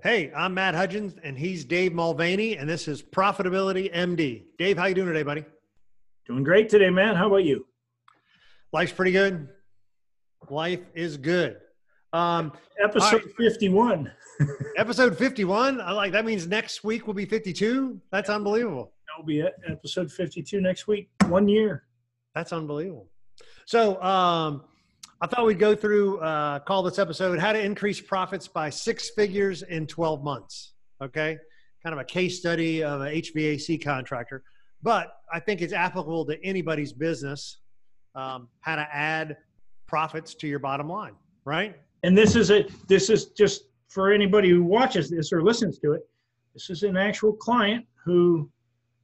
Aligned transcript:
Hey, 0.00 0.30
I'm 0.32 0.54
Matt 0.54 0.76
Hudgens, 0.76 1.16
and 1.24 1.36
he's 1.36 1.64
Dave 1.64 1.92
Mulvaney, 1.92 2.56
and 2.56 2.68
this 2.70 2.86
is 2.86 3.02
Profitability 3.02 3.92
MD. 3.92 4.44
Dave, 4.56 4.78
how 4.78 4.86
you 4.86 4.94
doing 4.94 5.08
today, 5.08 5.24
buddy? 5.24 5.44
Doing 6.24 6.44
great 6.44 6.68
today, 6.68 6.88
man. 6.88 7.16
How 7.16 7.26
about 7.26 7.42
you? 7.42 7.66
Life's 8.72 8.92
pretty 8.92 9.10
good. 9.10 9.48
Life 10.50 10.82
is 10.94 11.16
good. 11.16 11.56
Um, 12.12 12.52
episode 12.80 13.24
right. 13.24 13.36
51. 13.38 14.12
episode 14.76 15.18
51. 15.18 15.80
I 15.80 15.90
like 15.90 16.12
that 16.12 16.24
means 16.24 16.46
next 16.46 16.84
week 16.84 17.08
will 17.08 17.14
be 17.14 17.24
52. 17.24 18.00
That's 18.12 18.30
unbelievable. 18.30 18.92
That'll 19.08 19.26
be 19.26 19.40
it. 19.40 19.54
Episode 19.68 20.12
52 20.12 20.60
next 20.60 20.86
week. 20.86 21.08
One 21.26 21.48
year. 21.48 21.88
That's 22.36 22.52
unbelievable. 22.52 23.08
So, 23.66 24.00
um, 24.00 24.62
I 25.20 25.26
thought 25.26 25.46
we'd 25.46 25.58
go 25.58 25.74
through, 25.74 26.20
uh, 26.20 26.60
call 26.60 26.84
this 26.84 27.00
episode 27.00 27.40
How 27.40 27.52
to 27.52 27.60
Increase 27.60 28.00
Profits 28.00 28.46
by 28.46 28.70
Six 28.70 29.10
Figures 29.10 29.62
in 29.62 29.84
12 29.84 30.22
Months. 30.22 30.74
Okay. 31.02 31.36
Kind 31.82 31.92
of 31.92 31.98
a 31.98 32.04
case 32.04 32.38
study 32.38 32.84
of 32.84 33.00
an 33.00 33.12
HVAC 33.12 33.82
contractor, 33.82 34.44
but 34.80 35.14
I 35.32 35.40
think 35.40 35.60
it's 35.60 35.72
applicable 35.72 36.24
to 36.26 36.44
anybody's 36.44 36.92
business. 36.92 37.58
Um, 38.14 38.48
how 38.60 38.76
to 38.76 38.86
add 38.94 39.38
profits 39.88 40.34
to 40.36 40.46
your 40.46 40.60
bottom 40.60 40.88
line, 40.88 41.14
right? 41.44 41.74
And 42.04 42.16
this 42.16 42.36
is 42.36 42.52
a, 42.52 42.68
this 42.86 43.10
is 43.10 43.26
just 43.30 43.64
for 43.88 44.12
anybody 44.12 44.50
who 44.50 44.62
watches 44.62 45.10
this 45.10 45.32
or 45.32 45.42
listens 45.42 45.80
to 45.80 45.94
it. 45.94 46.02
This 46.54 46.70
is 46.70 46.84
an 46.84 46.96
actual 46.96 47.32
client 47.32 47.84
who 48.04 48.48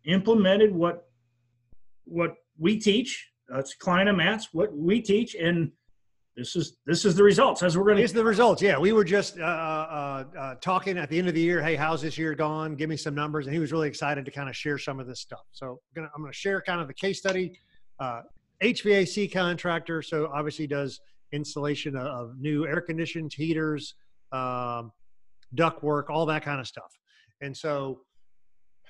implemented 0.04 0.72
what, 0.72 1.08
what 2.04 2.36
we 2.56 2.78
teach. 2.78 3.30
That's 3.48 3.74
client 3.74 4.08
of 4.08 4.14
Matt's, 4.14 4.50
what 4.52 4.76
we 4.76 5.00
teach, 5.00 5.34
and 5.34 5.72
this 6.36 6.56
is 6.56 6.76
this 6.84 7.04
is 7.04 7.14
the 7.14 7.22
results 7.22 7.62
as 7.62 7.78
we're 7.78 7.84
going 7.84 7.96
to. 7.96 8.02
These 8.02 8.12
the 8.12 8.24
results. 8.24 8.60
Yeah, 8.60 8.76
we 8.76 8.92
were 8.92 9.04
just 9.04 9.38
uh, 9.38 9.42
uh, 9.42 10.24
uh, 10.36 10.54
talking 10.56 10.98
at 10.98 11.08
the 11.08 11.18
end 11.18 11.28
of 11.28 11.34
the 11.34 11.40
year. 11.40 11.62
Hey, 11.62 11.76
how's 11.76 12.02
this 12.02 12.18
year 12.18 12.34
gone? 12.34 12.74
Give 12.74 12.88
me 12.88 12.96
some 12.96 13.14
numbers, 13.14 13.46
and 13.46 13.54
he 13.54 13.60
was 13.60 13.70
really 13.70 13.86
excited 13.86 14.24
to 14.24 14.30
kind 14.32 14.48
of 14.48 14.56
share 14.56 14.76
some 14.76 14.98
of 14.98 15.06
this 15.06 15.20
stuff. 15.20 15.44
So 15.52 15.78
I'm 15.96 16.08
going 16.16 16.32
to, 16.32 16.32
share 16.32 16.60
kind 16.60 16.80
of 16.80 16.88
the 16.88 16.94
case 16.94 17.18
study. 17.18 17.58
HVAC 18.00 19.28
uh, 19.28 19.32
contractor, 19.32 20.02
so 20.02 20.28
obviously 20.34 20.66
does 20.66 21.00
installation 21.32 21.96
of 21.96 22.36
new 22.40 22.66
air 22.66 22.80
conditioned 22.80 23.32
heaters, 23.32 23.94
um, 24.32 24.90
duct 25.54 25.84
work, 25.84 26.10
all 26.10 26.26
that 26.26 26.44
kind 26.44 26.60
of 26.60 26.66
stuff. 26.66 26.92
And 27.40 27.56
so 27.56 28.00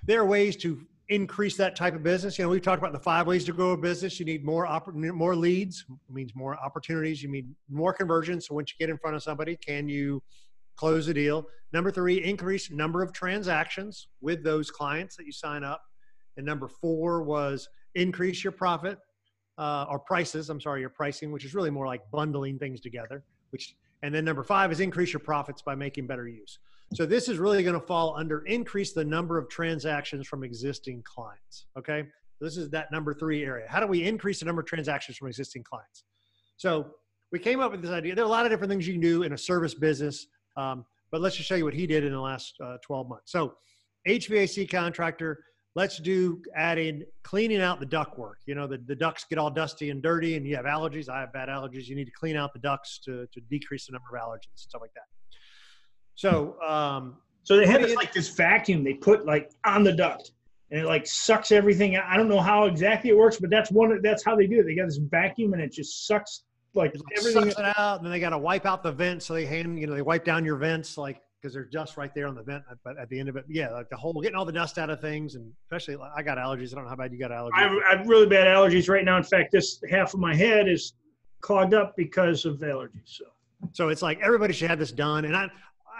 there 0.06 0.20
are 0.20 0.26
ways 0.26 0.56
to 0.56 0.86
increase 1.08 1.56
that 1.56 1.76
type 1.76 1.94
of 1.94 2.02
business. 2.02 2.38
You 2.38 2.44
know, 2.44 2.50
we've 2.50 2.62
talked 2.62 2.80
about 2.80 2.92
the 2.92 2.98
five 2.98 3.26
ways 3.26 3.44
to 3.44 3.52
grow 3.52 3.72
a 3.72 3.76
business. 3.76 4.18
You 4.18 4.26
need 4.26 4.44
more 4.44 4.66
opp- 4.66 4.94
more 4.94 5.36
leads, 5.36 5.84
means 6.10 6.32
more 6.34 6.56
opportunities. 6.58 7.22
You 7.22 7.30
need 7.30 7.48
more 7.70 7.92
conversions. 7.92 8.46
So 8.46 8.54
once 8.54 8.72
you 8.72 8.76
get 8.78 8.90
in 8.90 8.98
front 8.98 9.16
of 9.16 9.22
somebody, 9.22 9.56
can 9.56 9.88
you 9.88 10.22
close 10.76 11.08
a 11.08 11.14
deal? 11.14 11.46
Number 11.72 11.90
three, 11.90 12.22
increase 12.22 12.70
number 12.70 13.02
of 13.02 13.12
transactions 13.12 14.08
with 14.20 14.42
those 14.44 14.70
clients 14.70 15.16
that 15.16 15.26
you 15.26 15.32
sign 15.32 15.64
up. 15.64 15.82
And 16.36 16.46
number 16.46 16.68
four 16.68 17.22
was 17.22 17.68
increase 17.94 18.42
your 18.42 18.52
profit 18.52 18.98
uh, 19.58 19.86
or 19.88 19.98
prices. 19.98 20.50
I'm 20.50 20.60
sorry, 20.60 20.80
your 20.80 20.90
pricing, 20.90 21.32
which 21.32 21.44
is 21.44 21.54
really 21.54 21.70
more 21.70 21.86
like 21.86 22.02
bundling 22.10 22.58
things 22.58 22.80
together. 22.80 23.24
Which 23.50 23.76
and 24.02 24.14
then 24.14 24.24
number 24.24 24.42
five 24.42 24.72
is 24.72 24.80
increase 24.80 25.12
your 25.12 25.20
profits 25.20 25.62
by 25.62 25.74
making 25.74 26.06
better 26.06 26.28
use. 26.28 26.58
So 26.92 27.06
this 27.06 27.28
is 27.28 27.38
really 27.38 27.62
going 27.62 27.78
to 27.78 27.86
fall 27.86 28.14
under 28.16 28.44
increase 28.44 28.92
the 28.92 29.04
number 29.04 29.38
of 29.38 29.48
transactions 29.48 30.26
from 30.28 30.44
existing 30.44 31.02
clients. 31.04 31.66
Okay. 31.78 32.04
This 32.40 32.56
is 32.56 32.68
that 32.70 32.92
number 32.92 33.14
three 33.14 33.44
area. 33.44 33.66
How 33.68 33.80
do 33.80 33.86
we 33.86 34.04
increase 34.04 34.40
the 34.40 34.44
number 34.44 34.60
of 34.60 34.66
transactions 34.66 35.16
from 35.16 35.28
existing 35.28 35.64
clients? 35.64 36.04
So 36.56 36.90
we 37.32 37.38
came 37.38 37.60
up 37.60 37.72
with 37.72 37.82
this 37.82 37.90
idea. 37.90 38.14
There 38.14 38.24
are 38.24 38.28
a 38.28 38.30
lot 38.30 38.44
of 38.44 38.52
different 38.52 38.70
things 38.70 38.86
you 38.86 38.94
can 38.94 39.00
do 39.00 39.22
in 39.22 39.32
a 39.32 39.38
service 39.38 39.74
business, 39.74 40.26
um, 40.56 40.84
but 41.10 41.20
let's 41.20 41.36
just 41.36 41.48
show 41.48 41.54
you 41.54 41.64
what 41.64 41.74
he 41.74 41.86
did 41.86 42.04
in 42.04 42.12
the 42.12 42.20
last 42.20 42.54
uh, 42.62 42.76
12 42.84 43.08
months. 43.08 43.32
So 43.32 43.54
HVAC 44.06 44.70
contractor, 44.70 45.42
let's 45.74 45.98
do 45.98 46.42
adding 46.54 47.04
cleaning 47.22 47.60
out 47.60 47.80
the 47.80 47.86
duct 47.86 48.18
work. 48.18 48.38
You 48.46 48.54
know, 48.54 48.66
the, 48.66 48.78
the 48.78 48.94
ducts 48.94 49.24
get 49.28 49.38
all 49.38 49.50
dusty 49.50 49.90
and 49.90 50.02
dirty 50.02 50.36
and 50.36 50.46
you 50.46 50.54
have 50.56 50.66
allergies. 50.66 51.08
I 51.08 51.20
have 51.20 51.32
bad 51.32 51.48
allergies. 51.48 51.86
You 51.86 51.96
need 51.96 52.06
to 52.06 52.12
clean 52.12 52.36
out 52.36 52.52
the 52.52 52.60
ducts 52.60 53.00
to, 53.04 53.26
to 53.32 53.40
decrease 53.48 53.86
the 53.86 53.92
number 53.92 54.16
of 54.16 54.22
allergens 54.22 54.50
and 54.50 54.58
stuff 54.58 54.80
like 54.80 54.94
that. 54.94 55.13
So, 56.14 56.60
um, 56.62 57.16
so 57.42 57.56
they 57.56 57.66
have 57.66 57.82
this, 57.82 57.94
like 57.94 58.12
this 58.12 58.28
vacuum 58.28 58.84
they 58.84 58.94
put 58.94 59.26
like 59.26 59.50
on 59.64 59.84
the 59.84 59.92
duct, 59.92 60.32
and 60.70 60.80
it 60.80 60.86
like 60.86 61.06
sucks 61.06 61.52
everything 61.52 61.96
out. 61.96 62.04
I 62.08 62.16
don't 62.16 62.28
know 62.28 62.40
how 62.40 62.64
exactly 62.64 63.10
it 63.10 63.16
works, 63.16 63.36
but 63.38 63.50
that's 63.50 63.70
one. 63.70 64.00
That's 64.02 64.24
how 64.24 64.36
they 64.36 64.46
do 64.46 64.60
it. 64.60 64.64
They 64.64 64.74
got 64.74 64.86
this 64.86 64.96
vacuum, 64.96 65.52
and 65.52 65.62
it 65.62 65.72
just 65.72 66.06
sucks 66.06 66.44
like 66.74 66.94
everything 67.16 67.50
sucks 67.50 67.58
it 67.58 67.78
out. 67.78 67.98
And 67.98 68.06
then 68.06 68.12
they 68.12 68.20
got 68.20 68.30
to 68.30 68.38
wipe 68.38 68.64
out 68.66 68.82
the 68.82 68.92
vents. 68.92 69.26
So 69.26 69.34
they 69.34 69.44
hand, 69.44 69.78
you 69.78 69.86
know, 69.86 69.94
they 69.94 70.02
wipe 70.02 70.24
down 70.24 70.44
your 70.44 70.56
vents 70.56 70.96
like 70.96 71.20
because 71.40 71.52
there's 71.52 71.68
dust 71.70 71.96
right 71.96 72.14
there 72.14 72.26
on 72.26 72.34
the 72.34 72.42
vent. 72.42 72.64
But 72.82 72.96
at 72.98 73.08
the 73.10 73.20
end 73.20 73.28
of 73.28 73.36
it, 73.36 73.44
yeah, 73.48 73.70
like 73.70 73.90
the 73.90 73.96
whole 73.96 74.14
getting 74.14 74.36
all 74.36 74.46
the 74.46 74.52
dust 74.52 74.78
out 74.78 74.88
of 74.88 75.00
things, 75.00 75.34
and 75.34 75.52
especially 75.66 75.96
I 76.16 76.22
got 76.22 76.38
allergies. 76.38 76.72
I 76.72 76.76
don't 76.76 76.84
know 76.84 76.90
how 76.90 76.96
bad 76.96 77.12
you 77.12 77.18
got 77.18 77.30
allergies. 77.30 77.50
I 77.56 77.62
have, 77.62 77.72
I 77.92 77.96
have 77.96 78.08
really 78.08 78.26
bad 78.26 78.46
allergies 78.46 78.88
right 78.88 79.04
now. 79.04 79.16
In 79.16 79.24
fact, 79.24 79.52
this 79.52 79.80
half 79.90 80.14
of 80.14 80.20
my 80.20 80.34
head 80.34 80.68
is 80.68 80.94
clogged 81.40 81.74
up 81.74 81.94
because 81.96 82.44
of 82.44 82.58
allergies. 82.58 83.02
So. 83.04 83.24
So 83.72 83.88
it's 83.88 84.02
like 84.02 84.20
everybody 84.20 84.52
should 84.52 84.68
have 84.68 84.78
this 84.78 84.92
done. 84.92 85.24
And 85.24 85.34
I, 85.34 85.48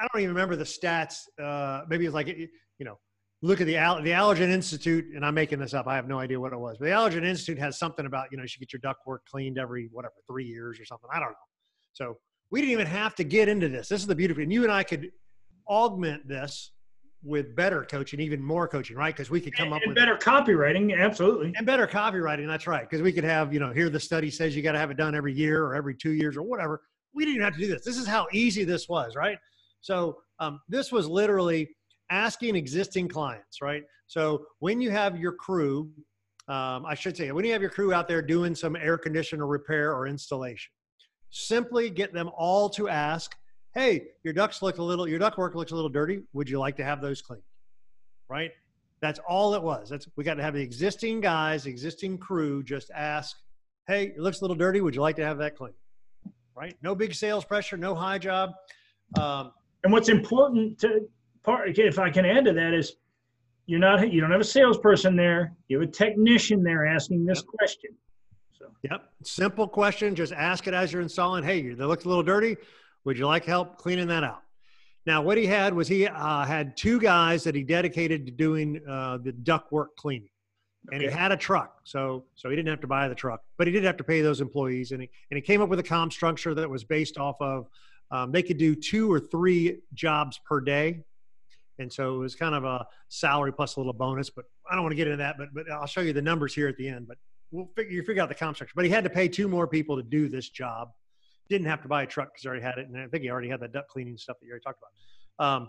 I 0.00 0.06
don't 0.12 0.22
even 0.22 0.34
remember 0.34 0.56
the 0.56 0.65
stats. 0.65 1.16
Uh, 1.43 1.82
maybe 1.88 2.05
it's 2.06 2.15
like 2.15 2.28
you 2.28 2.49
know, 2.84 2.99
look 3.43 3.60
at 3.60 3.66
the 3.66 3.75
the 3.75 4.10
Allergen 4.10 4.50
Institute, 4.50 5.06
and 5.15 5.25
I'm 5.25 5.34
making 5.34 5.59
this 5.59 5.75
up. 5.75 5.87
I 5.87 5.97
have 5.97 6.09
no 6.09 6.19
idea 6.19 6.41
what 6.41 6.53
it 6.53 6.59
was, 6.59 6.77
but 6.78 6.87
the 6.87 6.91
Allergen 6.91 7.25
Institute 7.25 7.59
has 7.59 7.78
something 7.78 8.06
about 8.06 8.28
you 8.31 8.37
know 8.37 8.43
you 8.43 8.49
should 8.49 8.60
get 8.60 8.72
your 8.72 8.81
ductwork 8.81 9.19
cleaned 9.31 9.59
every 9.59 9.88
whatever 9.93 10.15
three 10.27 10.44
years 10.44 10.81
or 10.81 10.84
something. 10.84 11.09
I 11.12 11.21
don't 11.21 11.31
know. 11.31 11.34
So 11.93 12.16
we 12.50 12.60
didn't 12.60 12.72
even 12.72 12.87
have 12.87 13.15
to 13.16 13.25
get 13.25 13.49
into 13.49 13.69
this. 13.69 13.88
This 13.88 14.00
is 14.00 14.06
the 14.06 14.15
beauty, 14.15 14.43
and 14.43 14.53
you 14.53 14.62
and 14.62 14.72
I 14.72 14.83
could 14.83 15.10
augment 15.69 16.27
this 16.27 16.72
with 17.22 17.56
better 17.56 17.84
coaching, 17.84 18.21
even 18.21 18.43
more 18.43 18.69
coaching, 18.69 18.97
right? 18.97 19.15
Because 19.15 19.31
we 19.31 19.41
could 19.41 19.56
come 19.56 19.69
and, 19.69 19.75
up 19.75 19.83
and 19.83 19.91
with 19.91 19.97
better 19.97 20.16
copywriting, 20.16 20.97
absolutely, 20.99 21.53
and 21.56 21.66
better 21.66 21.87
copywriting. 21.87 22.47
That's 22.47 22.66
right, 22.66 22.88
because 22.88 23.03
we 23.03 23.12
could 23.12 23.25
have 23.25 23.53
you 23.53 23.60
know 23.60 23.72
here 23.72 23.91
the 23.91 24.00
study 24.00 24.31
says 24.31 24.56
you 24.56 24.62
got 24.62 24.72
to 24.72 24.78
have 24.78 24.91
it 24.91 24.97
done 24.97 25.15
every 25.15 25.33
year 25.33 25.65
or 25.65 25.75
every 25.75 25.94
two 25.94 26.12
years 26.12 26.37
or 26.37 26.43
whatever. 26.43 26.83
We 27.15 27.25
didn't 27.25 27.37
even 27.37 27.44
have 27.44 27.54
to 27.54 27.60
do 27.60 27.69
this. 27.69 27.84
This 27.84 27.97
is 27.97 28.06
how 28.06 28.27
easy 28.33 28.65
this 28.65 28.88
was, 28.88 29.15
right? 29.15 29.38
So 29.84 30.17
um, 30.39 30.62
this 30.67 30.91
was 30.91 31.06
literally 31.06 31.69
asking 32.09 32.56
existing 32.56 33.06
clients, 33.06 33.61
right? 33.61 33.83
So 34.06 34.47
when 34.61 34.81
you 34.81 34.91
have 34.91 35.21
your 35.21 35.33
crew, 35.33 35.91
um, 36.49 36.87
I 36.87 36.95
should 36.95 37.15
say, 37.19 37.31
when 37.33 37.45
you 37.45 37.53
have 37.53 37.61
your 37.61 37.71
crew 37.71 37.93
out 37.93 38.09
there 38.09 38.22
doing 38.22 38.55
some 38.55 38.77
air 38.77 38.97
conditioner 38.97 39.47
repair 39.47 39.95
or 39.95 40.06
installation, 40.06 40.72
simply 41.28 41.91
get 41.91 42.15
them 42.15 42.31
all 42.34 42.71
to 42.71 42.89
ask, 42.89 43.37
"Hey, 43.75 44.09
your 44.22 44.33
ducts 44.33 44.62
look 44.62 44.78
a 44.78 44.83
little, 44.83 45.06
your 45.06 45.19
duct 45.19 45.37
work 45.37 45.55
looks 45.55 45.72
a 45.72 45.75
little 45.75 45.91
dirty. 45.91 46.22
Would 46.33 46.49
you 46.49 46.59
like 46.59 46.77
to 46.77 46.84
have 46.84 47.03
those 47.03 47.21
cleaned?" 47.21 47.43
Right? 48.31 48.53
That's 49.03 49.21
all 49.28 49.53
it 49.53 49.62
was. 49.62 49.91
That's 49.91 50.09
we 50.16 50.25
got 50.25 50.34
to 50.34 50.43
have 50.43 50.55
the 50.55 50.62
existing 50.62 51.21
guys, 51.21 51.66
existing 51.66 52.16
crew, 52.16 52.62
just 52.62 52.91
ask, 52.95 53.37
"Hey, 53.87 54.06
it 54.16 54.19
looks 54.19 54.41
a 54.41 54.45
little 54.45 54.56
dirty. 54.56 54.81
Would 54.81 54.95
you 54.95 55.03
like 55.03 55.16
to 55.16 55.25
have 55.27 55.37
that 55.39 55.56
cleaned?" 55.56 55.77
Right? 56.56 56.75
No 56.83 56.95
big 56.95 57.15
sales 57.15 57.45
pressure, 57.45 57.77
no 57.77 57.95
high 57.95 58.19
job. 58.19 58.53
Um, 59.19 59.53
and 59.84 59.93
what's 59.93 60.09
important 60.09 60.78
to 60.81 61.06
part, 61.45 61.78
if 61.78 61.99
I 61.99 62.11
can 62.11 62.25
add 62.25 62.47
to 62.47 62.53
that, 62.55 62.75
is 62.75 62.97
you're 63.67 63.78
not 63.78 64.12
you 64.12 64.21
don't 64.21 64.31
have 64.31 64.41
a 64.41 64.45
salesperson 64.45 65.15
there. 65.15 65.55
You 65.69 65.81
have 65.81 65.89
a 65.89 65.93
technician 65.93 66.62
there 66.62 66.87
asking 66.87 67.25
this 67.25 67.39
yep. 67.39 67.47
question. 67.47 67.91
So. 68.59 68.67
Yep, 68.91 69.09
simple 69.22 69.69
question. 69.69 70.15
Just 70.15 70.33
ask 70.33 70.67
it 70.67 70.75
as 70.75 70.93
you're 70.93 71.03
installing. 71.03 71.45
Hey, 71.45 71.75
that 71.75 71.87
looks 71.87 72.05
a 72.05 72.09
little 72.09 72.22
dirty. 72.22 72.56
Would 73.05 73.19
you 73.19 73.27
like 73.27 73.45
help 73.45 73.78
cleaning 73.78 74.09
that 74.09 74.25
out? 74.25 74.41
Now, 75.06 75.21
what 75.21 75.37
he 75.37 75.47
had 75.47 75.75
was 75.75 75.87
he 75.87 76.06
uh, 76.06 76.47
had 76.47 76.77
two 76.78 76.99
guys 76.99 77.45
that 77.45 77.55
he 77.55 77.62
dedicated 77.62 78.25
to 78.25 78.33
doing 78.33 78.81
uh, 78.89 79.19
the 79.19 79.33
duct 79.33 79.71
work 79.71 79.95
cleaning, 79.97 80.31
and 80.93 81.03
okay. 81.03 81.11
he 81.11 81.16
had 81.16 81.31
a 81.31 81.37
truck, 81.37 81.81
so 81.84 82.25
so 82.34 82.49
he 82.49 82.56
didn't 82.56 82.71
have 82.71 82.81
to 82.81 82.87
buy 82.87 83.06
the 83.09 83.15
truck, 83.15 83.41
but 83.59 83.66
he 83.66 83.72
did 83.72 83.84
have 83.84 83.99
to 83.99 84.05
pay 84.05 84.22
those 84.22 84.41
employees, 84.41 84.93
and 84.93 85.03
he 85.03 85.11
and 85.31 85.37
he 85.37 85.43
came 85.43 85.61
up 85.61 85.69
with 85.69 85.78
a 85.78 85.83
comp 85.83 86.12
structure 86.12 86.54
that 86.54 86.71
was 86.71 86.84
based 86.84 87.19
off 87.19 87.37
of 87.41 87.66
um, 88.10 88.33
they 88.33 88.42
could 88.42 88.59
do 88.59 88.74
two 88.74 89.12
or 89.12 89.21
three 89.21 89.80
jobs 89.95 90.41
per 90.47 90.60
day. 90.60 91.04
And 91.78 91.92
so 91.92 92.15
it 92.15 92.18
was 92.18 92.34
kind 92.34 92.54
of 92.54 92.65
a 92.65 92.86
salary 93.09 93.53
plus 93.53 93.77
a 93.77 93.80
little 93.80 93.92
bonus, 93.92 94.30
but 94.30 94.45
I 94.71 94.74
don't 94.74 94.84
want 94.84 94.92
to 94.92 94.97
get 94.97 95.09
into 95.09 95.16
that, 95.18 95.36
but, 95.36 95.48
but 95.53 95.71
I'll 95.71 95.86
show 95.86 96.01
you 96.01 96.12
the 96.12 96.22
numbers 96.22 96.54
here 96.54 96.68
at 96.68 96.77
the 96.77 96.89
end, 96.89 97.09
but 97.09 97.18
we'll 97.51 97.68
figure, 97.77 97.92
you 97.92 98.03
figure 98.03 98.22
out 98.22 98.28
the 98.28 98.34
comp 98.34 98.56
structure, 98.56 98.74
but 98.77 98.84
he 98.84 98.91
had 98.91 99.04
to 99.04 99.10
pay 99.10 99.28
two 99.28 99.48
more 99.48 99.66
people 99.66 99.97
to 99.97 100.03
do 100.03 100.28
this 100.28 100.48
job. 100.48 100.91
Didn't 101.48 101.66
have 101.66 101.83
to 101.83 101.89
buy 101.89 102.04
a 102.04 102.06
truck 102.06 102.28
because 102.28 102.42
he 102.42 102.48
already 102.48 102.62
had 102.62 102.78
it. 102.78 102.89
And 102.89 102.97
I 102.97 103.06
think 103.09 103.22
he 103.22 103.30
already 103.30 103.48
had 103.48 103.60
the 103.60 103.68
duct 103.68 103.89
cleaning 103.89 104.16
stuff 104.16 104.36
that 104.41 104.47
you 104.47 104.53
already 104.53 104.65
talked 104.65 104.78
about. 105.39 105.47
Um, 105.47 105.68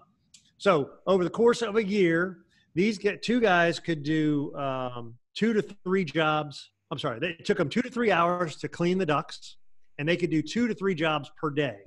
so 0.58 0.92
over 1.08 1.24
the 1.24 1.30
course 1.30 1.62
of 1.62 1.76
a 1.76 1.84
year, 1.84 2.40
these 2.76 2.98
get 2.98 3.24
two 3.24 3.40
guys 3.40 3.80
could 3.80 4.04
do 4.04 4.56
um, 4.56 5.16
two 5.34 5.54
to 5.54 5.62
three 5.84 6.06
jobs. 6.06 6.72
I'm 6.92 7.00
sorry, 7.00 7.20
it 7.22 7.46
took 7.46 7.58
them 7.58 7.70
two 7.70 7.82
to 7.82 7.90
three 7.90 8.12
hours 8.12 8.58
to 8.58 8.68
clean 8.68 8.98
the 8.98 9.06
ducts, 9.06 9.58
and 9.98 10.08
they 10.08 10.18
could 10.18 10.30
do 10.30 10.42
two 10.42 10.68
to 10.68 10.74
three 10.74 10.94
jobs 10.94 11.32
per 11.42 11.50
day. 11.50 11.78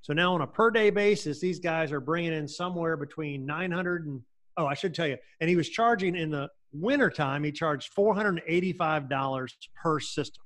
So 0.00 0.12
now 0.12 0.34
on 0.34 0.40
a 0.40 0.46
per 0.46 0.70
day 0.70 0.90
basis, 0.90 1.40
these 1.40 1.58
guys 1.58 1.92
are 1.92 2.00
bringing 2.00 2.32
in 2.32 2.48
somewhere 2.48 2.96
between 2.96 3.44
900 3.44 4.06
and, 4.06 4.22
oh, 4.56 4.66
I 4.66 4.74
should 4.74 4.94
tell 4.94 5.06
you, 5.06 5.16
and 5.40 5.50
he 5.50 5.56
was 5.56 5.68
charging 5.68 6.16
in 6.16 6.30
the 6.30 6.48
wintertime, 6.72 7.44
he 7.44 7.52
charged 7.52 7.94
$485 7.96 9.50
per 9.74 10.00
system. 10.00 10.44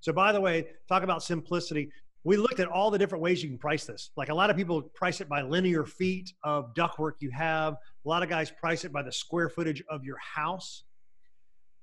So 0.00 0.12
by 0.12 0.32
the 0.32 0.40
way, 0.40 0.66
talk 0.88 1.02
about 1.02 1.22
simplicity. 1.22 1.90
we 2.24 2.36
looked 2.36 2.60
at 2.60 2.68
all 2.68 2.90
the 2.90 2.98
different 2.98 3.22
ways 3.22 3.42
you 3.42 3.48
can 3.48 3.58
price 3.58 3.84
this. 3.84 4.10
Like 4.16 4.28
a 4.28 4.34
lot 4.34 4.50
of 4.50 4.56
people 4.56 4.82
price 4.82 5.20
it 5.20 5.28
by 5.28 5.42
linear 5.42 5.84
feet 5.84 6.32
of 6.44 6.74
ductwork 6.74 7.12
you 7.20 7.30
have. 7.30 7.74
A 7.74 8.08
lot 8.08 8.22
of 8.22 8.28
guys 8.28 8.50
price 8.50 8.84
it 8.84 8.92
by 8.92 9.02
the 9.02 9.12
square 9.12 9.48
footage 9.48 9.82
of 9.88 10.04
your 10.04 10.18
house. 10.18 10.84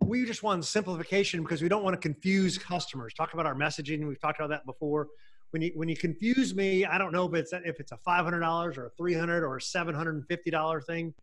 We 0.02 0.26
just 0.26 0.44
want 0.44 0.64
simplification 0.66 1.42
because 1.42 1.62
we 1.62 1.70
don't 1.70 1.84
want 1.84 2.00
to 2.00 2.00
confuse 2.00 2.58
customers. 2.58 3.14
Talk 3.14 3.34
about 3.34 3.46
our 3.46 3.56
messaging. 3.56 4.08
We've 4.08 4.20
talked 4.20 4.40
about 4.40 4.50
that 4.50 4.66
before. 4.66 5.08
When 5.56 5.62
you 5.62 5.72
when 5.76 5.88
you 5.88 5.96
confuse 5.96 6.54
me, 6.54 6.84
I 6.84 6.98
don't 6.98 7.14
know 7.14 7.26
if 7.28 7.34
it's 7.34 7.54
if 7.54 7.80
it's 7.80 7.94
a 7.94 7.98
five 8.04 8.26
hundred 8.26 8.42
dollars 8.42 8.78
or 8.78 8.88
a 8.88 8.90
three 8.98 9.14
hundred 9.14 9.42
or 9.42 9.56
a 9.56 9.62
seven 9.62 9.96
hundred 9.96 10.16
and 10.16 10.28
fifty 10.28 10.52
dollar 10.52 10.82
thing. 10.82 11.14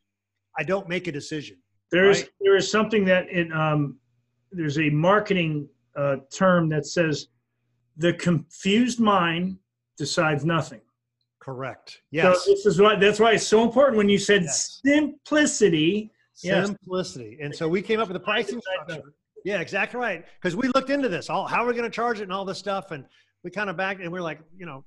I 0.59 0.63
don't 0.63 0.89
make 0.89 1.07
a 1.07 1.13
decision. 1.13 1.59
There's 1.91 2.23
right? 2.23 2.31
there 2.41 2.57
is 2.57 2.71
something 2.71 3.05
that 3.05 3.27
it 3.29 3.53
um, 3.53 3.99
there's 4.51 4.79
a 4.79 4.89
marketing 4.89 5.69
uh, 5.97 6.17
term 6.35 6.71
that 6.71 6.87
says 6.87 7.27
the 7.99 8.15
confused 8.15 9.01
mind 9.01 9.59
decides 9.99 10.47
nothing. 10.47 10.81
Correct. 11.39 12.01
Yes. 12.11 12.43
So 12.43 12.53
this 12.53 12.65
is 12.65 12.81
why 12.81 12.97
that's 12.97 13.21
why 13.21 13.33
it's 13.33 13.47
so 13.47 13.63
important 13.63 13.99
when 13.99 14.09
you 14.09 14.17
said 14.17 14.45
Yes. 14.45 14.81
simplicity. 14.83 16.11
Yes. 16.43 16.69
Simplicity. 16.69 17.39
And 17.43 17.55
so 17.55 17.69
we 17.69 17.83
came 17.83 18.01
up 18.01 18.09
with 18.09 18.17
a 18.17 18.21
pricing 18.21 18.63
structure. 18.63 19.13
Yeah, 19.45 19.61
exactly 19.61 20.01
right. 20.01 20.25
Because 20.41 20.57
we 20.57 20.69
looked 20.69 20.89
into 20.89 21.11
this, 21.11 21.29
all 21.29 21.47
how 21.47 21.65
are 21.65 21.67
we 21.67 21.75
going 21.75 21.85
to 21.85 21.91
charge 21.95 22.21
it 22.21 22.23
and 22.23 22.33
all 22.33 22.47
this 22.47 22.59
stuff, 22.59 22.93
and 22.93 23.05
we 23.43 23.51
kind 23.51 23.71
of 23.71 23.77
backed 23.77 24.01
and 24.01 24.13
we're 24.13 24.23
like, 24.23 24.41
you 24.57 24.67
know, 24.67 24.85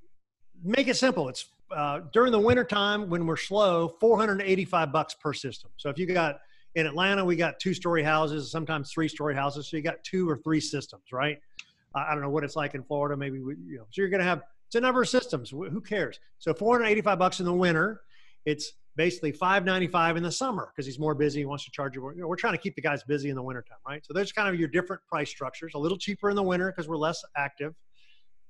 make 0.64 0.88
it 0.88 0.96
simple. 0.96 1.30
It's 1.30 1.48
uh, 1.76 2.02
during 2.14 2.32
the 2.32 2.40
winter 2.40 2.64
time 2.64 3.10
when 3.10 3.26
we're 3.26 3.38
slow, 3.38 3.90
485 4.00 4.92
bucks 4.92 5.16
per 5.16 5.34
system. 5.34 5.72
So 5.78 5.90
if 5.90 5.98
you 5.98 6.06
got 6.06 6.40
in 6.76 6.86
Atlanta, 6.86 7.24
we 7.24 7.36
got 7.36 7.60
two 7.60 7.74
story 7.74 8.04
houses, 8.04 8.52
sometimes 8.52 8.92
three 8.92 9.08
story 9.08 9.36
houses. 9.36 9.70
So 9.70 9.78
you 9.78 9.84
got 9.84 10.04
two 10.04 10.30
or 10.30 10.38
three 10.38 10.60
systems, 10.60 11.04
right? 11.12 11.38
I 11.96 12.12
I 12.12 12.12
don't 12.12 12.22
know 12.22 12.30
what 12.30 12.44
it's 12.44 12.56
like 12.56 12.76
in 12.76 12.84
Florida. 12.84 13.18
Maybe 13.18 13.40
we, 13.42 13.56
you 13.56 13.78
know. 13.78 13.86
So 13.92 14.02
you're 14.02 14.10
going 14.10 14.20
to 14.20 14.26
have 14.26 14.42
it's 14.68 14.76
a 14.76 14.82
number 14.82 15.02
of 15.02 15.10
systems. 15.10 15.52
Who 15.52 15.82
cares? 15.82 16.20
So 16.40 16.54
485 16.54 17.20
bucks 17.20 17.40
in 17.40 17.46
the 17.46 17.54
winter. 17.54 18.02
It's 18.46 18.74
basically 18.96 19.32
595 19.32 20.18
in 20.18 20.24
the 20.24 20.32
summer 20.32 20.72
because 20.74 20.86
he's 20.86 21.00
more 21.00 21.14
busy. 21.14 21.40
He 21.40 21.46
wants 21.46 21.66
to 21.66 21.72
charge 21.72 21.96
you 21.96 22.02
more. 22.02 22.14
You 22.14 22.22
know, 22.22 22.28
we're 22.28 22.36
trying 22.36 22.54
to 22.54 22.60
keep 22.60 22.76
the 22.76 22.82
guys 22.82 23.04
busy 23.04 23.30
in 23.30 23.36
the 23.36 23.44
wintertime, 23.44 23.78
right? 23.88 24.06
So 24.06 24.14
there's 24.14 24.32
kind 24.32 24.50
of 24.50 24.60
your 24.60 24.68
different 24.68 25.02
price 25.08 25.30
structures. 25.30 25.74
A 25.76 25.80
little 25.80 25.98
cheaper 25.98 26.30
in 26.30 26.36
the 26.36 26.44
winter 26.44 26.72
because 26.72 26.88
we're 26.88 26.98
less 26.98 27.24
active. 27.38 27.74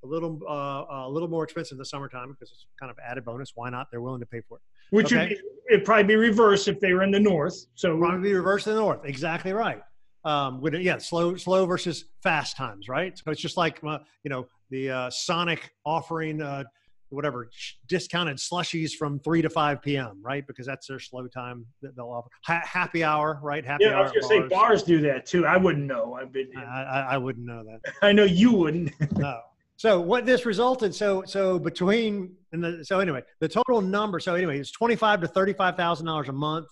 A 0.06 0.08
little, 0.08 0.40
uh, 0.48 0.86
a 1.08 1.10
little 1.10 1.28
more 1.28 1.44
expensive 1.44 1.74
in 1.74 1.80
the 1.80 1.86
summertime 1.86 2.30
because 2.30 2.52
it's 2.52 2.68
kind 2.80 2.92
of 2.92 2.98
added 3.04 3.26
bonus. 3.26 3.54
Why 3.56 3.70
not? 3.72 3.88
They're 3.90 4.02
willing 4.02 4.20
to 4.20 4.26
pay 4.28 4.42
for 4.48 4.58
it. 4.58 4.62
Which 4.92 5.12
would 5.12 5.22
Okay. 5.22 5.30
be, 5.34 5.42
it'd 5.74 5.84
probably 5.86 6.04
be 6.04 6.16
reversed 6.16 6.68
if 6.68 6.80
they 6.80 6.94
were 6.94 7.02
in 7.02 7.10
the 7.10 7.20
north. 7.20 7.56
So 7.74 7.98
Probably 7.98 8.30
be 8.30 8.36
reversed 8.36 8.68
in 8.68 8.76
the 8.76 8.80
north. 8.80 9.00
Exactly 9.04 9.52
right. 9.52 9.82
Um, 10.24 10.62
with 10.62 10.76
yeah, 10.76 11.00
slow, 11.00 11.36
slow 11.38 11.66
versus 11.66 12.06
fast 12.22 12.56
times, 12.56 12.88
right? 12.88 13.18
So 13.18 13.32
it's 13.32 13.42
just 13.42 13.58
like 13.58 13.80
uh, 13.84 14.00
you 14.24 14.30
know 14.30 14.48
the 14.70 14.90
uh, 14.92 15.10
Sonic 15.12 15.72
offering 15.86 16.42
uh, 16.42 16.64
whatever 17.10 17.48
sh- 17.52 17.74
discounted 17.88 18.38
slushies 18.38 18.92
from 18.94 19.20
three 19.20 19.44
to 19.44 19.50
five 19.52 19.84
p.m. 19.84 20.20
Right, 20.24 20.46
because 20.48 20.66
that's 20.66 20.88
their 20.88 20.98
slow 21.00 21.28
time 21.28 21.64
that 21.84 21.96
they'll 21.96 22.10
offer. 22.10 22.30
Ha- 22.46 22.64
happy 22.66 23.04
hour, 23.04 23.40
right? 23.44 23.64
Happy 23.64 23.86
hour. 23.86 23.92
yeah, 23.92 24.00
I 24.00 24.02
was 24.02 24.12
gonna 24.14 24.28
say 24.28 24.40
bars. 24.40 24.50
bars 24.52 24.84
do 24.84 25.00
that 25.02 25.28
too. 25.28 25.46
I 25.46 25.58
wouldn't 25.58 25.86
know. 25.86 26.16
I've 26.20 26.32
been. 26.32 26.50
I, 26.58 26.62
I, 26.64 27.00
I 27.14 27.18
wouldn't 27.20 27.46
know 27.46 27.64
that. 27.64 27.94
I 28.02 28.12
know 28.12 28.24
you 28.24 28.52
wouldn't. 28.52 28.94
no. 29.18 29.40
So 29.78 30.00
what 30.00 30.26
this 30.26 30.46
resulted, 30.46 30.96
so 30.96 31.24
so 31.26 31.60
between 31.60 32.36
and 32.54 32.64
the 32.64 32.86
so 32.86 33.00
anyway, 33.00 33.24
the 33.42 33.50
total 33.50 33.82
number. 33.82 34.20
So 34.20 34.34
anyway, 34.36 34.60
it's 34.60 34.72
twenty 34.72 34.96
five 34.96 35.20
to 35.22 35.28
thirty 35.28 35.54
five 35.54 35.76
thousand 35.76 36.06
dollars 36.06 36.30
a 36.30 36.34
month 36.34 36.68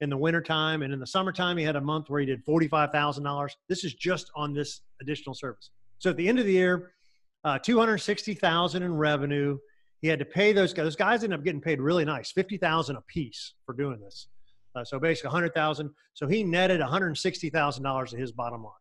in 0.00 0.10
the 0.10 0.16
wintertime, 0.16 0.82
and 0.82 0.92
in 0.92 0.98
the 0.98 1.06
summertime, 1.06 1.56
he 1.56 1.64
had 1.64 1.76
a 1.76 1.80
month 1.80 2.10
where 2.10 2.20
he 2.20 2.26
did 2.26 2.42
forty 2.44 2.66
five 2.66 2.90
thousand 2.90 3.24
dollars. 3.24 3.56
This 3.68 3.84
is 3.84 3.94
just 3.94 4.30
on 4.34 4.54
this 4.54 4.80
additional 5.00 5.34
service. 5.34 5.70
So 5.98 6.10
at 6.10 6.16
the 6.16 6.28
end 6.28 6.38
of 6.40 6.46
the 6.46 6.52
year, 6.52 6.92
uh, 7.44 7.58
two 7.58 7.78
hundred 7.78 7.98
sixty 7.98 8.34
thousand 8.34 8.82
in 8.82 8.94
revenue. 8.96 9.58
He 10.00 10.06
had 10.06 10.20
to 10.20 10.24
pay 10.24 10.52
those 10.52 10.72
guys. 10.72 10.84
Those 10.84 10.96
guys 10.96 11.24
ended 11.24 11.38
up 11.38 11.44
getting 11.44 11.60
paid 11.60 11.80
really 11.80 12.04
nice, 12.04 12.32
fifty 12.32 12.56
thousand 12.56 12.96
a 12.96 13.02
piece 13.02 13.54
for 13.66 13.72
doing 13.72 14.00
this. 14.00 14.28
Uh, 14.74 14.84
so 14.84 14.98
basically, 14.98 15.28
a 15.28 15.32
hundred 15.32 15.54
thousand. 15.54 15.90
So 16.14 16.26
he 16.26 16.42
netted 16.42 16.80
one 16.80 16.88
hundred 16.88 17.16
sixty 17.18 17.50
thousand 17.50 17.84
dollars 17.84 18.10
to 18.10 18.16
his 18.16 18.32
bottom 18.32 18.64
line. 18.64 18.72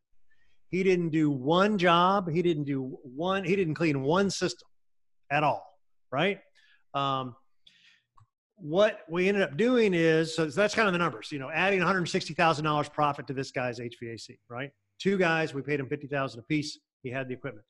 He 0.70 0.84
didn't 0.84 1.10
do 1.10 1.30
one 1.30 1.78
job. 1.78 2.30
He 2.30 2.42
didn't 2.42 2.66
do 2.66 2.98
one. 3.04 3.44
He 3.44 3.56
didn't 3.56 3.76
clean 3.76 4.02
one 4.02 4.30
system 4.30 4.68
at 5.32 5.44
all. 5.44 5.66
Right. 6.12 6.40
Um, 6.94 7.36
what 8.56 9.02
we 9.10 9.28
ended 9.28 9.44
up 9.44 9.56
doing 9.56 9.94
is 9.94 10.36
so 10.36 10.48
that's 10.48 10.74
kind 10.74 10.88
of 10.88 10.94
the 10.94 11.00
numbers. 11.00 11.32
You 11.32 11.40
know, 11.40 11.50
adding 11.50 11.80
one 11.80 11.88
hundred 11.88 12.08
sixty 12.08 12.34
thousand 12.34 12.66
dollars 12.66 12.90
profit 12.90 13.28
to 13.28 13.34
this 13.34 13.52
guy's 13.52 13.80
HVAC. 13.80 14.38
Right. 14.50 14.72
Two 15.00 15.18
guys. 15.18 15.54
We 15.54 15.62
paid 15.62 15.80
him 15.80 15.88
fifty 15.88 16.08
thousand 16.08 16.40
a 16.40 16.44
piece. 16.44 16.80
He 17.04 17.10
had 17.12 17.28
the 17.28 17.34
equipment. 17.34 17.66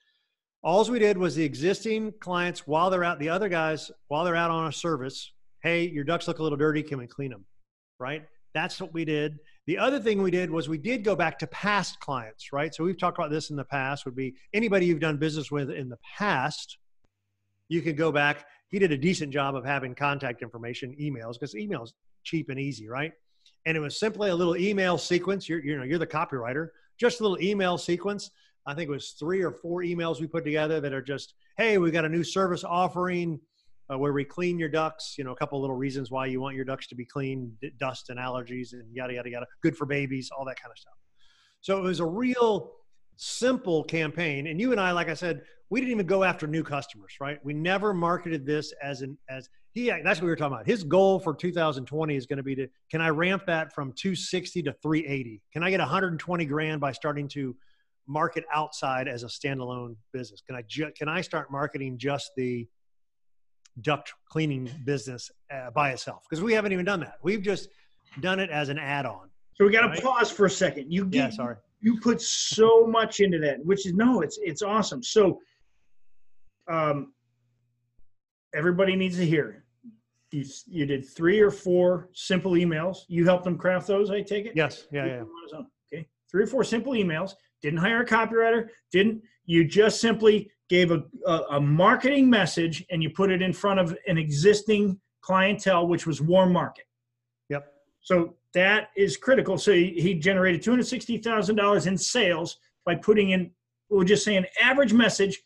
All 0.64 0.84
we 0.90 1.00
did 1.00 1.18
was 1.18 1.36
the 1.36 1.44
existing 1.44 2.14
clients 2.20 2.66
while 2.66 2.90
they're 2.90 3.04
out. 3.04 3.20
The 3.20 3.30
other 3.30 3.50
guys 3.50 3.92
while 4.08 4.24
they're 4.24 4.36
out 4.36 4.50
on 4.52 4.68
a 4.68 4.72
service. 4.72 5.34
Hey, 5.62 5.88
your 5.88 6.04
ducts 6.04 6.28
look 6.28 6.40
a 6.40 6.44
little 6.44 6.58
dirty. 6.58 6.84
Can 6.84 7.00
we 7.00 7.08
clean 7.08 7.32
them? 7.32 7.46
Right. 8.00 8.24
That's 8.54 8.80
what 8.80 8.94
we 8.94 9.06
did. 9.06 9.38
The 9.68 9.78
other 9.78 10.00
thing 10.00 10.22
we 10.22 10.32
did 10.32 10.50
was 10.50 10.70
we 10.70 10.78
did 10.78 11.04
go 11.04 11.16
back 11.16 11.38
to 11.40 11.48
past 11.48 12.00
clients, 12.00 12.54
right? 12.54 12.74
So 12.74 12.86
we've 12.86 12.98
talked 12.98 13.20
about 13.20 13.32
this 13.32 13.50
in 13.50 13.58
the 13.58 13.66
past, 13.66 14.06
would 14.06 14.16
be 14.16 14.34
anybody 14.54 14.86
you've 14.86 15.02
done 15.02 15.18
business 15.18 15.52
with 15.52 15.70
in 15.70 15.90
the 15.90 16.00
past, 16.18 16.78
you 17.68 17.82
could 17.82 17.98
go 17.98 18.12
back. 18.12 18.46
He 18.70 18.80
did 18.80 18.94
a 18.94 18.98
decent 18.98 19.34
job 19.34 19.56
of 19.56 19.66
having 19.66 19.94
contact 19.94 20.42
information, 20.42 20.96
emails, 21.00 21.34
because 21.34 21.54
email's 21.54 21.94
cheap 22.24 22.50
and 22.50 22.58
easy, 22.58 22.88
right? 22.88 23.12
And 23.66 23.76
it 23.76 23.82
was 23.82 24.00
simply 24.00 24.30
a 24.30 24.36
little 24.36 24.56
email 24.56 24.98
sequence. 24.98 25.50
You're, 25.50 25.64
you 25.64 25.78
know, 25.78 25.84
you're 25.84 26.00
the 26.00 26.08
copywriter, 26.08 26.70
just 26.98 27.20
a 27.20 27.24
little 27.24 27.42
email 27.42 27.78
sequence. 27.78 28.32
I 28.66 28.74
think 28.74 28.88
it 28.88 28.92
was 28.92 29.12
three 29.12 29.42
or 29.42 29.52
four 29.52 29.82
emails 29.82 30.22
we 30.22 30.28
put 30.28 30.46
together 30.46 30.80
that 30.80 30.94
are 30.94 31.02
just, 31.02 31.34
hey, 31.58 31.78
we've 31.78 31.94
got 31.94 32.06
a 32.06 32.10
new 32.10 32.24
service 32.24 32.64
offering 32.64 33.40
uh, 33.92 33.98
where 33.98 34.14
we 34.14 34.24
clean 34.24 34.60
your 34.60 34.70
ducks. 34.70 35.16
You 35.18 35.24
know, 35.24 35.32
a 35.32 35.36
couple 35.36 35.60
little 35.62 35.76
reasons 35.76 36.12
why 36.12 36.26
you 36.26 36.42
want 36.42 36.56
your 36.56 36.66
ducks 36.66 36.88
to 36.88 36.96
be 36.96 37.06
clean, 37.06 37.58
dust 37.80 38.10
and 38.10 38.20
allergies, 38.20 38.74
and 38.74 38.84
yada 38.94 39.14
yada 39.14 39.30
yada. 39.30 39.46
Good 39.62 39.78
for 39.78 39.86
babies, 39.86 40.30
all 40.36 40.46
that 40.46 40.60
kind 40.62 40.72
of 40.72 40.78
stuff. 40.78 40.94
So 41.62 41.78
it 41.78 41.82
was 41.82 42.00
a 42.00 42.06
real 42.06 42.74
simple 43.18 43.84
campaign. 43.84 44.48
And 44.48 44.60
you 44.62 44.72
and 44.72 44.80
I, 44.80 44.92
like 44.92 45.10
I 45.10 45.14
said, 45.14 45.42
we 45.70 45.82
didn't 45.82 45.92
even 45.92 46.06
go 46.06 46.24
after 46.24 46.48
new 46.48 46.64
customers, 46.64 47.16
right? 47.20 47.44
We 47.44 47.54
never 47.54 47.94
marketed 47.94 48.46
this 48.46 48.74
as 48.82 49.02
an 49.02 49.18
as 49.30 49.50
he. 49.72 49.90
That's 49.90 50.20
what 50.20 50.26
we 50.26 50.30
were 50.30 50.36
talking 50.36 50.54
about. 50.54 50.66
His 50.66 50.84
goal 50.84 51.20
for 51.20 51.36
2020 51.36 52.16
is 52.16 52.26
going 52.26 52.38
to 52.38 52.44
be 52.44 52.56
to 52.56 52.68
can 52.90 53.02
I 53.02 53.10
ramp 53.10 53.44
that 53.48 53.74
from 53.74 53.92
260 53.94 54.64
to 54.64 54.74
380? 54.82 55.42
Can 55.52 55.64
I 55.64 55.70
get 55.70 55.80
120 55.80 56.46
grand 56.46 56.80
by 56.80 56.92
starting 56.94 57.28
to 57.30 57.56
market 58.08 58.46
outside 58.54 59.10
as 59.10 59.24
a 59.24 59.28
standalone 59.28 59.96
business? 60.14 60.42
Can 60.42 60.56
I 60.56 60.64
ju- 60.68 60.92
can 60.98 61.10
I 61.10 61.22
start 61.22 61.52
marketing 61.52 61.98
just 61.98 62.32
the 62.38 62.66
duct 63.82 64.14
cleaning 64.30 64.70
business 64.86 65.30
uh, 65.54 65.72
by 65.72 65.92
itself? 65.92 66.24
Because 66.30 66.44
we 66.44 66.54
haven't 66.54 66.72
even 66.74 66.86
done 66.86 67.00
that. 67.02 67.16
We've 67.24 67.42
just 67.42 67.70
done 68.22 68.40
it 68.40 68.50
as 68.50 68.70
an 68.70 68.80
add-on. 68.80 69.30
So 69.56 69.66
we 69.66 69.72
got 69.72 69.82
to 69.82 69.88
Right. 69.90 70.04
pause 70.04 70.32
for 70.32 70.46
a 70.46 70.50
second. 70.50 70.92
You 70.92 71.04
Yeah, 71.12 71.26
get, 71.28 71.34
sorry. 71.34 71.56
you 71.82 72.00
put 72.00 72.22
so 72.22 72.86
much 72.88 73.20
into 73.20 73.40
that, 73.40 73.64
which 73.66 73.86
is 73.86 73.94
no, 73.94 74.22
it's 74.22 74.38
it's 74.42 74.62
awesome. 74.62 75.02
So, 75.04 75.40
um, 76.70 77.14
everybody 78.54 78.96
needs 78.96 79.18
to 79.18 79.26
hear. 79.26 79.64
You 80.32 80.44
you 80.66 80.86
did 80.86 81.08
three 81.08 81.40
or 81.40 81.52
four 81.52 82.10
simple 82.14 82.52
emails. 82.54 82.98
You 83.08 83.26
helped 83.26 83.46
them 83.46 83.58
craft 83.58 83.88
those. 83.88 84.12
I 84.12 84.22
take 84.22 84.46
it. 84.46 84.54
Yes. 84.56 84.88
Yeah. 84.92 85.06
Yeah. 85.06 85.24
Okay. 85.94 86.08
Three 86.30 86.44
or 86.44 86.48
four 86.48 86.64
simple 86.64 86.94
emails. 86.94 87.32
Didn't 87.62 87.80
hire 87.80 88.02
a 88.02 88.06
copywriter. 88.06 88.70
Didn't 88.92 89.22
you 89.46 89.64
just 89.66 90.02
simply 90.02 90.52
gave 90.70 90.92
a, 90.92 91.04
a, 91.26 91.42
a 91.52 91.62
marketing 91.62 92.30
message 92.30 92.86
and 92.90 93.02
you 93.02 93.10
put 93.10 93.32
it 93.32 93.42
in 93.42 93.54
front 93.54 93.80
of 93.80 93.98
an 94.08 94.18
existing 94.18 95.00
clientele, 95.22 95.88
which 95.88 96.06
was 96.06 96.22
warm 96.22 96.52
market. 96.52 96.86
Yep. 97.50 97.72
So 98.02 98.36
that 98.54 98.90
is 98.96 99.18
critical. 99.18 99.58
So 99.58 99.72
he, 99.72 99.92
he 99.92 100.14
generated 100.14 100.62
two 100.62 100.72
hundred 100.72 100.88
sixty 100.88 101.18
thousand 101.18 101.56
dollars 101.56 101.88
in 101.88 101.98
sales 101.98 102.58
by 102.86 102.96
putting 102.96 103.32
in, 103.32 103.52
we'll 103.90 104.06
just 104.06 104.24
say, 104.24 104.36
an 104.36 104.46
average 104.62 104.94
message 104.94 105.42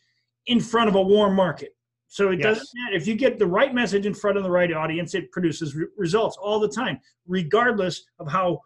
in 0.46 0.60
front 0.60 0.88
of 0.88 0.94
a 0.96 1.02
warm 1.02 1.34
market. 1.34 1.76
So 2.08 2.30
it 2.30 2.40
Yes. 2.40 2.58
doesn't 2.58 2.68
matter 2.84 2.96
if 2.96 3.06
you 3.06 3.14
get 3.14 3.38
the 3.38 3.46
right 3.46 3.72
message 3.72 4.06
in 4.06 4.14
front 4.14 4.36
of 4.36 4.42
the 4.42 4.50
right 4.50 4.72
audience, 4.72 5.14
it 5.14 5.30
produces 5.32 5.74
re- 5.74 5.86
results 5.96 6.36
all 6.36 6.60
the 6.60 6.68
time, 6.68 7.00
regardless 7.26 8.04
of 8.18 8.30
how 8.30 8.60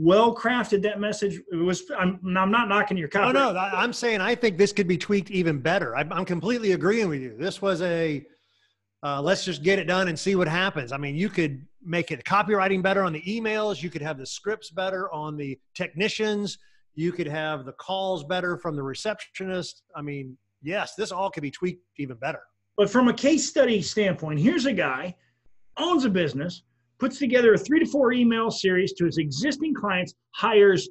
well 0.00 0.34
crafted 0.34 0.80
that 0.82 1.00
message 1.00 1.40
was. 1.52 1.82
I'm, 1.98 2.20
I'm 2.36 2.50
not 2.50 2.68
knocking 2.68 2.96
your 2.96 3.08
No, 3.12 3.20
copy. 3.20 3.32
no, 3.34 3.50
I- 3.56 3.82
I'm 3.82 3.92
saying 3.92 4.20
I 4.20 4.34
think 4.34 4.56
this 4.56 4.72
could 4.72 4.86
be 4.86 4.96
tweaked 4.96 5.30
even 5.30 5.58
better. 5.58 5.96
I'm, 5.96 6.12
I'm 6.12 6.24
completely 6.24 6.72
agreeing 6.72 7.08
with 7.08 7.20
you. 7.20 7.36
This 7.36 7.60
was 7.60 7.82
a 7.82 8.24
uh, 9.02 9.20
let's 9.22 9.44
just 9.44 9.62
get 9.62 9.78
it 9.78 9.84
done 9.84 10.08
and 10.08 10.18
see 10.18 10.34
what 10.36 10.48
happens. 10.48 10.92
I 10.92 10.96
mean, 10.98 11.14
you 11.16 11.28
could 11.28 11.64
make 11.84 12.10
it 12.10 12.24
copywriting 12.24 12.82
better 12.82 13.02
on 13.02 13.12
the 13.12 13.22
emails. 13.22 13.82
You 13.82 13.90
could 13.90 14.02
have 14.02 14.18
the 14.18 14.26
scripts 14.26 14.70
better 14.70 15.10
on 15.12 15.36
the 15.36 15.58
technicians. 15.74 16.58
You 16.94 17.12
could 17.12 17.28
have 17.28 17.64
the 17.64 17.72
calls 17.72 18.24
better 18.24 18.56
from 18.58 18.74
the 18.74 18.82
receptionist. 18.82 19.82
I 19.94 20.02
mean, 20.02 20.36
yes, 20.62 20.94
this 20.96 21.12
all 21.12 21.30
could 21.30 21.42
be 21.44 21.50
tweaked 21.50 21.84
even 21.98 22.16
better. 22.16 22.40
But 22.76 22.90
from 22.90 23.06
a 23.08 23.12
case 23.14 23.48
study 23.48 23.80
standpoint, 23.82 24.40
here's 24.40 24.66
a 24.66 24.72
guy 24.72 25.14
owns 25.76 26.04
a 26.04 26.10
business, 26.10 26.62
puts 26.98 27.18
together 27.18 27.54
a 27.54 27.58
three 27.58 27.78
to 27.78 27.86
four 27.86 28.12
email 28.12 28.50
series 28.50 28.92
to 28.94 29.04
his 29.06 29.18
existing 29.18 29.74
clients, 29.74 30.14
hires 30.30 30.88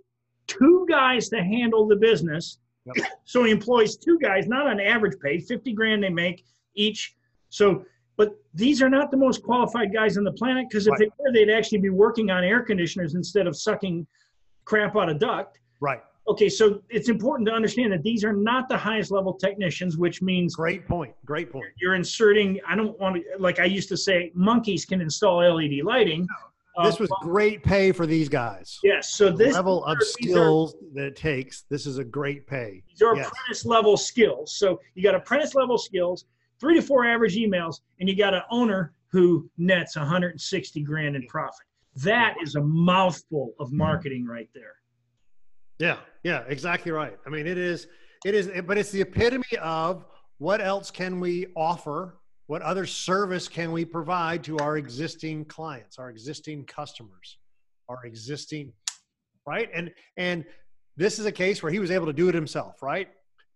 two 0.47 0.85
guys 0.89 1.29
to 1.29 1.43
handle 1.43 1.87
the 1.87 1.95
business, 1.95 2.59
Yep. 2.95 3.05
So 3.25 3.43
he 3.43 3.51
employs 3.51 3.97
two 3.97 4.17
guys, 4.19 4.47
not 4.47 4.67
on 4.67 4.79
average 4.79 5.19
pay, 5.19 5.39
50 5.39 5.73
grand 5.73 6.01
they 6.03 6.09
make 6.09 6.45
each. 6.75 7.15
So, 7.49 7.83
but 8.15 8.35
these 8.53 8.81
are 8.81 8.89
not 8.89 9.11
the 9.11 9.17
most 9.17 9.43
qualified 9.43 9.93
guys 9.93 10.17
on 10.17 10.23
the 10.23 10.31
planet 10.31 10.67
because 10.69 10.87
if 10.87 10.91
Right. 10.91 10.99
they 10.99 11.09
were, 11.19 11.33
they'd 11.33 11.51
actually 11.51 11.79
be 11.79 11.89
working 11.89 12.31
on 12.31 12.43
air 12.45 12.61
conditioners 12.63 13.13
instead 13.15 13.45
of 13.45 13.55
sucking 13.57 14.07
crap 14.65 14.95
out 14.95 15.09
of 15.09 15.19
duct. 15.19 15.59
Right. 15.81 15.99
Okay, 16.29 16.50
so 16.50 16.81
it's 16.89 17.07
important 17.07 17.48
to 17.48 17.53
understand 17.53 17.91
that 17.93 18.03
these 18.03 18.25
are 18.25 18.34
not 18.34 18.67
the 18.67 18.77
highest 18.77 19.12
level 19.12 19.34
technicians, 19.34 19.98
which 19.98 20.22
means 20.22 20.55
Great 20.55 20.86
point. 20.86 21.13
Great 21.25 21.51
point. 21.51 21.67
you're 21.79 21.96
inserting. 21.96 22.60
I 22.67 22.75
don't 22.75 23.00
want 23.00 23.15
to, 23.15 23.24
like 23.39 23.60
I 23.60 23.65
used 23.65 23.88
to 23.89 23.98
say, 23.98 24.31
monkeys 24.36 24.84
can 24.84 25.00
install 25.00 25.38
LED 25.41 25.81
lighting. 25.84 26.27
This 26.84 26.96
Uh, 26.96 26.98
was 27.00 27.10
great 27.22 27.63
pay 27.63 27.91
for 27.93 28.05
these 28.05 28.27
guys. 28.29 28.77
yes. 28.84 29.15
So 29.15 29.31
The 29.31 29.38
this 29.46 29.53
level 29.55 29.84
of 29.86 29.98
these 29.98 30.07
are- 30.07 30.12
skills 30.12 30.75
that 30.93 31.05
it 31.05 31.15
takes. 31.15 31.62
This 31.63 31.86
is 31.88 31.98
a 31.98 32.03
great 32.03 32.46
pay. 32.46 32.84
These 32.89 33.01
are 33.01 33.15
Yes. 33.15 33.27
apprentice 33.29 33.65
level 33.65 33.96
skills. 33.98 34.55
So 34.57 34.79
you 34.96 35.01
got 35.03 35.15
apprentice 35.15 35.55
level 35.55 35.77
skills, 35.77 36.25
three 36.60 36.75
to 36.75 36.81
four 36.81 37.05
average 37.05 37.36
emails, 37.38 37.81
and 38.00 38.07
you 38.10 38.15
got 38.15 38.34
an 38.34 38.43
owner 38.51 38.93
who 39.12 39.50
nets 39.57 39.96
160 39.96 40.81
grand 40.84 41.15
in 41.15 41.25
profit. 41.27 41.65
That 41.96 42.36
is 42.43 42.55
a 42.55 42.62
mouthful 42.62 43.53
of 43.60 43.72
marketing 43.72 44.25
right 44.27 44.50
there. 44.53 44.75
Yeah, 45.79 45.98
yeah, 46.24 46.43
exactly 46.48 46.91
right. 46.91 47.17
I 47.25 47.29
mean, 47.29 47.46
it 47.46 47.57
is, 47.57 47.88
it 48.25 48.34
is, 48.34 48.50
but 48.65 48.77
it's 48.77 48.91
the 48.91 49.01
epitome 49.01 49.46
of 49.62 50.05
what 50.39 50.62
else 50.62 50.91
can 50.91 51.19
we 51.19 51.48
offer? 51.55 52.17
What 52.48 52.62
other 52.62 52.86
service 52.86 53.48
can 53.48 53.72
we 53.72 53.86
provide 53.86 54.43
to 54.46 54.57
our 54.60 54.77
existing 54.77 55.46
clients, 55.46 56.00
our 56.00 56.10
existing 56.10 56.65
customers, 56.65 57.38
our 57.89 58.05
existing, 58.05 58.74
right? 59.46 59.69
And 59.74 59.91
and 60.15 60.46
this 60.96 61.19
is 61.19 61.25
a 61.25 61.31
case 61.31 61.62
where 61.62 61.72
he 61.72 61.79
was 61.79 61.91
able 61.91 62.05
to 62.07 62.13
do 62.13 62.29
it 62.29 62.36
himself, 62.36 62.81
right? 62.81 63.10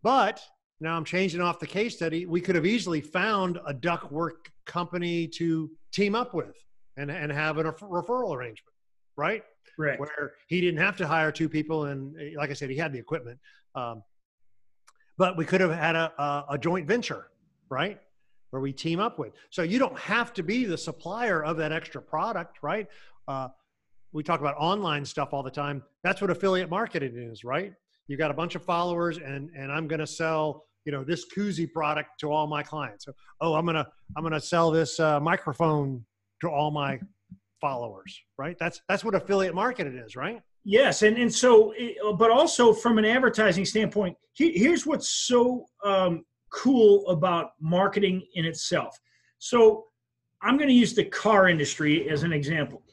But 0.03 0.41
now 0.79 0.97
I'm 0.97 1.05
changing 1.05 1.41
off 1.41 1.59
the 1.59 1.67
case 1.67 1.95
study. 1.95 2.25
We 2.25 2.41
could 2.41 2.55
have 2.55 2.65
easily 2.65 3.01
found 3.01 3.59
a 3.65 3.73
duct 3.73 4.11
work 4.11 4.51
company 4.65 5.27
to 5.27 5.71
team 5.93 6.13
up 6.13 6.33
with 6.33 6.55
and 6.97 7.09
and 7.09 7.31
have 7.31 7.57
a 7.57 7.63
referral 7.63 8.35
arrangement, 8.35 8.75
right? 9.15 9.43
Right. 9.77 9.99
where 9.99 10.33
he 10.47 10.61
didn't 10.61 10.79
have 10.79 10.97
to 10.97 11.07
hire 11.07 11.31
two 11.31 11.49
people 11.49 11.85
and 11.85 12.15
like 12.35 12.49
i 12.49 12.53
said 12.53 12.69
he 12.69 12.77
had 12.77 12.93
the 12.93 12.99
equipment. 12.99 13.39
Um, 13.73 14.03
but 15.17 15.37
we 15.37 15.45
could 15.45 15.61
have 15.61 15.71
had 15.71 15.95
a, 15.95 16.11
a, 16.21 16.45
a 16.51 16.57
joint 16.57 16.87
venture 16.87 17.27
right? 17.69 17.99
Where 18.49 18.61
we 18.61 18.73
team 18.73 18.99
up 18.99 19.17
with. 19.17 19.31
So 19.49 19.61
you 19.61 19.79
don't 19.79 19.97
have 19.97 20.33
to 20.33 20.43
be 20.43 20.65
the 20.65 20.77
supplier 20.77 21.41
of 21.43 21.57
that 21.57 21.71
extra 21.71 22.01
product 22.01 22.59
right? 22.61 22.87
Uh, 23.27 23.47
we 24.13 24.23
talk 24.23 24.41
about 24.41 24.55
online 24.57 25.05
stuff 25.05 25.29
all 25.31 25.41
the 25.41 25.49
time. 25.51 25.83
That's 26.03 26.19
what 26.19 26.29
affiliate 26.29 26.69
marketing 26.69 27.17
is 27.17 27.43
right? 27.43 27.73
You 28.07 28.17
got 28.17 28.29
a 28.29 28.33
bunch 28.33 28.55
of 28.55 28.63
followers 28.63 29.17
and 29.17 29.49
and 29.55 29.71
i'm 29.71 29.87
going 29.87 29.99
to 29.99 30.07
sell 30.07 30.65
you 30.85 30.91
know 30.91 31.03
this 31.03 31.25
koozie 31.33 31.71
product 31.71 32.19
to 32.19 32.31
all 32.31 32.45
my 32.47 32.61
clients. 32.61 33.05
So, 33.05 33.13
oh 33.39 33.53
i'm 33.53 33.65
to 33.67 33.87
i'm 34.17 34.29
to 34.29 34.41
sell 34.41 34.69
this 34.69 34.99
uh, 34.99 35.19
microphone 35.19 36.03
to 36.41 36.49
all 36.49 36.71
my 36.71 36.99
followers 37.61 38.19
right 38.37 38.57
that's 38.59 38.81
that's 38.89 39.05
what 39.05 39.15
affiliate 39.15 39.55
marketing 39.55 39.95
is 40.03 40.15
right 40.15 40.41
Yes, 40.63 41.01
and 41.01 41.17
and 41.17 41.33
so, 41.33 41.73
but 42.17 42.29
also 42.29 42.71
from 42.73 42.97
an 42.99 43.05
advertising 43.05 43.65
standpoint, 43.65 44.15
he- 44.33 44.57
here's 44.57 44.85
what's 44.85 45.09
so 45.09 45.65
um, 45.83 46.23
cool 46.51 47.07
about 47.07 47.51
marketing 47.59 48.25
in 48.35 48.45
itself. 48.45 48.99
So, 49.39 49.85
I'm 50.43 50.57
going 50.57 50.69
to 50.69 50.75
use 50.75 50.93
the 50.93 51.05
car 51.05 51.49
industry 51.49 52.09
as 52.09 52.23
an 52.23 52.31
example. 52.31 52.83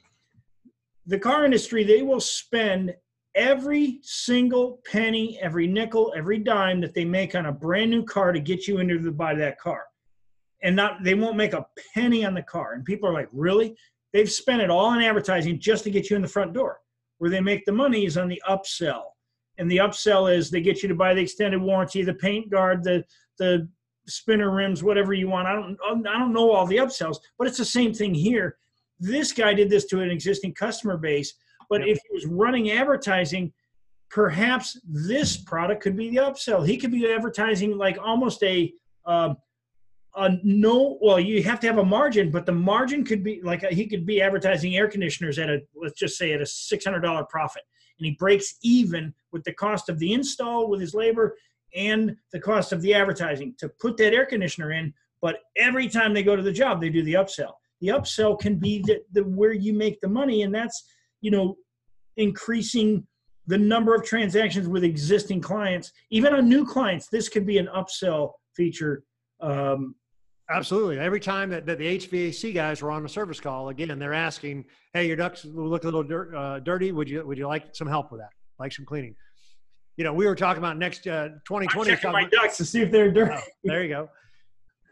The 1.06 1.18
car 1.18 1.44
industry, 1.44 1.84
they 1.84 2.02
will 2.02 2.20
spend 2.20 2.94
every 3.34 4.00
single 4.02 4.80
penny, 4.90 5.38
every 5.40 5.66
nickel, 5.66 6.12
every 6.16 6.38
dime 6.38 6.80
that 6.80 6.94
they 6.94 7.04
make 7.04 7.34
on 7.34 7.46
a 7.46 7.52
brand 7.52 7.90
new 7.90 8.04
car 8.04 8.32
to 8.32 8.40
get 8.40 8.66
you 8.66 8.78
into 8.78 8.98
the 8.98 9.12
buy 9.12 9.34
that 9.34 9.60
car, 9.60 9.84
and 10.62 10.74
not 10.74 11.04
they 11.04 11.14
won't 11.14 11.36
make 11.36 11.52
a 11.52 11.66
penny 11.92 12.24
on 12.24 12.32
the 12.32 12.42
car. 12.42 12.72
And 12.72 12.84
people 12.84 13.10
are 13.10 13.14
like, 13.14 13.28
really? 13.30 13.76
They've 14.12 14.30
spent 14.30 14.62
it 14.62 14.70
all 14.70 14.86
on 14.86 15.02
advertising 15.02 15.60
just 15.60 15.84
to 15.84 15.90
get 15.90 16.08
you 16.10 16.16
in 16.16 16.22
the 16.22 16.28
front 16.28 16.54
door 16.54 16.80
where 17.18 17.30
they 17.30 17.40
make 17.40 17.64
the 17.64 17.72
money 17.72 18.06
is 18.06 18.16
on 18.16 18.28
the 18.28 18.42
upsell. 18.48 19.02
And 19.58 19.70
the 19.70 19.78
upsell 19.78 20.32
is 20.34 20.50
they 20.50 20.60
get 20.60 20.82
you 20.82 20.88
to 20.88 20.94
buy 20.94 21.14
the 21.14 21.20
extended 21.20 21.60
warranty, 21.60 22.02
the 22.02 22.14
paint 22.14 22.50
guard, 22.50 22.84
the 22.84 23.04
the 23.38 23.68
spinner 24.06 24.50
rims, 24.50 24.82
whatever 24.82 25.12
you 25.12 25.28
want. 25.28 25.48
I 25.48 25.52
don't 25.54 25.76
I 26.06 26.18
don't 26.18 26.32
know 26.32 26.50
all 26.50 26.66
the 26.66 26.76
upsells, 26.76 27.18
but 27.38 27.46
it's 27.48 27.58
the 27.58 27.64
same 27.64 27.92
thing 27.92 28.14
here. 28.14 28.56
This 29.00 29.32
guy 29.32 29.54
did 29.54 29.68
this 29.68 29.84
to 29.86 30.00
an 30.00 30.10
existing 30.10 30.54
customer 30.54 30.96
base, 30.96 31.34
but 31.68 31.80
Yep. 31.80 31.88
if 31.88 31.98
he 32.08 32.14
was 32.14 32.26
running 32.26 32.70
advertising, 32.70 33.52
perhaps 34.10 34.80
this 34.84 35.36
product 35.36 35.82
could 35.82 35.96
be 35.96 36.10
the 36.10 36.16
upsell. 36.16 36.66
He 36.66 36.76
could 36.78 36.90
be 36.92 37.10
advertising 37.12 37.76
like 37.76 37.98
almost 38.00 38.42
a 38.42 38.72
um, 39.04 39.36
a 40.16 40.30
no 40.42 40.98
well 41.00 41.20
you 41.20 41.42
have 41.42 41.60
to 41.60 41.66
have 41.66 41.78
a 41.78 41.84
margin 41.84 42.30
but 42.30 42.46
the 42.46 42.52
margin 42.52 43.04
could 43.04 43.22
be 43.22 43.40
like 43.42 43.62
he 43.68 43.86
could 43.86 44.06
be 44.06 44.22
advertising 44.22 44.76
air 44.76 44.88
conditioners 44.88 45.38
at 45.38 45.50
a 45.50 45.60
let's 45.80 45.98
just 45.98 46.16
say 46.16 46.32
at 46.32 46.40
a 46.40 46.44
$600 46.44 47.28
profit 47.28 47.62
and 47.98 48.06
he 48.06 48.12
breaks 48.12 48.54
even 48.62 49.12
with 49.32 49.44
the 49.44 49.52
cost 49.52 49.88
of 49.88 49.98
the 49.98 50.12
install 50.12 50.68
with 50.68 50.80
his 50.80 50.94
labor 50.94 51.36
and 51.74 52.16
the 52.32 52.40
cost 52.40 52.72
of 52.72 52.80
the 52.80 52.94
advertising 52.94 53.54
to 53.58 53.68
put 53.80 53.96
that 53.96 54.14
air 54.14 54.24
conditioner 54.24 54.72
in 54.72 54.92
but 55.20 55.40
every 55.56 55.88
time 55.88 56.14
they 56.14 56.22
go 56.22 56.36
to 56.36 56.42
the 56.42 56.52
job 56.52 56.80
they 56.80 56.90
do 56.90 57.02
the 57.02 57.14
upsell. 57.14 57.52
The 57.80 57.88
upsell 57.88 58.38
can 58.40 58.56
be 58.56 58.80
the, 58.80 59.02
the 59.12 59.22
where 59.22 59.52
you 59.52 59.72
make 59.72 60.00
the 60.00 60.08
money 60.08 60.42
and 60.42 60.54
that's 60.54 60.84
you 61.20 61.30
know 61.30 61.56
increasing 62.16 63.06
the 63.46 63.58
number 63.58 63.94
of 63.94 64.04
transactions 64.04 64.68
with 64.68 64.84
existing 64.84 65.40
clients. 65.40 65.92
Even 66.10 66.34
on 66.34 66.48
new 66.48 66.64
clients 66.64 67.08
this 67.08 67.28
could 67.28 67.46
be 67.46 67.58
an 67.58 67.68
upsell 67.74 68.32
feature 68.54 69.04
um, 69.40 69.94
Absolutely. 70.50 70.98
Every 70.98 71.20
time 71.20 71.50
that, 71.50 71.66
that 71.66 71.78
the 71.78 71.98
HVAC 71.98 72.54
guys 72.54 72.80
were 72.80 72.90
on 72.90 73.04
a 73.04 73.08
service 73.08 73.38
call, 73.38 73.68
again, 73.68 73.98
they're 73.98 74.14
asking, 74.14 74.64
"Hey, 74.94 75.06
your 75.06 75.16
ducts 75.16 75.44
look 75.44 75.82
a 75.82 75.86
little 75.86 76.02
dir- 76.02 76.34
uh, 76.34 76.60
dirty. 76.60 76.90
Would 76.90 77.08
you 77.08 77.26
would 77.26 77.36
you 77.36 77.46
like 77.46 77.74
some 77.74 77.86
help 77.86 78.10
with 78.10 78.20
that? 78.22 78.30
Like 78.58 78.72
some 78.72 78.86
cleaning?" 78.86 79.14
You 79.98 80.04
know, 80.04 80.14
we 80.14 80.26
were 80.26 80.34
talking 80.34 80.58
about 80.58 80.78
next 80.78 81.06
uh, 81.06 81.28
2020. 81.46 81.90
I'm 81.90 81.96
checking 81.96 82.12
my 82.12 82.24
ducks 82.24 82.56
to 82.58 82.64
see 82.64 82.80
if 82.80 82.90
they're 82.90 83.10
dirty. 83.10 83.34
Oh, 83.36 83.42
there 83.64 83.82
you 83.82 83.90
go. 83.90 84.08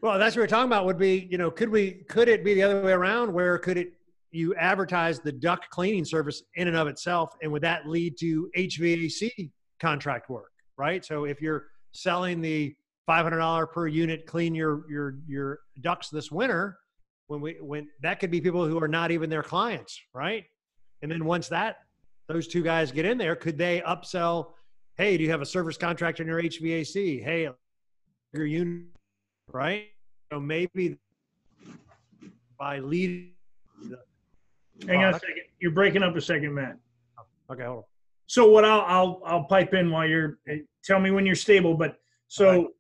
Well, 0.03 0.19
that's 0.19 0.37
what 0.37 0.43
we're 0.43 0.47
talking 0.47 0.67
about. 0.67 0.85
Would 0.85 0.99
be 0.99 1.27
you 1.31 1.39
know, 1.39 1.51
could 1.51 1.71
we 1.71 2.05
could 2.09 2.29
it 2.29 2.45
be 2.45 2.53
the 2.53 2.63
other 2.63 2.83
way 2.83 2.93
around? 2.93 3.33
Where 3.33 3.57
could 3.57 3.79
it 3.79 3.95
you 4.33 4.55
advertise 4.57 5.21
the 5.21 5.33
duct 5.33 5.71
cleaning 5.71 6.05
service 6.05 6.43
in 6.57 6.69
and 6.69 6.77
of 6.77 6.87
itself, 6.87 7.35
and 7.43 7.51
would 7.51 7.63
that 7.63 7.89
lead 7.89 8.19
to 8.19 8.51
HVAC 8.59 9.51
contract 9.81 10.29
work? 10.29 10.51
Right. 10.77 11.03
So 11.03 11.25
if 11.25 11.41
you're 11.41 11.69
selling 11.93 12.43
the 12.43 12.75
$500 13.09 13.73
per 13.73 13.87
unit 13.87 14.27
clean 14.27 14.55
your 14.55 14.85
your 14.91 15.19
your 15.27 15.61
ducks 15.81 16.09
this 16.09 16.31
winter 16.31 16.79
when 17.29 17.41
we 17.41 17.57
when 17.61 17.89
that 18.03 18.21
could 18.21 18.31
be 18.31 18.41
people 18.41 18.67
who 18.67 18.83
are 18.83 18.89
not 18.89 19.11
even 19.11 19.31
their 19.31 19.43
clients 19.43 20.01
right 20.13 20.45
and 21.03 21.11
then 21.11 21.25
once 21.25 21.49
that 21.49 21.77
those 22.29 22.49
two 22.49 22.63
guys 22.63 22.91
get 22.91 23.05
in 23.05 23.17
there 23.17 23.37
could 23.37 23.57
they 23.57 23.81
upsell 23.87 24.53
hey 24.97 25.17
do 25.17 25.23
you 25.23 25.31
have 25.31 25.41
a 25.41 25.47
service 25.47 25.77
contract 25.77 26.21
on 26.21 26.27
your 26.27 26.43
hvac 26.43 27.23
hey 27.23 27.49
your 28.33 28.47
unit 28.47 28.87
right 29.53 29.87
so 30.33 30.41
maybe 30.41 30.99
by 32.59 32.79
leading 32.79 33.31
Hang 34.87 35.05
on 35.05 35.15
a 35.15 35.19
second. 35.19 35.43
You're 35.59 35.73
breaking 35.73 36.03
up 36.03 36.15
a 36.17 36.21
second, 36.21 36.55
Matt. 36.55 36.77
okay 37.51 37.65
hold 37.65 37.79
on. 37.79 37.85
So 38.27 38.51
what 38.51 38.65
I'll 38.65 38.83
I'll 38.83 39.23
I'll 39.25 39.45
pipe 39.45 39.73
in 39.75 39.91
while 39.91 40.07
you're 40.07 40.39
eh, 40.49 40.59
tell 40.85 41.01
me 41.01 41.11
when 41.11 41.25
you're 41.25 41.35
stable. 41.35 41.75
But 41.75 41.97
so. 42.29 42.73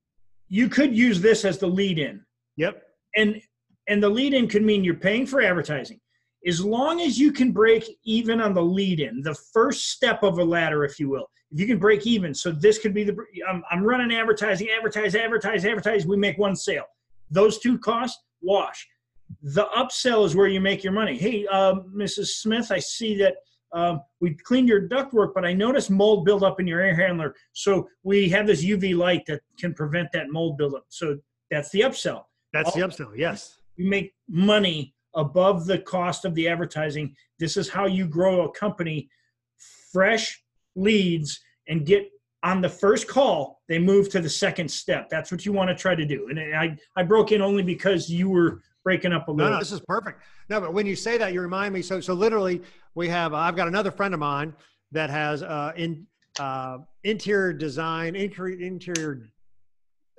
You 0.48 0.68
could 0.68 0.96
use 0.96 1.20
this 1.20 1.44
as 1.44 1.58
the 1.58 1.66
lead 1.66 1.98
in, 1.98 2.24
yep 2.56 2.82
and 3.16 3.40
and 3.88 4.02
the 4.02 4.08
lead 4.08 4.34
in 4.34 4.48
could 4.48 4.62
mean 4.62 4.84
you're 4.84 4.94
paying 4.94 5.26
for 5.26 5.40
advertising. 5.40 6.00
As 6.46 6.64
long 6.64 7.00
as 7.00 7.18
you 7.18 7.32
can 7.32 7.50
break 7.50 7.84
even 8.04 8.40
on 8.40 8.54
the 8.54 8.62
lead 8.62 9.00
in, 9.00 9.22
the 9.22 9.34
first 9.52 9.90
step 9.90 10.22
of 10.22 10.38
a 10.38 10.44
ladder, 10.44 10.84
if 10.84 11.00
you 11.00 11.08
will, 11.08 11.28
if 11.50 11.58
you 11.58 11.66
can 11.66 11.78
break 11.78 12.06
even. 12.06 12.34
So 12.34 12.52
this 12.52 12.78
could 12.78 12.94
be 12.94 13.04
the 13.04 13.16
I'm, 13.48 13.64
I'm 13.70 13.82
running 13.82 14.16
advertising, 14.16 14.68
advertise, 14.76 15.14
advertise, 15.14 15.64
advertise. 15.64 16.06
We 16.06 16.16
make 16.16 16.38
one 16.38 16.54
sale. 16.54 16.84
Those 17.30 17.58
two 17.58 17.78
costs 17.78 18.22
wash. 18.42 18.86
The 19.42 19.66
upsell 19.76 20.24
is 20.24 20.36
where 20.36 20.46
you 20.46 20.60
make 20.60 20.84
your 20.84 20.92
money. 20.92 21.16
Hey, 21.16 21.46
um, 21.48 21.92
Mrs. 21.96 22.26
Smith, 22.26 22.70
I 22.70 22.78
see 22.78 23.16
that 23.18 23.36
um, 23.72 24.00
we 24.20 24.34
cleaned 24.34 24.68
your 24.68 24.88
ductwork, 24.88 25.32
but 25.34 25.44
I 25.44 25.52
noticed 25.52 25.90
mold 25.90 26.24
buildup 26.24 26.60
in 26.60 26.66
your 26.66 26.80
air 26.80 26.94
handler. 26.94 27.34
So 27.52 27.88
we 28.02 28.28
have 28.30 28.46
this 28.46 28.64
UV 28.64 28.96
light 28.96 29.26
that 29.26 29.40
can 29.58 29.74
prevent 29.74 30.12
that 30.12 30.30
mold 30.30 30.56
buildup. 30.56 30.84
So 30.88 31.18
that's 31.50 31.70
the 31.70 31.80
upsell. 31.80 32.24
that's 32.52 32.72
the 32.74 32.80
upsell 32.80 33.12
yes 33.16 33.60
You 33.76 33.88
make 33.88 34.14
money 34.28 34.94
above 35.14 35.66
the 35.66 35.78
cost 35.78 36.24
of 36.24 36.34
the 36.34 36.48
advertising. 36.48 37.14
This 37.38 37.56
is 37.56 37.68
how 37.68 37.86
you 37.86 38.06
grow 38.06 38.42
a 38.42 38.52
company. 38.52 39.08
Fresh 39.92 40.42
leads 40.74 41.40
and 41.68 41.86
get 41.86 42.10
on 42.42 42.60
the 42.60 42.68
first 42.68 43.08
call, 43.08 43.60
they 43.68 43.78
move 43.78 44.08
to 44.10 44.20
the 44.20 44.30
second 44.30 44.70
step. 44.70 45.08
That's 45.10 45.32
what 45.32 45.44
you 45.44 45.52
want 45.52 45.68
to 45.68 45.74
try 45.74 45.96
to 45.96 46.04
do. 46.04 46.28
And 46.28 46.38
I, 46.54 46.76
I 46.94 47.02
broke 47.02 47.32
in 47.32 47.42
only 47.42 47.62
because 47.62 48.08
you 48.08 48.28
were 48.28 48.62
breaking 48.86 49.12
up 49.12 49.26
a 49.26 49.32
No, 49.32 49.36
little. 49.36 49.52
no, 49.54 49.58
this 49.58 49.72
is 49.72 49.80
perfect. 49.80 50.22
No, 50.48 50.60
but 50.60 50.72
when 50.72 50.86
you 50.86 50.94
say 50.94 51.18
that, 51.18 51.32
you 51.32 51.40
remind 51.40 51.74
me. 51.74 51.82
So, 51.82 52.00
so 52.00 52.14
literally, 52.14 52.62
we 52.94 53.08
have. 53.08 53.34
I've 53.34 53.56
got 53.56 53.66
another 53.66 53.90
friend 53.90 54.14
of 54.14 54.20
mine 54.20 54.54
that 54.92 55.10
has 55.10 55.42
uh, 55.42 55.72
in 55.76 56.06
uh, 56.38 56.78
interior 57.02 57.52
design, 57.52 58.14
interior, 58.14 58.60
interior 58.60 59.28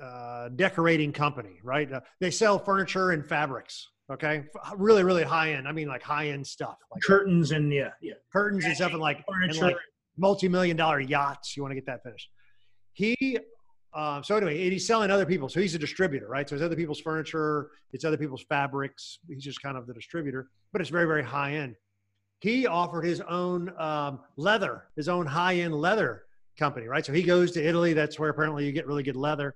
uh, 0.03 0.49
decorating 0.49 1.13
company, 1.13 1.59
right? 1.63 1.91
Uh, 1.91 2.01
they 2.19 2.29
sell 2.29 2.59
furniture 2.59 3.11
and 3.11 3.25
fabrics. 3.25 3.87
Okay, 4.11 4.43
really, 4.75 5.03
really 5.03 5.23
high 5.23 5.53
end. 5.53 5.65
I 5.65 5.71
mean, 5.71 5.87
like 5.87 6.03
high 6.03 6.27
end 6.29 6.45
stuff, 6.45 6.75
like 6.91 7.01
curtains 7.03 7.51
and 7.51 7.71
yeah, 7.71 7.91
yeah, 8.01 8.13
curtains 8.33 8.65
and 8.65 8.75
stuff, 8.75 8.91
and 8.91 8.99
like, 9.01 9.23
and 9.29 9.57
like 9.59 9.77
multi 10.17 10.49
million 10.49 10.75
dollar 10.75 10.99
yachts. 10.99 11.55
You 11.55 11.63
want 11.63 11.71
to 11.71 11.75
get 11.75 11.85
that 11.85 12.03
finished. 12.03 12.29
He, 12.91 13.37
uh, 13.93 14.21
so 14.21 14.35
anyway, 14.35 14.69
he's 14.69 14.85
selling 14.85 15.09
other 15.09 15.25
people. 15.25 15.49
So 15.49 15.59
he's 15.59 15.75
a 15.75 15.79
distributor, 15.79 16.27
right? 16.27 16.47
So 16.47 16.55
it's 16.55 16.63
other 16.63 16.75
people's 16.75 16.99
furniture, 16.99 17.71
it's 17.93 18.05
other 18.05 18.17
people's 18.17 18.43
fabrics. 18.43 19.19
He's 19.27 19.43
just 19.43 19.61
kind 19.61 19.77
of 19.77 19.87
the 19.87 19.93
distributor, 19.93 20.49
but 20.71 20.81
it's 20.81 20.89
very, 20.89 21.05
very 21.05 21.23
high 21.23 21.53
end. 21.53 21.75
He 22.39 22.67
offered 22.67 23.03
his 23.03 23.21
own 23.21 23.73
um, 23.79 24.19
leather, 24.35 24.85
his 24.95 25.09
own 25.09 25.25
high 25.25 25.55
end 25.55 25.73
leather 25.73 26.23
company, 26.57 26.87
right? 26.87 27.05
So 27.05 27.13
he 27.13 27.23
goes 27.23 27.51
to 27.51 27.65
Italy. 27.65 27.93
That's 27.93 28.19
where 28.19 28.29
apparently 28.29 28.65
you 28.65 28.71
get 28.71 28.85
really 28.87 29.03
good 29.03 29.15
leather. 29.15 29.55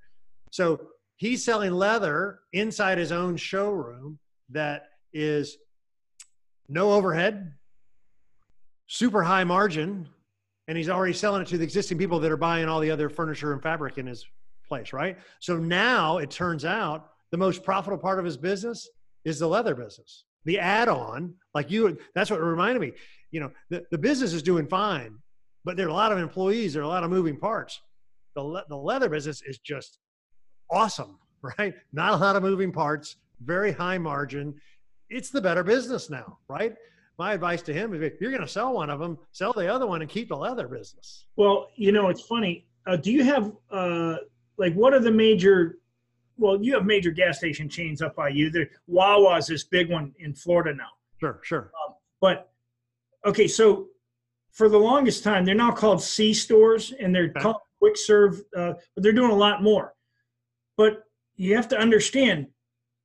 So 0.49 0.81
he's 1.17 1.43
selling 1.43 1.71
leather 1.71 2.39
inside 2.53 2.97
his 2.97 3.11
own 3.11 3.37
showroom 3.37 4.17
that 4.49 4.89
is 5.13 5.57
no 6.67 6.93
overhead, 6.93 7.53
super 8.87 9.23
high 9.23 9.43
margin, 9.43 10.07
and 10.67 10.77
he's 10.77 10.89
already 10.89 11.13
selling 11.13 11.41
it 11.41 11.47
to 11.49 11.57
the 11.57 11.63
existing 11.63 11.97
people 11.97 12.19
that 12.19 12.31
are 12.31 12.37
buying 12.37 12.67
all 12.67 12.79
the 12.79 12.91
other 12.91 13.09
furniture 13.09 13.53
and 13.53 13.61
fabric 13.61 13.97
in 13.97 14.07
his 14.07 14.25
place, 14.67 14.93
right? 14.93 15.17
So 15.39 15.57
now 15.57 16.19
it 16.19 16.31
turns 16.31 16.65
out 16.65 17.09
the 17.31 17.37
most 17.37 17.63
profitable 17.63 18.01
part 18.01 18.19
of 18.19 18.25
his 18.25 18.37
business 18.37 18.89
is 19.25 19.39
the 19.39 19.47
leather 19.47 19.75
business. 19.75 20.25
The 20.45 20.59
add-on, 20.59 21.33
like 21.53 21.69
you, 21.69 21.97
that's 22.15 22.31
what 22.31 22.41
reminded 22.41 22.79
me. 22.81 22.93
You 23.31 23.41
know, 23.41 23.51
the, 23.69 23.83
the 23.91 23.97
business 23.97 24.33
is 24.33 24.41
doing 24.43 24.67
fine, 24.67 25.17
but 25.63 25.77
there 25.77 25.85
are 25.87 25.89
a 25.89 25.93
lot 25.93 26.11
of 26.11 26.17
employees, 26.17 26.73
there 26.73 26.81
are 26.81 26.85
a 26.85 26.89
lot 26.89 27.03
of 27.03 27.09
moving 27.09 27.37
parts. 27.37 27.81
The, 28.35 28.41
le- 28.41 28.65
the 28.69 28.77
leather 28.77 29.09
business 29.09 29.41
is 29.45 29.59
just 29.59 29.99
awesome, 30.69 31.19
right? 31.57 31.73
Not 31.93 32.13
a 32.13 32.17
lot 32.17 32.35
of 32.35 32.43
moving 32.43 32.71
parts, 32.71 33.17
very 33.43 33.71
high 33.71 33.97
margin. 33.97 34.55
It's 35.09 35.29
the 35.29 35.41
better 35.41 35.63
business 35.63 36.09
now, 36.09 36.39
right? 36.47 36.73
My 37.17 37.33
advice 37.33 37.61
to 37.63 37.73
him 37.73 37.93
is 37.93 38.01
if 38.01 38.19
you're 38.19 38.31
going 38.31 38.41
to 38.41 38.47
sell 38.47 38.73
one 38.73 38.89
of 38.89 38.99
them, 38.99 39.17
sell 39.31 39.53
the 39.53 39.67
other 39.67 39.85
one 39.85 40.01
and 40.01 40.09
keep 40.09 40.29
the 40.29 40.35
leather 40.35 40.67
business. 40.67 41.25
Well, 41.35 41.69
you 41.75 41.91
know, 41.91 42.09
it's 42.09 42.21
funny. 42.21 42.65
Uh, 42.87 42.95
do 42.95 43.11
you 43.11 43.23
have, 43.23 43.51
uh, 43.69 44.15
like, 44.57 44.73
what 44.73 44.93
are 44.93 44.99
the 44.99 45.11
major, 45.11 45.77
well, 46.37 46.63
you 46.63 46.73
have 46.73 46.85
major 46.85 47.11
gas 47.11 47.37
station 47.37 47.69
chains 47.69 48.01
up 48.01 48.15
by 48.15 48.29
you. 48.29 48.49
The 48.49 48.67
Wawa's 48.87 49.47
this 49.47 49.65
big 49.65 49.91
one 49.91 50.13
in 50.19 50.33
Florida 50.33 50.73
now. 50.73 50.89
Sure, 51.19 51.39
sure. 51.43 51.71
Um, 51.85 51.95
but, 52.19 52.49
okay, 53.25 53.47
so 53.47 53.87
for 54.51 54.67
the 54.67 54.79
longest 54.79 55.23
time, 55.23 55.45
they're 55.45 55.53
now 55.53 55.71
called 55.71 56.01
C 56.01 56.33
stores 56.33 56.93
and 56.99 57.13
they're 57.13 57.29
okay. 57.29 57.39
called 57.39 57.57
quick 57.79 57.97
serve, 57.97 58.41
uh, 58.57 58.73
but 58.95 59.03
they're 59.03 59.11
doing 59.11 59.31
a 59.31 59.35
lot 59.35 59.61
more. 59.61 59.93
But 60.77 61.03
you 61.35 61.55
have 61.55 61.67
to 61.69 61.77
understand, 61.77 62.47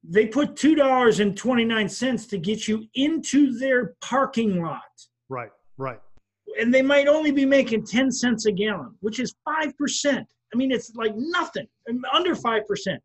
they 0.08 0.26
put 0.26 0.56
two 0.56 0.74
dollars 0.74 1.20
and 1.20 1.36
twenty 1.36 1.64
nine 1.64 1.88
cents 1.88 2.26
to 2.26 2.38
get 2.38 2.68
you 2.68 2.86
into 2.94 3.58
their 3.58 3.94
parking 4.00 4.62
lot. 4.62 4.80
Right, 5.28 5.50
right. 5.78 6.00
And 6.58 6.72
they 6.72 6.82
might 6.82 7.08
only 7.08 7.32
be 7.32 7.44
making 7.44 7.86
ten 7.86 8.10
cents 8.10 8.46
a 8.46 8.52
gallon, 8.52 8.94
which 9.00 9.20
is 9.20 9.34
five 9.44 9.76
percent. 9.76 10.26
I 10.54 10.56
mean, 10.56 10.70
it's 10.70 10.94
like 10.94 11.12
nothing, 11.16 11.66
under 12.12 12.34
five 12.34 12.66
percent. 12.66 13.02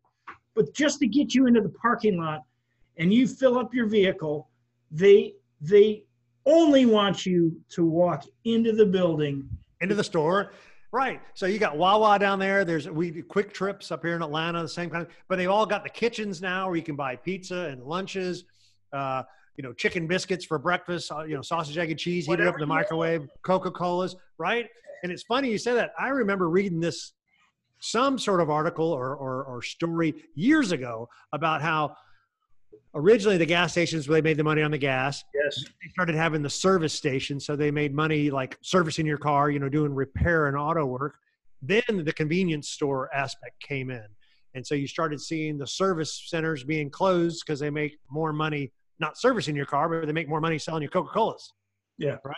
But 0.54 0.74
just 0.74 1.00
to 1.00 1.06
get 1.06 1.34
you 1.34 1.46
into 1.46 1.60
the 1.60 1.70
parking 1.70 2.18
lot, 2.18 2.42
and 2.98 3.12
you 3.12 3.26
fill 3.26 3.58
up 3.58 3.74
your 3.74 3.86
vehicle, 3.86 4.48
they 4.90 5.34
they 5.60 6.04
only 6.46 6.86
want 6.86 7.24
you 7.24 7.60
to 7.70 7.84
walk 7.84 8.24
into 8.44 8.72
the 8.72 8.86
building, 8.86 9.48
into 9.80 9.94
the 9.94 10.04
store, 10.04 10.52
Right. 10.92 11.22
So 11.32 11.46
you 11.46 11.58
got 11.58 11.78
Wawa 11.78 12.18
down 12.18 12.38
there. 12.38 12.66
There's 12.66 12.86
we 12.88 13.10
do 13.10 13.22
QuikTrips 13.22 13.90
up 13.90 14.04
here 14.04 14.14
in 14.14 14.22
Atlanta, 14.22 14.60
the 14.60 14.68
same 14.68 14.90
kind 14.90 15.06
of, 15.06 15.10
but 15.26 15.36
they've 15.36 15.48
all 15.48 15.64
got 15.64 15.84
the 15.84 15.90
kitchens 15.90 16.42
now 16.42 16.66
where 16.66 16.76
you 16.76 16.82
can 16.82 16.96
buy 16.96 17.16
pizza 17.16 17.70
and 17.70 17.82
lunches, 17.82 18.44
uh, 18.92 19.22
you 19.56 19.62
know, 19.62 19.72
chicken 19.72 20.06
biscuits 20.06 20.44
for 20.44 20.58
breakfast, 20.58 21.10
uh, 21.10 21.24
you 21.24 21.34
know, 21.34 21.40
sausage, 21.40 21.78
egg, 21.78 21.90
and 21.90 21.98
cheese, 21.98 22.26
heat 22.26 22.40
it 22.40 22.46
up 22.46 22.54
in 22.54 22.60
the 22.60 22.66
microwave, 22.66 23.26
Coca 23.42 23.70
Colas, 23.70 24.14
right? 24.36 24.68
And 25.02 25.10
it's 25.10 25.22
funny 25.22 25.50
you 25.50 25.56
say 25.56 25.72
that. 25.72 25.92
I 25.98 26.08
remember 26.08 26.50
reading 26.50 26.78
this, 26.78 27.12
some 27.80 28.18
sort 28.18 28.40
of 28.40 28.50
article 28.50 28.92
or, 28.92 29.16
or, 29.16 29.44
or 29.44 29.62
story 29.62 30.14
years 30.34 30.72
ago 30.72 31.08
about 31.32 31.62
how 31.62 31.96
originally 32.94 33.36
the 33.36 33.46
gas 33.46 33.72
stations 33.72 34.08
where 34.08 34.20
they 34.20 34.28
made 34.28 34.36
the 34.36 34.44
money 34.44 34.62
on 34.62 34.70
the 34.70 34.78
gas. 34.78 35.24
Yes. 35.34 35.64
They 35.64 35.90
started 35.90 36.14
having 36.14 36.42
the 36.42 36.50
service 36.50 36.92
stations, 36.92 37.46
so 37.46 37.56
they 37.56 37.70
made 37.70 37.94
money 37.94 38.30
like 38.30 38.58
servicing 38.62 39.06
your 39.06 39.18
car, 39.18 39.50
you 39.50 39.58
know, 39.58 39.68
doing 39.68 39.94
repair 39.94 40.46
and 40.46 40.56
auto 40.56 40.84
work. 40.84 41.16
Then 41.62 42.04
the 42.04 42.12
convenience 42.12 42.68
store 42.68 43.12
aspect 43.14 43.60
came 43.60 43.90
in. 43.90 44.06
And 44.54 44.66
so 44.66 44.74
you 44.74 44.86
started 44.86 45.20
seeing 45.20 45.56
the 45.56 45.66
service 45.66 46.24
centers 46.26 46.64
being 46.64 46.90
closed 46.90 47.42
because 47.46 47.60
they 47.60 47.70
make 47.70 47.98
more 48.10 48.32
money 48.32 48.72
not 48.98 49.16
servicing 49.16 49.56
your 49.56 49.66
car, 49.66 49.88
but 49.88 50.06
they 50.06 50.12
make 50.12 50.28
more 50.28 50.40
money 50.40 50.58
selling 50.58 50.82
your 50.82 50.90
Coca-Colas. 50.90 51.54
Yeah. 51.98 52.16
Right. 52.24 52.36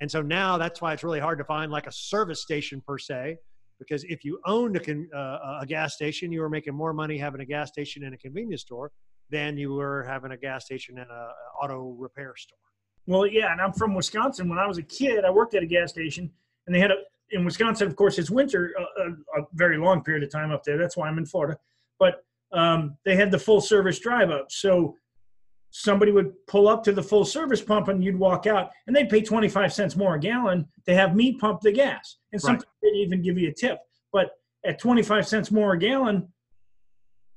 And 0.00 0.10
so 0.10 0.20
now 0.22 0.58
that's 0.58 0.80
why 0.80 0.92
it's 0.92 1.04
really 1.04 1.20
hard 1.20 1.38
to 1.38 1.44
find 1.44 1.70
like 1.70 1.86
a 1.86 1.92
service 1.92 2.42
station 2.42 2.82
per 2.84 2.98
se, 2.98 3.36
because 3.78 4.02
if 4.04 4.24
you 4.24 4.40
owned 4.46 4.76
a, 4.76 4.80
con, 4.80 5.08
uh, 5.14 5.58
a 5.60 5.66
gas 5.66 5.94
station, 5.94 6.32
you 6.32 6.40
were 6.40 6.48
making 6.48 6.74
more 6.74 6.92
money 6.92 7.16
having 7.16 7.40
a 7.40 7.44
gas 7.44 7.68
station 7.68 8.02
and 8.02 8.14
a 8.14 8.18
convenience 8.18 8.62
store 8.62 8.90
than 9.32 9.56
you 9.56 9.72
were 9.72 10.04
having 10.04 10.30
a 10.30 10.36
gas 10.36 10.66
station 10.66 10.98
and 10.98 11.10
a, 11.10 11.32
auto 11.60 11.96
repair 11.98 12.34
store. 12.36 12.58
Well, 13.06 13.26
yeah, 13.26 13.50
and 13.50 13.60
I'm 13.60 13.72
from 13.72 13.94
Wisconsin. 13.94 14.48
When 14.48 14.58
I 14.58 14.66
was 14.68 14.78
a 14.78 14.82
kid, 14.82 15.24
I 15.24 15.30
worked 15.30 15.54
at 15.54 15.62
a 15.62 15.66
gas 15.66 15.90
station, 15.90 16.30
and 16.66 16.76
they 16.76 16.78
had 16.78 16.92
a 16.92 16.96
in 17.30 17.44
Wisconsin. 17.44 17.88
Of 17.88 17.96
course, 17.96 18.18
it's 18.18 18.30
winter 18.30 18.72
a, 18.78 19.02
a, 19.02 19.40
a 19.40 19.46
very 19.54 19.78
long 19.78 20.04
period 20.04 20.22
of 20.22 20.30
time 20.30 20.52
up 20.52 20.62
there. 20.62 20.78
That's 20.78 20.96
why 20.96 21.08
I'm 21.08 21.18
in 21.18 21.26
Florida. 21.26 21.58
But 21.98 22.22
um, 22.52 22.96
they 23.04 23.16
had 23.16 23.30
the 23.30 23.38
full 23.38 23.60
service 23.60 23.98
drive 23.98 24.30
up, 24.30 24.52
so 24.52 24.94
somebody 25.70 26.12
would 26.12 26.34
pull 26.46 26.68
up 26.68 26.84
to 26.84 26.92
the 26.92 27.02
full 27.02 27.24
service 27.24 27.62
pump, 27.62 27.88
and 27.88 28.04
you'd 28.04 28.18
walk 28.18 28.46
out, 28.46 28.70
and 28.86 28.94
they'd 28.94 29.08
pay 29.08 29.22
25 29.22 29.72
cents 29.72 29.96
more 29.96 30.14
a 30.14 30.20
gallon 30.20 30.68
to 30.86 30.94
have 30.94 31.16
me 31.16 31.32
pump 31.38 31.62
the 31.62 31.72
gas, 31.72 32.18
and 32.32 32.40
sometimes 32.40 32.64
right. 32.64 32.92
they'd 32.92 33.00
even 33.00 33.22
give 33.22 33.38
you 33.38 33.48
a 33.48 33.52
tip. 33.52 33.78
But 34.12 34.32
at 34.64 34.78
25 34.78 35.26
cents 35.26 35.50
more 35.50 35.72
a 35.72 35.78
gallon, 35.78 36.28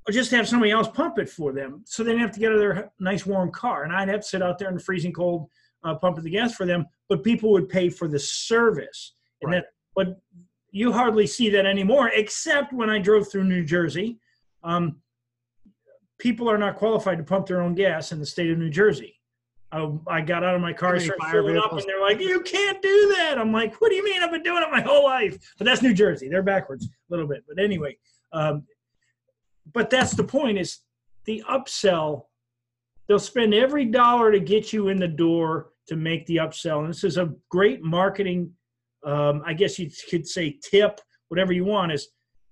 or 0.08 0.12
just 0.12 0.32
have 0.32 0.48
somebody 0.48 0.72
else 0.72 0.88
pump 0.88 1.18
it 1.18 1.30
for 1.30 1.52
them 1.52 1.82
so 1.86 2.04
they 2.04 2.12
didn't 2.12 2.22
have 2.22 2.32
to 2.32 2.39
get 2.39 2.52
out 2.52 2.56
of 2.56 2.60
their 2.60 2.91
nice 3.00 3.26
warm 3.26 3.52
car. 3.52 3.84
And 3.84 3.94
I'd 3.94 4.10
have 4.10 4.22
to 4.22 4.28
sit 4.28 4.41
out 4.41 4.60
there 4.60 4.70
in 4.70 4.76
the 4.76 4.84
freezing 4.84 5.13
cold 5.13 5.50
uh, 5.84 5.96
pumping 5.96 6.24
the 6.24 6.30
gas 6.30 6.54
for 6.54 6.65
them, 6.65 6.86
but 7.10 7.24
people 7.24 7.52
would 7.52 7.70
pay 7.70 7.89
for 7.89 8.08
the 8.08 8.20
service. 8.20 9.13
And 9.41 9.52
right. 9.52 9.58
that, 9.58 9.68
but 9.96 10.20
you 10.72 10.91
hardly 10.91 11.28
see 11.28 11.50
that 11.52 11.65
anymore, 11.65 12.10
except 12.13 12.74
when 12.74 12.89
I 12.89 13.00
drove 13.00 13.32
through 13.32 13.46
New 13.46 13.63
Jersey. 13.63 14.20
Um, 14.63 14.98
people 16.18 16.50
are 16.50 16.58
not 16.58 16.76
qualified 16.76 17.18
to 17.18 17.24
pump 17.24 17.46
their 17.46 17.62
own 17.62 17.76
gas 17.76 18.12
in 18.12 18.20
the 18.20 18.26
state 18.26 18.52
of 18.52 18.58
New 18.58 18.70
Jersey. 18.70 19.15
I, 19.72 19.91
I 20.08 20.22
got 20.22 20.44
out 20.44 20.56
of 20.56 20.62
my 20.62 20.74
car, 20.74 21.00
started 21.00 21.26
filling 21.32 21.58
up, 21.58 21.72
and 21.72 21.84
they're 21.86 22.02
like, 22.02 22.20
"You 22.20 22.41
can't 22.41 22.82
do 22.82 23.13
that." 23.18 23.38
I'm 23.38 23.52
like, 23.52 23.80
"What 23.82 23.89
do 23.89 23.96
you 23.96 24.04
mean? 24.04 24.22
I've 24.22 24.32
been 24.32 24.44
doing 24.44 24.63
it 24.63 24.72
my 24.72 24.82
whole 24.82 25.04
life." 25.04 25.38
But 25.58 25.65
that's 25.65 25.82
New 25.82 25.94
Jersey. 25.94 26.30
They're 26.30 26.44
backwards 26.44 26.86
a 26.86 26.89
little 27.10 27.28
bit. 27.28 27.44
But 27.48 27.62
anyway, 27.62 27.98
um, 28.32 28.63
but 29.73 29.89
that's 29.89 30.13
the 30.13 30.23
point 30.23 30.58
is 30.58 30.80
the 31.25 31.43
upsell 31.49 32.25
they'll 33.08 33.19
spend 33.19 33.54
every 33.54 33.86
dollar 33.86 34.32
to 34.32 34.39
get 34.39 34.73
you 34.73 34.88
in 34.89 34.99
the 34.99 35.08
door 35.08 35.69
to 35.88 35.95
make 35.95 36.25
the 36.25 36.38
upsell. 36.38 36.80
And 36.80 36.89
this 36.89 37.04
is 37.04 37.17
a 37.17 37.34
great 37.49 37.84
marketing 37.84 38.51
um, 39.06 39.43
i 39.45 39.54
guess 39.54 39.78
you 39.78 39.89
could 40.10 40.28
say 40.28 40.58
tip 40.63 40.99
whatever 41.30 41.54
you 41.54 41.65
want 41.65 41.91
is 41.91 42.08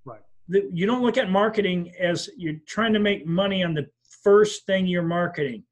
right. 0.05 0.21
the, 0.47 0.69
you 0.71 0.85
don't 0.85 1.01
look 1.01 1.17
at 1.17 1.29
marketing 1.29 1.91
as 1.99 2.29
you're 2.37 2.59
trying 2.67 2.93
to 2.93 2.99
make 2.99 3.25
money 3.25 3.63
on 3.63 3.73
the 3.73 3.87
first 4.23 4.65
thing 4.65 4.87
you're 4.87 5.03
marketing. 5.03 5.63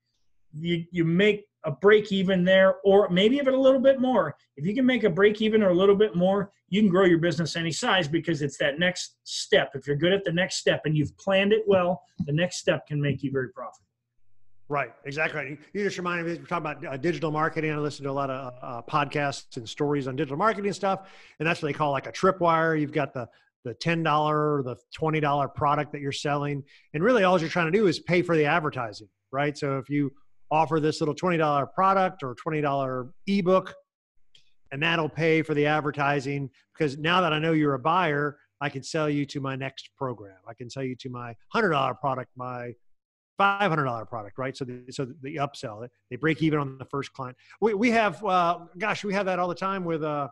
You 0.54 0.86
you 0.92 1.06
make 1.06 1.46
a 1.64 1.72
break 1.72 2.12
even 2.12 2.44
there 2.44 2.76
or 2.84 3.10
maybe 3.10 3.38
even 3.38 3.54
a 3.54 3.60
little 3.60 3.80
bit 3.80 4.00
more. 4.00 4.36
If 4.58 4.66
you 4.66 4.74
can 4.74 4.86
make 4.86 5.04
a 5.04 5.10
break 5.10 5.42
even 5.42 5.62
or 5.62 5.70
a 5.70 5.76
little 5.76 5.96
bit 5.96 6.16
more 6.16 6.52
you 6.70 6.82
can 6.82 6.90
grow 6.90 7.06
your 7.06 7.20
business 7.20 7.56
any 7.56 7.72
size 7.72 8.08
because 8.08 8.42
it's 8.42 8.58
that 8.58 8.80
next 8.80 9.18
step. 9.24 9.72
If 9.76 9.88
you're 9.88 9.98
good 9.98 10.14
at 10.14 10.24
the 10.24 10.32
next 10.32 10.56
step 10.56 10.82
and 10.86 10.96
you've 10.96 11.16
planned 11.18 11.54
it 11.54 11.64
well 11.68 12.02
the 12.26 12.32
next 12.32 12.58
step 12.58 12.88
can 12.88 13.02
make 13.02 13.24
you 13.24 13.32
very 13.32 13.50
profitable. 13.50 13.88
Right 14.70 14.94
exactly. 15.06 15.58
You 15.74 15.84
just 15.84 15.98
reminded 15.98 16.26
me 16.26 16.40
we're 16.40 16.46
talking 16.48 16.72
about 16.72 16.86
uh, 16.94 16.98
digital 16.98 17.32
marketing. 17.32 17.72
I 17.72 17.78
listen 17.78 18.06
to 18.06 18.10
a 18.10 18.14
lot 18.14 18.30
of 18.30 18.54
uh, 18.62 18.82
podcasts 18.84 19.58
and 19.58 19.68
stories 19.68 20.08
on 20.08 20.16
digital 20.16 20.38
marketing 20.38 20.74
stuff 20.74 21.10
and 21.40 21.48
that's 21.48 21.62
what 21.62 21.68
they 21.68 21.74
call 21.74 21.92
like 21.92 22.08
a 22.08 22.12
tripwire. 22.12 22.80
You've 22.80 22.94
got 22.94 23.14
the 23.14 23.28
the 23.64 23.76
$10 23.76 24.64
the 24.64 24.76
$20 25.00 25.54
product 25.54 25.92
that 25.92 26.02
you're 26.02 26.12
selling 26.12 26.64
and 26.96 27.04
really 27.04 27.24
all 27.24 27.40
you're 27.40 27.50
trying 27.50 27.72
to 27.72 27.78
do 27.78 27.86
is 27.86 28.00
pay 28.00 28.24
for 28.24 28.36
the 28.36 28.46
advertising 28.46 29.08
right? 29.32 29.58
So 29.58 29.78
if 29.78 29.90
you 29.90 30.12
offer 30.52 30.80
this 30.80 31.00
little 31.02 31.16
$20 31.16 31.74
product 31.74 32.24
or 32.24 32.36
$20 32.36 33.10
ebook 33.28 33.74
and 34.72 34.82
that'll 34.84 35.10
pay 35.10 35.42
for 35.42 35.54
the 35.54 35.66
advertising 35.66 36.50
because 36.78 36.98
now 36.98 37.22
that 37.22 37.34
I 37.34 37.40
know 37.40 37.54
you're 37.54 37.74
a 37.74 37.80
buyer, 37.80 38.38
I 38.62 38.70
can 38.70 38.84
sell 38.84 39.10
you 39.10 39.26
to 39.28 39.40
my 39.42 39.56
next 39.56 39.90
program. 39.98 40.36
I 40.48 40.54
can 40.54 40.70
sell 40.70 40.84
you 40.84 40.96
to 40.98 41.10
my 41.10 41.36
$100 41.54 42.00
product, 42.00 42.30
my 42.36 42.74
$500 43.40 44.08
product, 44.08 44.38
right? 44.38 44.56
So 44.56 44.66
the, 44.66 44.84
so 44.92 45.08
the 45.24 45.38
upsell, 45.38 45.88
they 46.10 46.16
break 46.16 46.42
even 46.44 46.60
on 46.60 46.78
the 46.78 46.86
first 46.86 47.12
client. 47.14 47.36
We, 47.60 47.74
we 47.74 47.90
have, 47.92 48.24
uh, 48.24 48.60
gosh, 48.78 49.04
we 49.04 49.14
have 49.14 49.26
that 49.26 49.40
all 49.40 49.48
the 49.48 49.56
time 49.56 49.84
with, 49.84 50.04
uh, 50.04 50.28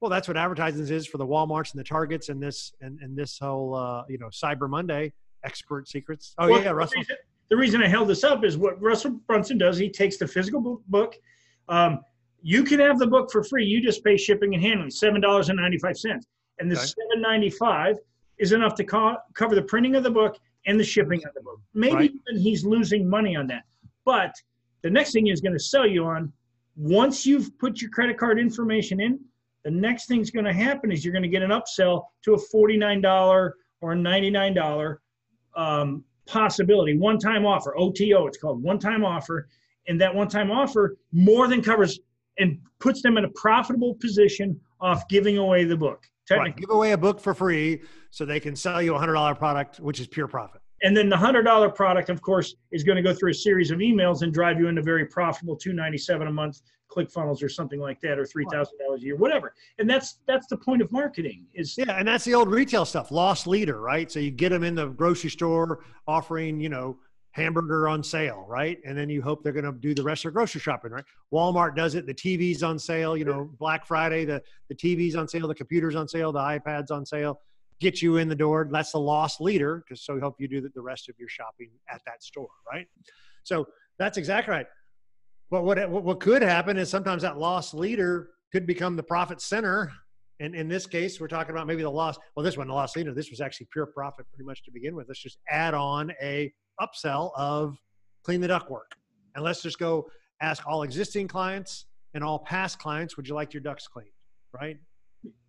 Well, 0.00 0.10
that's 0.10 0.28
what 0.28 0.36
advertising 0.36 0.86
is 0.88 1.06
for 1.06 1.18
the 1.18 1.26
WalMarts 1.26 1.72
and 1.72 1.80
the 1.80 1.84
Targets 1.84 2.30
and 2.30 2.42
this 2.42 2.72
and, 2.80 2.98
and 3.00 3.16
this 3.16 3.38
whole 3.38 3.74
uh, 3.74 4.04
you 4.08 4.18
know 4.18 4.28
Cyber 4.28 4.68
Monday 4.68 5.12
expert 5.44 5.88
secrets. 5.88 6.34
Oh 6.38 6.48
Well, 6.48 6.58
yeah, 6.58 6.68
the 6.70 6.74
Russell. 6.74 7.00
reason- 7.00 7.16
The 7.54 7.60
reason 7.60 7.80
I 7.84 7.86
held 7.86 8.08
this 8.08 8.24
up 8.24 8.42
is 8.44 8.58
what 8.58 8.82
Russell 8.82 9.12
Brunson 9.28 9.58
does. 9.58 9.78
He 9.78 9.88
takes 9.88 10.16
the 10.16 10.26
physical 10.26 10.82
book. 10.88 11.14
Um, 11.68 12.00
you 12.42 12.64
can 12.64 12.80
have 12.80 12.98
the 12.98 13.06
book 13.06 13.30
for 13.30 13.44
free. 13.44 13.64
You 13.64 13.80
just 13.80 14.02
pay 14.02 14.16
shipping 14.16 14.54
and 14.54 14.60
handling, 14.60 14.90
seven 14.90 15.20
dollars 15.20 15.50
and 15.50 15.56
ninety 15.60 15.78
five 15.78 15.96
cents, 15.96 16.26
and 16.58 16.68
the 16.68 16.74
Okay. 16.74 16.84
seven 16.86 17.22
ninety 17.22 17.50
five 17.50 17.94
is 18.38 18.50
enough 18.50 18.74
to 18.74 18.82
co- 18.84 19.18
cover 19.34 19.54
the 19.54 19.62
printing 19.62 19.94
of 19.94 20.02
the 20.02 20.10
book 20.10 20.36
and 20.66 20.80
the 20.80 20.82
shipping 20.82 21.24
of 21.24 21.32
the 21.34 21.42
book. 21.42 21.60
Maybe 21.74 21.94
Right. 21.94 22.10
even 22.28 22.42
he's 22.42 22.64
losing 22.66 23.08
money 23.08 23.36
on 23.36 23.46
that. 23.46 23.62
But 24.04 24.34
the 24.82 24.90
next 24.90 25.12
thing 25.12 25.26
he's 25.26 25.40
going 25.40 25.52
to 25.52 25.64
sell 25.72 25.86
you 25.86 26.06
on, 26.06 26.32
once 26.74 27.24
you've 27.24 27.56
put 27.60 27.80
your 27.80 27.92
credit 27.92 28.18
card 28.18 28.40
information 28.40 28.98
in, 29.00 29.20
the 29.62 29.70
next 29.70 30.06
thing's 30.08 30.32
going 30.32 30.44
to 30.44 30.52
happen 30.52 30.90
is 30.90 31.04
you're 31.04 31.12
going 31.12 31.22
to 31.22 31.28
get 31.28 31.42
an 31.44 31.50
upsell 31.50 32.06
to 32.24 32.34
a 32.34 32.38
forty 32.50 32.76
nine 32.76 33.00
dollar 33.00 33.54
or 33.80 33.92
a 33.92 33.96
ninety 33.96 34.28
nine 34.30 34.54
dollar 34.54 35.00
um, 35.54 36.04
possibility, 36.26 36.96
one 36.96 37.18
time 37.18 37.44
offer, 37.46 37.74
OTO, 37.78 38.26
it's 38.26 38.38
called 38.38 38.62
one 38.62 38.78
time 38.78 39.04
offer. 39.04 39.48
And 39.86 40.00
that 40.00 40.14
one 40.14 40.28
time 40.28 40.50
offer 40.50 40.96
more 41.12 41.46
than 41.46 41.62
covers 41.62 42.00
and 42.38 42.58
puts 42.80 43.02
them 43.02 43.18
in 43.18 43.24
a 43.24 43.28
profitable 43.30 43.94
position 43.94 44.58
off 44.80 45.06
giving 45.08 45.38
away 45.38 45.64
the 45.64 45.76
book. 45.76 46.04
Right. 46.30 46.56
Give 46.56 46.70
away 46.70 46.92
a 46.92 46.98
book 46.98 47.20
for 47.20 47.34
free 47.34 47.82
so 48.10 48.24
they 48.24 48.40
can 48.40 48.56
sell 48.56 48.80
you 48.80 48.94
a 48.94 48.98
hundred 48.98 49.14
dollar 49.14 49.34
product, 49.34 49.78
which 49.78 50.00
is 50.00 50.06
pure 50.06 50.26
profit. 50.26 50.62
And 50.82 50.96
then 50.96 51.10
the 51.10 51.16
hundred 51.16 51.42
dollar 51.42 51.68
product, 51.68 52.08
of 52.08 52.22
course, 52.22 52.54
is 52.72 52.82
going 52.82 52.96
to 52.96 53.02
go 53.02 53.12
through 53.12 53.30
a 53.30 53.34
series 53.34 53.70
of 53.70 53.78
emails 53.78 54.22
and 54.22 54.32
drive 54.32 54.58
you 54.58 54.68
into 54.68 54.82
very 54.82 55.04
profitable 55.04 55.54
two 55.54 55.74
ninety 55.74 55.98
seven 55.98 56.26
a 56.26 56.32
month 56.32 56.62
ClickFunnels 56.94 57.42
or 57.42 57.48
something 57.48 57.80
like 57.80 58.00
that, 58.00 58.18
or 58.18 58.26
three 58.26 58.46
thousand 58.50 58.78
dollars 58.78 59.02
a 59.02 59.06
year, 59.06 59.16
whatever. 59.16 59.54
And 59.78 59.88
that's 59.88 60.18
that's 60.26 60.46
the 60.46 60.56
point 60.56 60.82
of 60.82 60.92
marketing 60.92 61.46
is 61.54 61.76
Yeah, 61.76 61.98
and 61.98 62.06
that's 62.06 62.24
the 62.24 62.34
old 62.34 62.48
retail 62.48 62.84
stuff, 62.84 63.10
lost 63.10 63.46
leader, 63.46 63.80
right? 63.80 64.10
So 64.10 64.20
you 64.20 64.30
get 64.30 64.50
them 64.50 64.62
in 64.62 64.74
the 64.74 64.86
grocery 64.88 65.30
store 65.30 65.84
offering, 66.06 66.60
you 66.60 66.68
know, 66.68 66.98
hamburger 67.32 67.88
on 67.88 68.02
sale, 68.02 68.44
right? 68.48 68.78
And 68.86 68.96
then 68.96 69.10
you 69.10 69.20
hope 69.20 69.42
they're 69.42 69.52
going 69.52 69.64
to 69.64 69.72
do 69.72 69.92
the 69.92 70.04
rest 70.04 70.20
of 70.20 70.24
their 70.24 70.32
grocery 70.32 70.60
shopping, 70.60 70.92
right? 70.92 71.04
Walmart 71.32 71.74
does 71.74 71.96
it. 71.96 72.06
The 72.06 72.14
TV's 72.14 72.62
on 72.62 72.78
sale, 72.78 73.16
you 73.16 73.24
know, 73.24 73.50
Black 73.58 73.86
Friday, 73.86 74.24
the 74.24 74.40
the 74.68 74.74
TV's 74.74 75.16
on 75.16 75.26
sale, 75.26 75.48
the 75.48 75.54
computers 75.54 75.96
on 75.96 76.06
sale, 76.06 76.32
the 76.32 76.38
iPads 76.38 76.90
on 76.90 77.04
sale. 77.04 77.40
Get 77.80 78.00
you 78.00 78.18
in 78.18 78.28
the 78.28 78.36
door. 78.36 78.68
That's 78.70 78.92
the 78.92 79.00
lost 79.00 79.40
leader, 79.40 79.84
because 79.84 80.04
so 80.04 80.14
we 80.14 80.20
hope 80.20 80.36
you 80.38 80.46
do 80.46 80.60
the, 80.60 80.68
the 80.74 80.80
rest 80.80 81.08
of 81.08 81.16
your 81.18 81.28
shopping 81.28 81.70
at 81.92 82.00
that 82.06 82.22
store, 82.22 82.48
right? 82.70 82.86
So 83.42 83.66
that's 83.98 84.16
exactly 84.16 84.52
right. 84.52 84.66
But 85.50 85.64
what 85.64 85.90
what 85.90 86.20
could 86.20 86.42
happen 86.42 86.76
is 86.76 86.88
sometimes 86.88 87.22
that 87.22 87.38
lost 87.38 87.74
leader 87.74 88.30
could 88.52 88.66
become 88.66 88.96
the 88.96 89.02
profit 89.02 89.40
center 89.40 89.92
and 90.40 90.54
in 90.54 90.68
this 90.68 90.86
case, 90.86 91.20
we're 91.20 91.28
talking 91.28 91.52
about 91.52 91.66
maybe 91.66 91.82
the 91.82 91.90
loss. 91.90 92.18
Well, 92.34 92.44
this 92.44 92.56
one, 92.56 92.66
the 92.66 92.74
loss 92.74 92.96
leader, 92.96 93.14
this 93.14 93.30
was 93.30 93.40
actually 93.40 93.68
pure 93.72 93.86
profit 93.86 94.26
pretty 94.32 94.44
much 94.44 94.64
to 94.64 94.70
begin 94.72 94.96
with. 94.96 95.06
Let's 95.08 95.22
just 95.22 95.38
add 95.48 95.74
on 95.74 96.12
a 96.20 96.52
upsell 96.80 97.30
of 97.36 97.76
clean 98.24 98.40
the 98.40 98.48
duct 98.48 98.70
work. 98.70 98.90
And 99.34 99.44
let's 99.44 99.62
just 99.62 99.78
go 99.78 100.08
ask 100.40 100.66
all 100.66 100.82
existing 100.82 101.28
clients 101.28 101.86
and 102.14 102.24
all 102.24 102.40
past 102.40 102.78
clients, 102.78 103.16
would 103.16 103.28
you 103.28 103.34
like 103.34 103.54
your 103.54 103.62
ducks 103.62 103.86
cleaned? 103.86 104.10
Right? 104.52 104.78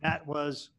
That 0.02 0.26
was 0.28 0.70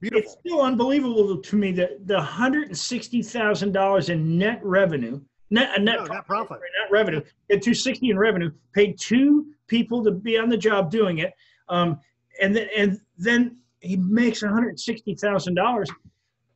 beautiful. 0.00 0.22
it's 0.22 0.36
still 0.38 0.62
unbelievable 0.62 1.36
to 1.36 1.56
me 1.56 1.72
that 1.72 2.06
the 2.06 2.20
hundred 2.20 2.68
and 2.68 2.78
sixty 2.78 3.22
thousand 3.22 3.72
dollars 3.72 4.08
in 4.08 4.38
net 4.38 4.60
revenue, 4.62 5.20
net 5.52 5.78
a 5.78 5.80
net, 5.80 6.00
No, 6.00 6.04
net 6.06 6.26
profit. 6.26 6.58
net 6.80 6.90
revenue, 6.90 7.20
at 7.50 7.62
two 7.62 7.74
sixty 7.74 8.10
in 8.10 8.18
revenue, 8.18 8.50
paid 8.74 8.98
two 8.98 9.46
people 9.68 10.02
to 10.04 10.10
be 10.10 10.36
on 10.38 10.48
the 10.48 10.56
job 10.56 10.90
doing 10.90 11.18
it, 11.18 11.32
um, 11.68 12.00
and 12.40 12.56
then 12.56 12.68
and 12.76 13.00
then 13.18 13.56
he 13.80 13.96
makes 13.96 14.42
one 14.42 14.52
hundred 14.52 14.80
sixty 14.80 15.14
thousand 15.14 15.54
dollars. 15.54 15.88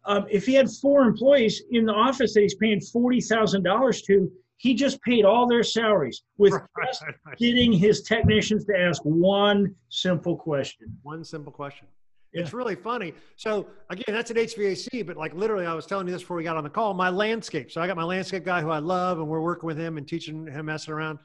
Um, 0.04 0.24
if 0.30 0.46
he 0.46 0.54
had 0.54 0.68
four 0.70 1.02
employees 1.02 1.62
in 1.70 1.85
the 1.85 1.92
office 1.92 2.35
that 2.35 2.40
he's 2.40 2.54
paying 2.56 2.80
forty 2.80 3.20
thousand 3.20 3.62
dollars 3.64 4.02
to, 4.02 4.30
he 4.56 4.72
just 4.74 5.02
paid 5.02 5.24
all 5.24 5.46
their 5.48 5.62
salaries 5.62 6.22
with 6.38 6.52
just 6.87 7.02
getting 7.38 7.72
his 7.72 8.02
technicians 8.02 8.64
to 8.66 8.78
ask 8.78 9.02
one 9.04 9.74
simple 9.88 10.37
question. 10.37 10.96
One 11.02 11.24
simple 11.24 11.52
question. 11.52 11.88
Yeah. 12.37 12.42
It's 12.42 12.53
really 12.53 12.75
funny. 12.75 13.14
So 13.37 13.66
again, 13.88 14.14
that's 14.14 14.31
an 14.31 14.37
HVAC, 14.37 15.07
but 15.07 15.16
like 15.16 15.35
literally, 15.35 15.64
I 15.64 15.72
was 15.72 15.87
telling 15.87 16.07
you 16.07 16.12
this 16.12 16.20
before 16.20 16.37
we 16.37 16.44
got 16.44 16.59
on 16.59 16.64
the 16.64 16.70
call. 16.70 16.92
My 16.92 17.09
landscape. 17.09 17.72
So 17.72 17.81
I 17.81 17.87
got 17.87 17.96
my 17.96 18.05
landscape 18.05 18.44
guy 18.44 18.61
who 18.61 18.68
I 18.68 18.79
love, 18.79 19.18
and 19.18 19.27
we're 19.27 19.40
working 19.40 19.66
with 19.66 19.79
him 19.79 19.96
and 19.96 20.07
teaching 20.07 20.46
him 20.46 20.66
messing 20.66 20.92
around. 20.92 21.18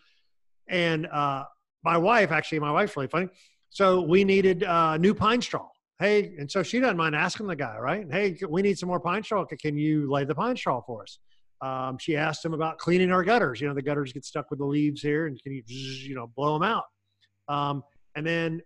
And 0.69 1.07
uh, 1.07 1.43
my 1.83 1.97
wife, 1.97 2.31
actually, 2.31 2.59
my 2.59 2.71
wife's 2.71 2.95
really 2.95 3.09
funny. 3.09 3.27
So 3.71 4.01
we 4.01 4.23
needed 4.23 4.63
uh, 4.63 4.95
new 4.97 5.13
pine 5.13 5.41
straw. 5.41 5.67
Hey, 5.99 6.33
and 6.39 6.49
so 6.49 6.63
she 6.63 6.79
doesn't 6.79 6.97
mind 6.97 7.13
asking 7.13 7.47
the 7.47 7.57
guy, 7.57 7.77
right? 7.77 8.07
Hey, 8.09 8.37
we 8.49 8.61
need 8.61 8.79
some 8.79 8.87
more 8.87 9.01
pine 9.01 9.23
straw. 9.23 9.43
Can 9.45 9.77
you 9.77 10.09
lay 10.09 10.23
the 10.23 10.33
pine 10.33 10.55
straw 10.55 10.81
for 10.81 11.03
us? 11.03 11.19
Um, 11.61 11.97
she 11.99 12.15
asked 12.15 12.43
him 12.43 12.53
about 12.53 12.77
cleaning 12.77 13.11
our 13.11 13.23
gutters. 13.23 13.59
You 13.59 13.67
know, 13.67 13.73
the 13.73 13.81
gutters 13.81 14.13
get 14.13 14.23
stuck 14.23 14.49
with 14.49 14.59
the 14.59 14.65
leaves 14.65 15.01
here, 15.01 15.27
and 15.27 15.41
can 15.43 15.51
you, 15.51 15.61
you 15.67 16.15
know, 16.15 16.31
blow 16.37 16.57
them 16.57 16.63
out? 16.63 16.85
Um, 17.49 17.83
and 18.15 18.25
then 18.25 18.61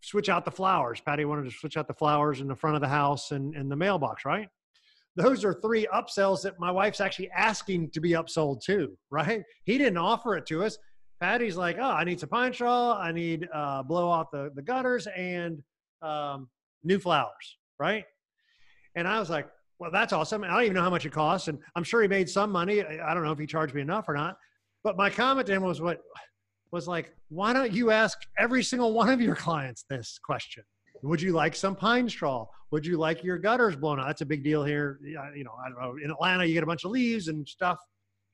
switch 0.00 0.28
out 0.28 0.44
the 0.44 0.50
flowers. 0.50 1.00
Patty 1.00 1.24
wanted 1.24 1.44
to 1.44 1.50
switch 1.50 1.76
out 1.76 1.88
the 1.88 1.94
flowers 1.94 2.40
in 2.40 2.48
the 2.48 2.54
front 2.54 2.76
of 2.76 2.82
the 2.82 2.88
house 2.88 3.30
and, 3.32 3.54
and 3.54 3.70
the 3.70 3.76
mailbox, 3.76 4.24
right? 4.24 4.48
Those 5.16 5.44
are 5.44 5.54
three 5.54 5.86
upsells 5.92 6.42
that 6.42 6.60
my 6.60 6.70
wife's 6.70 7.00
actually 7.00 7.30
asking 7.30 7.90
to 7.90 8.00
be 8.00 8.10
upsold 8.10 8.62
to, 8.64 8.96
right? 9.10 9.42
He 9.64 9.76
didn't 9.76 9.96
offer 9.96 10.36
it 10.36 10.46
to 10.46 10.64
us. 10.64 10.78
Patty's 11.20 11.56
like, 11.56 11.78
oh, 11.80 11.90
I 11.90 12.04
need 12.04 12.20
some 12.20 12.28
pine 12.28 12.52
straw. 12.52 12.96
I 12.96 13.10
need 13.10 13.48
uh, 13.52 13.82
blow 13.82 14.12
out 14.12 14.30
the, 14.30 14.52
the 14.54 14.62
gutters 14.62 15.08
and 15.08 15.60
um, 16.02 16.48
new 16.84 17.00
flowers, 17.00 17.58
right? 17.80 18.04
And 18.94 19.08
I 19.08 19.18
was 19.18 19.28
like, 19.28 19.48
well, 19.80 19.90
that's 19.90 20.12
awesome. 20.12 20.44
I 20.44 20.48
don't 20.48 20.62
even 20.62 20.74
know 20.74 20.82
how 20.82 20.90
much 20.90 21.06
it 21.06 21.12
costs. 21.12 21.48
And 21.48 21.58
I'm 21.74 21.84
sure 21.84 22.02
he 22.02 22.08
made 22.08 22.28
some 22.28 22.50
money. 22.50 22.84
I 22.84 23.14
don't 23.14 23.24
know 23.24 23.32
if 23.32 23.38
he 23.38 23.46
charged 23.46 23.74
me 23.74 23.80
enough 23.80 24.08
or 24.08 24.14
not. 24.14 24.36
But 24.84 24.96
my 24.96 25.10
comment 25.10 25.46
to 25.48 25.52
him 25.52 25.62
was 25.62 25.80
what 25.80 26.00
was 26.70 26.88
like, 26.88 27.14
why 27.28 27.52
don't 27.52 27.72
you 27.72 27.90
ask 27.90 28.18
every 28.38 28.62
single 28.62 28.92
one 28.92 29.08
of 29.08 29.20
your 29.20 29.34
clients 29.34 29.84
this 29.88 30.18
question? 30.22 30.64
Would 31.02 31.22
you 31.22 31.32
like 31.32 31.54
some 31.54 31.76
pine 31.76 32.08
straw? 32.08 32.46
Would 32.70 32.84
you 32.84 32.98
like 32.98 33.22
your 33.22 33.38
gutters 33.38 33.76
blown 33.76 34.00
out? 34.00 34.06
That's 34.08 34.20
a 34.20 34.26
big 34.26 34.42
deal 34.44 34.64
here. 34.64 34.98
You 35.04 35.14
know, 35.44 35.52
I 35.64 35.68
don't 35.70 35.80
know. 35.80 35.96
In 36.02 36.10
Atlanta, 36.10 36.44
you 36.44 36.54
get 36.54 36.62
a 36.62 36.66
bunch 36.66 36.84
of 36.84 36.90
leaves 36.90 37.28
and 37.28 37.46
stuff. 37.48 37.78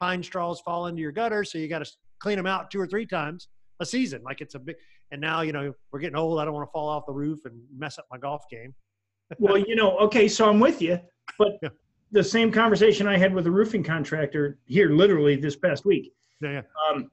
Pine 0.01 0.23
straws 0.23 0.61
fall 0.61 0.87
into 0.87 1.01
your 1.03 1.13
gutters, 1.13 1.53
so 1.53 1.59
you 1.59 1.69
got 1.69 1.85
to 1.85 1.91
clean 2.19 2.37
them 2.37 2.47
out 2.47 2.71
two 2.71 2.81
or 2.81 2.87
three 2.87 3.07
times 3.07 3.49
a 3.81 3.87
season. 3.87 4.23
Like 4.25 4.41
it's 4.41 4.55
a 4.55 4.59
big. 4.59 4.77
And 5.13 5.21
now, 5.21 5.43
you 5.43 5.53
know, 5.53 5.73
we're 5.93 6.01
getting 6.01 6.17
old. 6.17 6.41
I 6.41 6.45
don't 6.45 6.55
want 6.55 6.67
to 6.67 6.73
fall 6.73 6.89
off 6.89 7.05
the 7.07 7.13
roof 7.13 7.45
and 7.45 7.61
mess 7.77 7.99
up 7.99 8.07
my 8.11 8.19
golf 8.19 8.45
game. 8.51 8.75
well, 9.39 9.59
you 9.59 9.77
know, 9.77 9.97
okay, 9.99 10.27
so 10.27 10.49
I'm 10.49 10.59
with 10.59 10.83
you, 10.83 10.99
but 11.39 11.59
Yeah. 11.63 11.69
the 12.11 12.25
same 12.25 12.51
conversation 12.51 13.07
I 13.07 13.17
had 13.19 13.33
with 13.35 13.47
a 13.47 13.51
roofing 13.51 13.85
contractor 13.85 14.59
here, 14.65 14.91
literally 14.91 15.37
this 15.37 15.55
past 15.57 15.85
week. 15.85 16.13
Yeah, 16.41 16.51
yeah. 16.53 16.63
Um, 16.91 17.11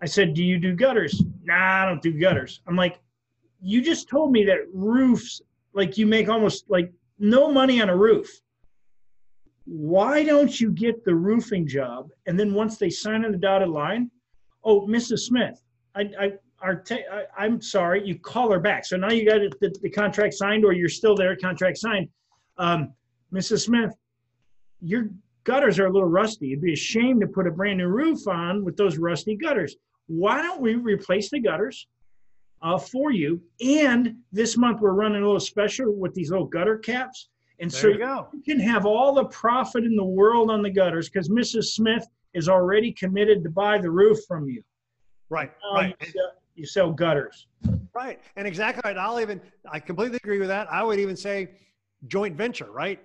I 0.00 0.06
said, 0.06 0.34
"Do 0.34 0.44
you 0.44 0.58
do 0.58 0.74
gutters?" 0.74 1.22
Nah, 1.44 1.82
I 1.82 1.86
don't 1.86 2.02
do 2.02 2.12
gutters. 2.12 2.60
I'm 2.66 2.76
like, 2.76 3.00
you 3.60 3.80
just 3.82 4.08
told 4.08 4.32
me 4.32 4.44
that 4.44 4.60
roofs, 4.72 5.40
like 5.72 5.96
you 5.96 6.06
make 6.06 6.28
almost 6.28 6.68
like 6.68 6.92
no 7.18 7.50
money 7.50 7.80
on 7.80 7.88
a 7.88 7.96
roof. 7.96 8.28
Why 9.64 10.22
don't 10.22 10.60
you 10.60 10.70
get 10.70 11.04
the 11.04 11.14
roofing 11.14 11.66
job 11.66 12.10
and 12.26 12.38
then 12.38 12.54
once 12.54 12.78
they 12.78 12.90
sign 12.90 13.24
on 13.24 13.32
the 13.32 13.38
dotted 13.38 13.68
line, 13.68 14.10
oh, 14.62 14.86
Mrs. 14.86 15.20
Smith, 15.20 15.60
I, 15.94 16.10
I, 16.20 16.32
our 16.60 16.76
te- 16.76 17.06
I 17.10 17.24
I'm 17.36 17.60
sorry, 17.60 18.06
you 18.06 18.18
call 18.18 18.50
her 18.50 18.60
back. 18.60 18.84
So 18.84 18.96
now 18.96 19.10
you 19.10 19.24
got 19.24 19.40
the, 19.60 19.74
the 19.82 19.90
contract 19.90 20.34
signed, 20.34 20.64
or 20.64 20.72
you're 20.72 20.88
still 20.88 21.16
there, 21.16 21.34
contract 21.36 21.78
signed. 21.78 22.08
Um, 22.58 22.92
Mrs. 23.32 23.64
Smith, 23.64 23.92
your 24.80 25.10
gutters 25.44 25.78
are 25.78 25.86
a 25.86 25.92
little 25.92 26.08
rusty. 26.08 26.52
It'd 26.52 26.62
be 26.62 26.72
a 26.72 26.76
shame 26.76 27.20
to 27.20 27.26
put 27.26 27.46
a 27.46 27.50
brand 27.50 27.78
new 27.78 27.88
roof 27.88 28.26
on 28.28 28.64
with 28.64 28.76
those 28.76 28.98
rusty 28.98 29.36
gutters. 29.36 29.76
Why 30.06 30.42
don't 30.42 30.60
we 30.60 30.74
replace 30.74 31.30
the 31.30 31.40
gutters 31.40 31.86
uh, 32.62 32.78
for 32.78 33.12
you? 33.12 33.40
And 33.60 34.16
this 34.32 34.56
month 34.56 34.80
we're 34.80 34.92
running 34.92 35.22
a 35.22 35.26
little 35.26 35.40
special 35.40 35.94
with 35.94 36.14
these 36.14 36.30
little 36.30 36.46
gutter 36.46 36.78
caps. 36.78 37.28
And 37.58 37.72
so 37.72 37.88
you 37.88 37.98
go. 37.98 38.28
you 38.32 38.42
can 38.42 38.60
have 38.60 38.84
all 38.84 39.14
the 39.14 39.24
profit 39.26 39.84
in 39.84 39.96
the 39.96 40.04
world 40.04 40.50
on 40.50 40.62
the 40.62 40.70
gutters 40.70 41.08
because 41.08 41.28
Mrs. 41.30 41.64
Smith 41.64 42.06
is 42.34 42.48
already 42.48 42.92
committed 42.92 43.42
to 43.44 43.50
buy 43.50 43.78
the 43.78 43.90
roof 43.90 44.18
from 44.28 44.48
you. 44.48 44.62
Right, 45.30 45.50
Now 45.72 45.80
right. 45.80 45.96
You, 46.00 46.06
sell, 46.06 46.32
you 46.54 46.66
sell 46.66 46.92
gutters. 46.92 47.46
Right. 47.94 48.20
And 48.36 48.46
exactly 48.46 48.82
right. 48.84 48.98
I'll 48.98 49.20
even, 49.20 49.40
I 49.72 49.80
completely 49.80 50.18
agree 50.22 50.38
with 50.38 50.48
that. 50.48 50.70
I 50.70 50.82
would 50.82 51.00
even 51.00 51.16
say 51.16 51.50
joint 52.06 52.36
venture, 52.36 52.70
right? 52.70 53.00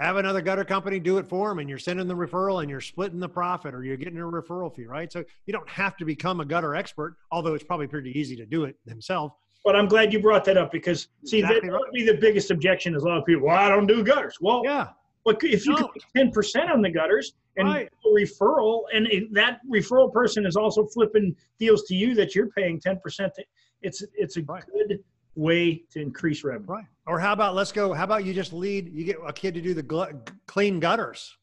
Have 0.00 0.16
another 0.16 0.40
gutter 0.40 0.64
company 0.64 0.98
do 0.98 1.18
it 1.18 1.28
for 1.28 1.50
them 1.50 1.58
and 1.58 1.68
you're 1.68 1.78
sending 1.78 2.08
the 2.08 2.14
referral 2.16 2.62
and 2.62 2.70
you're 2.70 2.80
splitting 2.80 3.20
the 3.20 3.28
profit 3.28 3.74
or 3.74 3.84
you're 3.84 3.98
getting 3.98 4.18
a 4.18 4.22
referral 4.22 4.74
fee, 4.74 4.86
right? 4.86 5.12
So 5.12 5.22
you 5.44 5.52
don't 5.52 5.68
have 5.68 5.94
to 5.98 6.06
become 6.06 6.40
a 6.40 6.44
gutter 6.46 6.74
expert, 6.74 7.16
although 7.30 7.52
it's 7.52 7.64
probably 7.64 7.86
pretty 7.86 8.18
easy 8.18 8.34
to 8.36 8.46
do 8.46 8.64
it 8.64 8.76
themselves. 8.86 9.34
But 9.62 9.76
I'm 9.76 9.86
glad 9.88 10.10
you 10.10 10.18
brought 10.20 10.46
that 10.46 10.56
up 10.56 10.72
because 10.72 11.08
see 11.26 11.40
Exactly 11.40 11.68
that 11.68 11.72
right. 11.74 11.80
would 11.80 11.92
be 11.92 12.02
the 12.02 12.14
biggest 12.16 12.50
objection 12.50 12.94
is 12.94 13.02
a 13.02 13.06
lot 13.08 13.18
of 13.18 13.26
people. 13.26 13.46
Well, 13.48 13.56
I 13.58 13.68
don't 13.68 13.86
do 13.86 14.02
gutters. 14.02 14.38
Well, 14.40 14.62
Yeah. 14.64 14.88
But 15.22 15.44
if 15.44 15.66
you 15.66 15.72
No. 15.74 15.88
could 15.88 16.02
ten 16.16 16.30
percent 16.30 16.70
on 16.70 16.80
the 16.80 16.88
gutters 16.88 17.34
and 17.58 17.68
Right. 17.68 17.90
a 18.06 18.08
referral, 18.08 18.84
and 18.94 19.06
that 19.32 19.60
referral 19.70 20.10
person 20.10 20.46
is 20.46 20.56
also 20.56 20.86
flipping 20.86 21.36
deals 21.58 21.82
to 21.88 21.94
you 21.94 22.14
that 22.14 22.34
you're 22.34 22.48
paying 22.48 22.80
ten 22.80 22.98
percent, 23.00 23.34
it's 23.82 24.02
it's 24.14 24.38
a 24.38 24.42
Right. 24.44 24.64
good 24.72 25.04
way 25.36 25.84
to 25.90 26.00
increase 26.00 26.42
revenue. 26.42 26.66
Right. 26.72 26.84
Or 27.10 27.18
how 27.18 27.32
about 27.32 27.56
let's 27.56 27.72
go? 27.72 27.92
How 27.92 28.04
about 28.04 28.24
you 28.24 28.32
just 28.32 28.52
lead? 28.52 28.88
You 28.94 29.04
get 29.04 29.16
a 29.26 29.32
kid 29.32 29.54
to 29.54 29.60
do 29.60 29.74
the 29.74 29.82
gl- 29.82 30.24
clean 30.46 30.78
gutters. 30.78 31.36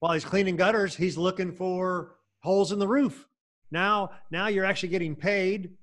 While 0.00 0.14
he's 0.14 0.24
cleaning 0.24 0.56
gutters, 0.56 0.96
he's 0.96 1.16
looking 1.16 1.52
for 1.52 2.16
holes 2.40 2.72
in 2.72 2.80
the 2.80 2.88
roof. 2.88 3.28
Now, 3.70 4.10
now 4.32 4.48
you're 4.48 4.64
actually 4.64 4.88
getting 4.88 5.14
paid 5.14 5.74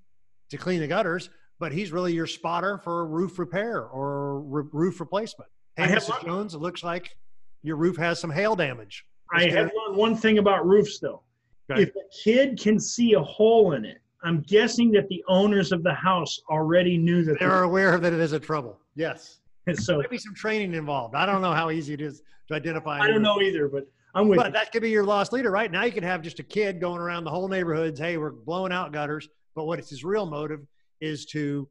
to 0.50 0.58
clean 0.58 0.82
the 0.82 0.88
gutters, 0.88 1.30
but 1.58 1.72
he's 1.72 1.94
really 1.94 2.12
your 2.12 2.28
spotter 2.28 2.80
for 2.80 3.08
roof 3.08 3.40
repair 3.40 3.86
or 3.86 4.42
re- 4.42 4.70
roof 4.74 5.00
replacement. 5.00 5.50
Hey, 5.78 5.86
Mrs. 5.86 6.22
Jones, 6.26 6.54
it 6.54 6.60
looks 6.60 6.84
like 6.84 7.16
your 7.64 7.78
roof 7.78 7.96
has 7.96 8.20
some 8.20 8.30
hail 8.30 8.58
damage. 8.58 9.06
Let's 9.34 9.46
I 9.46 9.50
have 9.52 9.72
learned 9.74 9.96
one 9.96 10.18
thing 10.18 10.40
about 10.40 10.68
roofs, 10.68 11.00
though. 11.00 11.24
Okay. 11.72 11.84
If 11.84 11.92
a 11.96 12.24
kid 12.26 12.60
can 12.60 12.78
see 12.78 13.14
a 13.14 13.24
hole 13.24 13.72
in 13.72 13.86
it, 13.86 14.02
I'm 14.22 14.42
guessing 14.42 14.92
that 14.92 15.08
the 15.08 15.24
owners 15.30 15.72
of 15.72 15.82
the 15.84 15.94
house 15.94 16.42
already 16.50 16.98
knew 16.98 17.24
that 17.24 17.40
they're 17.40 17.64
aware 17.64 17.98
that 17.98 18.12
it 18.12 18.20
is 18.20 18.34
a 18.34 18.40
trouble. 18.40 18.78
Yes. 19.00 19.40
so 19.76 19.98
maybe 19.98 20.18
some 20.18 20.36
training 20.36 20.74
involved. 20.74 21.16
I 21.16 21.26
don't 21.26 21.42
know 21.42 21.54
how 21.54 21.72
easy 21.72 21.94
it 21.94 22.02
is 22.02 22.22
to 22.50 22.54
identify. 22.54 23.00
I 23.00 23.08
don't 23.08 23.22
know 23.22 23.42
either, 23.42 23.70
but 23.70 23.88
I'm 24.14 24.28
with. 24.28 24.38
But 24.38 24.48
you. 24.48 24.54
that 24.54 24.72
could 24.72 24.82
be 24.82 24.90
your 24.90 25.06
lost 25.06 25.32
leader, 25.32 25.52
right? 25.52 25.72
Now 25.72 25.86
you 25.86 25.92
can 25.92 26.04
have 26.04 26.22
just 26.22 26.40
a 26.40 26.44
kid 26.44 26.82
going 26.82 27.00
around 27.00 27.24
the 27.24 27.30
whole 27.30 27.48
neighborhoods. 27.48 28.00
Hey, 28.00 28.18
we're 28.18 28.32
blowing 28.32 28.74
out 28.74 28.92
gutters, 28.92 29.30
but 29.56 29.66
what 29.66 29.80
is 29.80 29.90
his 29.90 30.04
real 30.04 30.26
motive 30.26 30.62
is 31.00 31.26
to 31.28 31.68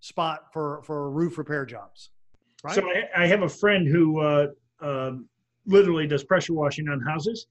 spot 0.00 0.52
for 0.52 0.82
for 0.84 1.10
roof 1.10 1.36
repair 1.36 1.66
jobs. 1.66 2.10
Right? 2.62 2.74
So 2.74 2.88
I, 2.88 3.24
I 3.24 3.26
have 3.26 3.42
a 3.42 3.48
friend 3.48 3.86
who 3.86 4.20
uh, 4.20 4.46
um, 4.80 5.28
literally 5.66 6.06
does 6.06 6.24
pressure 6.24 6.54
washing 6.54 6.88
on 6.88 7.00
houses, 7.00 7.46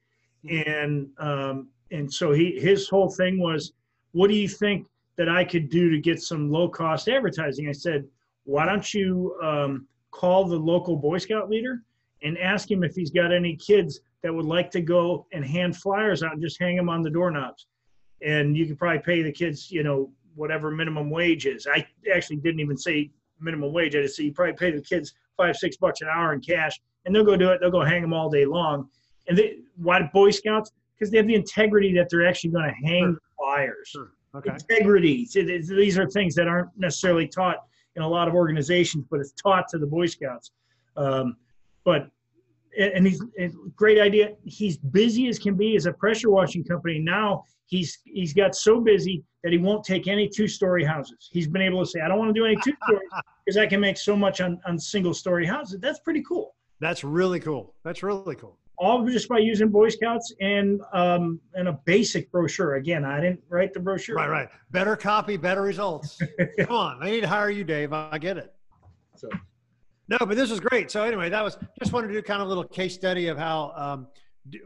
mm-hmm. 0.45 0.69
and 0.69 1.07
um, 1.19 1.67
and 1.91 2.11
so 2.11 2.31
he 2.31 2.59
his 2.59 2.89
whole 2.89 3.09
thing 3.09 3.39
was 3.39 3.73
what 4.13 4.29
do 4.29 4.35
you 4.35 4.47
think 4.47 4.87
that 5.17 5.29
I 5.29 5.43
could 5.43 5.69
do 5.69 5.91
to 5.91 5.99
get 5.99 6.19
some 6.21 6.49
low 6.49 6.67
cost 6.67 7.07
advertising? 7.07 7.69
I 7.69 7.73
said, 7.73 8.05
why 8.45 8.65
don't 8.65 8.93
you 8.93 9.37
um, 9.43 9.87
call 10.11 10.45
the 10.45 10.55
local 10.55 10.95
Boy 10.95 11.17
Scout 11.17 11.49
leader 11.49 11.81
and 12.21 12.37
ask 12.37 12.69
him 12.69 12.83
if 12.83 12.95
he's 12.95 13.11
got 13.11 13.33
any 13.33 13.55
kids 13.55 14.01
that 14.21 14.33
would 14.33 14.45
like 14.45 14.71
to 14.71 14.81
go 14.81 15.27
and 15.33 15.45
hand 15.45 15.75
flyers 15.75 16.23
out 16.23 16.33
and 16.33 16.41
just 16.41 16.59
hang 16.59 16.75
them 16.75 16.89
on 16.89 17.01
the 17.01 17.09
doorknobs. 17.09 17.67
And 18.21 18.55
you 18.55 18.65
could 18.65 18.77
probably 18.77 18.99
pay 18.99 19.21
the 19.21 19.31
kids, 19.31 19.69
you 19.69 19.83
know, 19.83 20.11
whatever 20.35 20.71
minimum 20.71 21.09
wage 21.09 21.45
is. 21.45 21.67
I 21.67 21.85
actually 22.13 22.37
didn't 22.37 22.61
even 22.61 22.77
say 22.77 23.11
minimum 23.39 23.73
wage. 23.73 23.95
I 23.95 24.01
just 24.01 24.15
said 24.15 24.25
you 24.25 24.33
probably 24.33 24.53
pay 24.53 24.71
the 24.71 24.81
kids 24.81 25.13
five, 25.35 25.57
six 25.57 25.75
bucks 25.77 26.01
an 26.01 26.07
hour 26.13 26.33
in 26.33 26.39
cash, 26.39 26.79
and 27.05 27.13
they'll 27.13 27.25
go 27.25 27.35
do 27.35 27.49
it. 27.49 27.59
They'll 27.59 27.71
go 27.71 27.83
hang 27.83 28.01
them 28.01 28.13
all 28.13 28.29
day 28.29 28.45
long. 28.45 28.89
And 29.27 29.37
they, 29.37 29.57
why 29.75 30.09
Boy 30.13 30.31
Scouts? 30.31 30.71
Because 30.97 31.11
they 31.11 31.17
have 31.17 31.27
the 31.27 31.35
integrity 31.35 31.93
that 31.95 32.07
they're 32.09 32.25
actually 32.25 32.51
going 32.51 32.69
to 32.69 32.87
hang 32.87 33.03
sure 33.03 33.19
flyers. 33.37 33.89
Sure. 33.89 34.11
Okay. 34.35 34.51
Integrity. 34.51 35.27
These 35.33 35.97
are 35.97 36.09
things 36.09 36.33
that 36.35 36.47
aren't 36.47 36.69
necessarily 36.77 37.27
taught 37.27 37.57
in 37.95 38.01
a 38.01 38.07
lot 38.07 38.27
of 38.27 38.33
organizations, 38.33 39.05
but 39.09 39.19
it's 39.19 39.31
taught 39.31 39.67
to 39.69 39.77
the 39.77 39.85
Boy 39.85 40.05
Scouts. 40.05 40.51
Um, 40.97 41.37
but 41.85 42.07
and 42.77 43.05
he's 43.05 43.21
great 43.75 43.99
idea. 43.99 44.31
He's 44.45 44.77
busy 44.77 45.27
as 45.27 45.37
can 45.37 45.55
be 45.55 45.75
as 45.75 45.85
a 45.85 45.93
pressure 45.93 46.31
washing 46.31 46.63
company. 46.63 46.99
Now 46.99 47.43
he's 47.67 47.99
he's 48.03 48.33
got 48.33 48.55
so 48.55 48.79
busy 48.79 49.23
that 49.43 49.51
he 49.51 49.59
won't 49.59 49.83
take 49.83 50.07
any 50.07 50.27
two 50.27 50.47
story 50.47 50.83
houses. 50.83 51.29
He's 51.31 51.47
been 51.47 51.61
able 51.61 51.83
to 51.83 51.85
say, 51.85 51.99
I 52.01 52.07
don't 52.07 52.17
want 52.17 52.33
to 52.33 52.39
do 52.39 52.45
any 52.45 52.55
two 52.63 52.73
stories 52.83 53.09
because 53.45 53.57
I 53.57 53.67
can 53.67 53.79
make 53.79 53.97
so 53.97 54.15
much 54.15 54.41
on, 54.41 54.59
on 54.65 54.79
single 54.79 55.13
story 55.13 55.45
houses. 55.45 55.79
That's 55.81 55.99
pretty 55.99 56.23
cool. 56.23 56.55
That's 56.79 57.03
really 57.03 57.39
cool. 57.39 57.75
That's 57.83 58.01
really 58.01 58.35
cool 58.35 58.57
all 58.77 59.05
just 59.05 59.29
by 59.29 59.37
using 59.37 59.69
Boy 59.69 59.89
Scouts 59.89 60.33
and 60.41 60.81
um, 60.93 61.39
and 61.53 61.67
a 61.67 61.73
basic 61.85 62.31
brochure. 62.31 62.75
Again, 62.75 63.05
I 63.05 63.21
didn't 63.21 63.41
write 63.49 63.73
the 63.73 63.79
brochure. 63.79 64.15
Right, 64.15 64.29
right. 64.29 64.49
Better 64.71 64.95
copy, 64.95 65.37
better 65.37 65.61
results. 65.61 66.19
Come 66.59 66.75
on, 66.75 66.97
I 67.01 67.11
need 67.11 67.21
to 67.21 67.27
hire 67.27 67.49
you, 67.49 67.63
Dave. 67.63 67.93
I 67.93 68.17
get 68.17 68.37
it. 68.37 68.53
So, 69.15 69.29
no, 70.07 70.17
but 70.19 70.35
this 70.35 70.49
was 70.49 70.59
great. 70.59 70.91
So 70.91 71.03
anyway, 71.03 71.29
that 71.29 71.43
was 71.43 71.57
just 71.79 71.93
wanted 71.93 72.07
to 72.07 72.13
do 72.13 72.21
kind 72.21 72.41
of 72.41 72.47
a 72.47 72.49
little 72.49 72.63
case 72.63 72.93
study 72.93 73.27
of 73.27 73.37
how 73.37 73.71
um, 73.75 74.07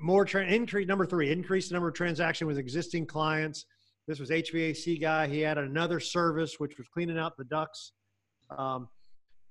more 0.01 0.25
tra- 0.25 0.45
increase 0.45 0.87
number 0.87 1.05
three, 1.05 1.31
increase 1.31 1.67
the 1.69 1.73
number 1.73 1.89
of 1.89 1.93
transaction 1.93 2.47
with 2.47 2.57
existing 2.57 3.05
clients. 3.05 3.65
This 4.07 4.19
was 4.19 4.29
HVAC 4.29 5.01
guy. 5.01 5.27
He 5.27 5.41
had 5.41 5.57
another 5.57 5.99
service 5.99 6.55
which 6.59 6.77
was 6.77 6.87
cleaning 6.87 7.19
out 7.19 7.35
the 7.37 7.43
ducts. 7.43 7.91
Um, 8.57 8.87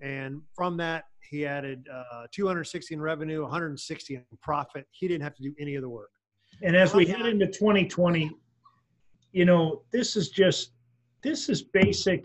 and 0.00 0.42
from 0.54 0.76
that, 0.78 1.04
he 1.30 1.46
added 1.46 1.86
uh, 1.92 2.26
260 2.32 2.94
in 2.94 3.00
revenue, 3.00 3.42
160 3.42 4.14
in 4.14 4.22
profit. 4.42 4.86
He 4.90 5.08
didn't 5.08 5.22
have 5.22 5.34
to 5.36 5.42
do 5.42 5.54
any 5.58 5.74
of 5.74 5.82
the 5.82 5.88
work. 5.88 6.10
And 6.62 6.76
as 6.76 6.94
we 6.94 7.06
head 7.06 7.26
into 7.26 7.46
2020, 7.46 8.30
you 9.32 9.44
know, 9.44 9.82
this 9.92 10.16
is 10.16 10.30
just 10.30 10.72
this 11.22 11.48
is 11.48 11.62
basic 11.62 12.24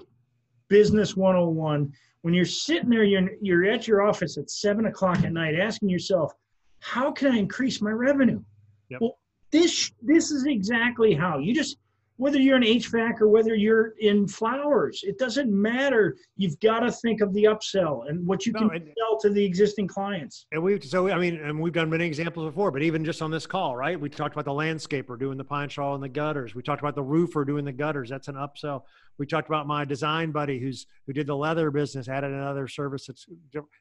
business 0.70 1.16
101. 1.16 1.92
When 2.22 2.34
you're 2.34 2.46
sitting 2.46 2.90
there, 2.90 3.04
you're 3.04 3.30
you're 3.42 3.66
at 3.66 3.88
your 3.88 4.04
office 4.04 4.38
at 4.38 4.50
seven 4.50 4.86
o'clock 4.86 5.24
at 5.24 5.34
night, 5.34 5.56
asking 5.60 5.90
yourself, 5.90 6.34
"How 6.80 7.12
can 7.12 7.32
I 7.32 7.38
increase 7.38 7.82
my 7.82 7.92
revenue?" 7.92 8.42
Yep. 8.90 9.02
Well, 9.02 9.18
this 9.52 9.92
this 10.02 10.32
is 10.32 10.46
exactly 10.46 11.14
how 11.14 11.40
you 11.40 11.54
just 11.54 11.78
whether 12.22 12.38
you're 12.38 12.58
in 12.58 12.62
HVAC 12.62 13.20
or 13.20 13.30
whether 13.30 13.56
you're 13.56 13.96
in 14.00 14.28
flowers, 14.28 15.02
it 15.02 15.18
doesn't 15.18 15.52
matter. 15.52 16.16
You've 16.38 16.60
got 16.60 16.82
to 16.82 16.92
think 16.92 17.20
of 17.20 17.34
the 17.34 17.46
upsell 17.46 18.08
and 18.08 18.28
what 18.28 18.46
you 18.46 18.54
can 18.54 18.70
and, 18.72 18.94
sell 18.96 19.20
to 19.22 19.32
the 19.32 19.44
existing 19.44 19.88
clients. 19.88 20.46
And 20.52 20.62
we've 20.62 20.84
so 20.84 21.10
I 21.10 21.18
mean, 21.18 21.38
and 21.38 21.60
we've 21.60 21.74
done 21.74 21.90
many 21.90 22.06
examples 22.06 22.46
before, 22.46 22.70
but 22.70 22.84
even 22.84 23.04
just 23.04 23.24
on 23.24 23.32
this 23.32 23.48
call, 23.48 23.76
right? 23.76 24.00
We 24.00 24.08
talked 24.08 24.36
about 24.36 24.46
the 24.46 24.52
landscaper 24.52 25.18
doing 25.18 25.36
the 25.36 25.44
pine 25.44 25.68
straw 25.68 25.96
and 25.96 26.04
the 26.04 26.10
gutters. 26.10 26.54
We 26.54 26.62
talked 26.62 26.84
about 26.84 26.94
the 26.94 27.02
roofer 27.02 27.44
doing 27.44 27.66
the 27.66 27.72
gutters. 27.72 28.08
That's 28.10 28.28
an 28.28 28.36
upsell. 28.36 28.84
We 29.18 29.26
talked 29.26 29.50
about 29.50 29.66
my 29.66 29.84
design 29.84 30.30
buddy 30.30 30.60
who's 30.60 30.86
who 31.08 31.14
did 31.14 31.26
the 31.26 31.36
leather 31.36 31.72
business, 31.72 32.08
added 32.08 32.30
another 32.30 32.68
service. 32.68 33.08
That's, 33.08 33.26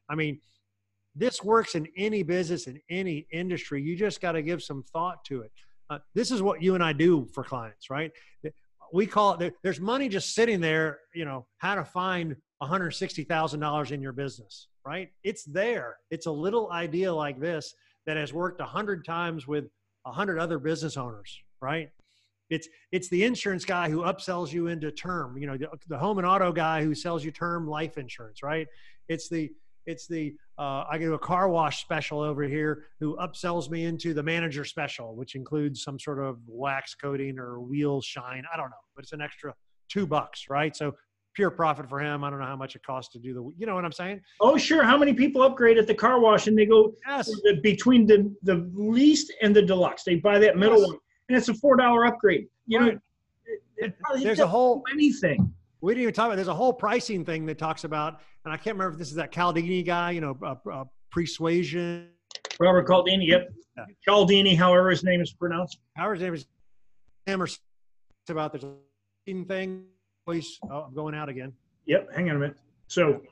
I 0.09 0.15
mean, 0.15 0.41
this 1.15 1.45
works 1.45 1.75
in 1.75 1.87
any 1.95 2.23
business 2.23 2.69
in 2.69 2.81
any 2.89 3.27
industry. 3.31 3.83
You 3.83 3.97
just 3.97 4.23
got 4.23 4.33
to 4.33 4.41
give 4.41 4.63
some 4.63 4.83
thought 4.95 5.27
to 5.27 5.43
it. 5.43 5.53
Uh, 5.91 5.99
this 6.15 6.31
is 6.31 6.41
what 6.41 6.63
you 6.63 6.77
and 6.77 6.85
I 6.85 6.93
do 6.93 7.27
for 7.35 7.43
clients, 7.43 7.91
right? 7.91 8.13
We 8.93 9.07
call 9.07 9.35
it, 9.35 9.55
there's 9.63 9.81
money 9.81 10.09
just 10.09 10.35
sitting 10.35 10.61
there, 10.61 11.01
you 11.15 11.25
know, 11.25 11.47
how 11.59 11.75
to 11.75 11.85
find 11.85 12.37
$160,000 12.63 13.91
in 13.91 14.01
your 14.01 14.13
business, 14.13 14.69
right? 14.87 15.11
It's 15.25 15.45
there. 15.45 15.97
It's 16.11 16.27
a 16.27 16.31
little 16.31 16.71
idea 16.71 17.13
like 17.13 17.41
this 17.41 17.75
that 18.07 18.17
has 18.17 18.33
worked 18.33 18.61
a 18.61 18.65
hundred 18.65 19.05
times 19.05 19.49
with 19.49 19.69
a 20.07 20.13
hundred 20.13 20.39
other 20.39 20.59
business 20.59 20.97
owners, 20.97 21.41
right? 21.61 21.91
It's 22.51 22.69
it's 22.91 23.09
the 23.09 23.23
insurance 23.23 23.65
guy 23.65 23.89
who 23.91 23.99
upsells 24.01 24.53
you 24.53 24.67
into 24.67 24.91
term, 24.91 25.39
you 25.39 25.47
know, 25.47 25.57
the, 25.57 25.69
the 25.89 25.99
home 25.99 26.19
and 26.19 26.27
auto 26.27 26.51
guy 26.51 26.83
who 26.83 26.95
sells 26.95 27.25
you 27.25 27.31
term 27.31 27.69
life 27.69 27.97
insurance, 27.97 28.43
right? 28.43 28.67
It's 29.09 29.29
the 29.29 29.53
it's 29.91 30.07
the 30.07 30.35
uh, 30.59 30.85
I 30.91 30.99
do 30.99 31.15
a 31.15 31.19
car 31.19 31.49
wash 31.49 31.83
special 31.83 32.21
over 32.21 32.43
here 32.45 32.85
who 33.01 33.17
upsells 33.17 33.71
me 33.71 33.85
into 33.85 34.15
the 34.15 34.23
manager 34.23 34.65
special, 34.65 35.17
which 35.17 35.35
includes 35.35 35.83
some 35.83 35.99
sort 35.99 36.19
of 36.19 36.39
wax 36.47 36.95
coating 36.95 37.39
or 37.39 37.61
wheel 37.61 38.01
shine. 38.01 38.45
I 38.53 38.57
don't 38.57 38.71
know, 38.71 38.77
but 38.95 39.05
it's 39.05 39.13
an 39.13 39.21
extra 39.21 39.55
two 39.89 40.07
bucks, 40.07 40.47
right? 40.49 40.77
So 40.77 40.95
pure 41.35 41.51
profit 41.51 41.89
for 41.89 42.01
him. 42.01 42.25
I 42.25 42.31
don't 42.31 42.39
know 42.39 42.47
how 42.47 42.57
much 42.57 42.77
it 42.77 42.83
costs 42.83 43.13
to 43.13 43.19
do 43.19 43.35
the, 43.35 43.53
you 43.57 43.67
know 43.67 43.75
what 43.75 43.85
I'm 43.85 43.93
saying? 43.93 44.21
Oh, 44.41 44.57
sure. 44.57 44.83
How 44.83 44.99
many 44.99 45.15
people 45.15 45.43
upgrade 45.43 45.79
at 45.79 45.87
the 45.87 45.95
car 45.95 46.21
wash 46.21 46.47
and 46.47 46.59
they 46.59 46.67
go 46.67 46.93
yes. 47.07 47.27
the, 47.45 47.61
between 47.63 48.07
the, 48.07 48.35
the 48.43 48.69
least 48.75 49.33
and 49.43 49.55
the 49.55 49.63
deluxe? 49.63 50.03
They 50.03 50.17
buy 50.17 50.39
that 50.39 50.57
middle 50.57 50.81
yes. 50.81 50.89
one 50.89 50.99
and 51.29 51.39
it's 51.39 51.49
a 51.49 51.53
$4 51.53 52.09
upgrade. 52.09 52.47
You 52.67 52.79
right. 52.79 52.95
know, 52.95 53.01
it, 53.77 53.95
it, 54.17 54.23
there's 54.23 54.41
a 54.41 54.47
whole 54.47 54.83
anything. 54.93 55.53
We 55.81 55.93
didn't 55.93 56.03
even 56.03 56.15
talk 56.15 56.27
about. 56.27 56.37
There's 56.37 56.49
a 56.49 56.55
whole 56.55 56.73
pricing 56.73 57.25
thing 57.25 57.47
that 57.47 57.59
talks 57.59 57.85
about, 57.85 58.21
and 58.45 58.53
I 58.53 58.57
can't 58.57 58.77
remember 58.77 58.93
if 58.93 58.99
this 58.99 59.09
is 59.09 59.15
that 59.15 59.33
Caldini 59.33 59.85
guy. 59.85 60.11
You 60.11 60.21
know, 60.21 60.39
uh, 60.43 60.55
uh, 60.71 60.85
persuasion. 61.11 62.09
Robert 62.59 62.87
Caldini. 62.87 63.27
Yep. 63.27 63.49
Yeah. 63.77 63.85
Caldini, 64.07 64.57
however 64.57 64.91
his 64.91 65.05
name 65.05 65.21
is 65.21 65.33
pronounced. 65.33 65.79
However 65.97 66.15
his 66.15 66.23
name 66.23 66.35
is. 66.35 66.47
Emerson. 67.27 67.61
About 68.29 68.53
there's 68.53 68.65
a 68.65 69.45
thing. 69.45 69.87
Please, 70.25 70.61
oh, 70.71 70.83
I'm 70.83 70.95
going 70.95 71.17
out 71.17 71.29
again. 71.29 71.53
Yep. 71.87 72.15
Hang 72.15 72.31
on 72.31 72.37
a 72.37 72.39
minute. 72.39 72.57
So, 72.87 73.23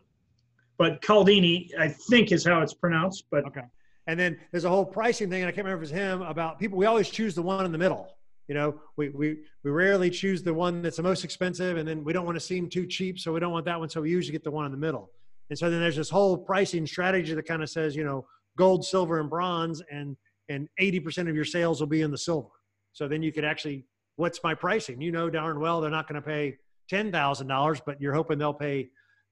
but 0.76 1.00
Caldini, 1.02 1.70
I 1.78 1.88
think, 1.88 2.32
is 2.32 2.44
how 2.44 2.62
it's 2.62 2.74
pronounced. 2.74 3.26
But 3.30 3.44
okay. 3.46 3.62
And 4.08 4.18
then 4.18 4.40
there's 4.50 4.64
a 4.64 4.68
whole 4.68 4.84
pricing 4.84 5.30
thing, 5.30 5.42
and 5.42 5.48
I 5.48 5.52
can't 5.52 5.64
remember 5.64 5.84
if 5.84 5.90
it's 5.90 5.96
him 5.96 6.22
about 6.22 6.58
people. 6.58 6.78
We 6.78 6.86
always 6.86 7.10
choose 7.10 7.36
the 7.36 7.42
one 7.42 7.64
in 7.64 7.70
the 7.70 7.78
middle 7.78 8.17
you 8.48 8.54
know 8.54 8.80
we, 8.96 9.10
we 9.10 9.36
we 9.62 9.70
rarely 9.70 10.10
choose 10.10 10.42
the 10.42 10.52
one 10.52 10.82
that's 10.82 10.96
the 10.96 11.02
most 11.02 11.24
expensive 11.24 11.76
and 11.76 11.86
then 11.86 12.02
we 12.02 12.12
don't 12.12 12.24
want 12.24 12.36
to 12.36 12.40
seem 12.40 12.68
too 12.68 12.86
cheap 12.86 13.18
so 13.18 13.32
we 13.32 13.40
don't 13.40 13.52
want 13.52 13.64
that 13.66 13.78
one 13.78 13.88
so 13.88 14.00
we 14.00 14.10
usually 14.10 14.32
get 14.32 14.44
the 14.44 14.50
one 14.50 14.66
in 14.66 14.72
the 14.72 14.78
middle. 14.78 15.10
And 15.50 15.58
so 15.58 15.70
then 15.70 15.80
there's 15.80 15.96
this 15.96 16.10
whole 16.10 16.36
pricing 16.36 16.86
strategy 16.86 17.32
that 17.34 17.46
kind 17.46 17.62
of 17.62 17.70
says 17.70 17.94
you 17.94 18.04
know 18.04 18.26
gold 18.56 18.84
silver 18.84 19.20
and 19.20 19.30
bronze 19.30 19.82
and 19.90 20.16
and 20.50 20.66
80% 20.80 21.28
of 21.28 21.36
your 21.36 21.44
sales 21.44 21.78
will 21.78 21.88
be 21.88 22.00
in 22.00 22.10
the 22.10 22.16
silver. 22.18 22.48
So 22.92 23.06
then 23.06 23.22
you 23.22 23.32
could 23.32 23.44
actually 23.44 23.86
what's 24.16 24.40
my 24.42 24.54
pricing? 24.54 25.00
You 25.00 25.12
know 25.12 25.30
darn 25.30 25.60
well 25.60 25.80
they're 25.80 25.90
not 25.90 26.08
going 26.08 26.20
to 26.20 26.26
pay 26.26 26.56
$10000 26.90 27.80
but 27.86 28.00
you're 28.00 28.14
hoping 28.14 28.38
they'll 28.38 28.54
pay 28.54 28.84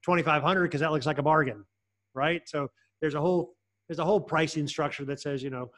2500 0.05 0.63
because 0.63 0.81
that 0.81 0.93
looks 0.93 1.07
like 1.07 1.19
a 1.19 1.23
bargain 1.23 1.65
right? 2.17 2.43
So 2.49 2.69
there's 3.01 3.15
a 3.15 3.21
whole 3.21 3.55
there's 3.89 4.01
a 4.01 4.05
whole 4.05 4.21
pricing 4.21 4.67
structure 4.67 5.05
that 5.05 5.21
says 5.21 5.43
you 5.43 5.51
know 5.51 5.71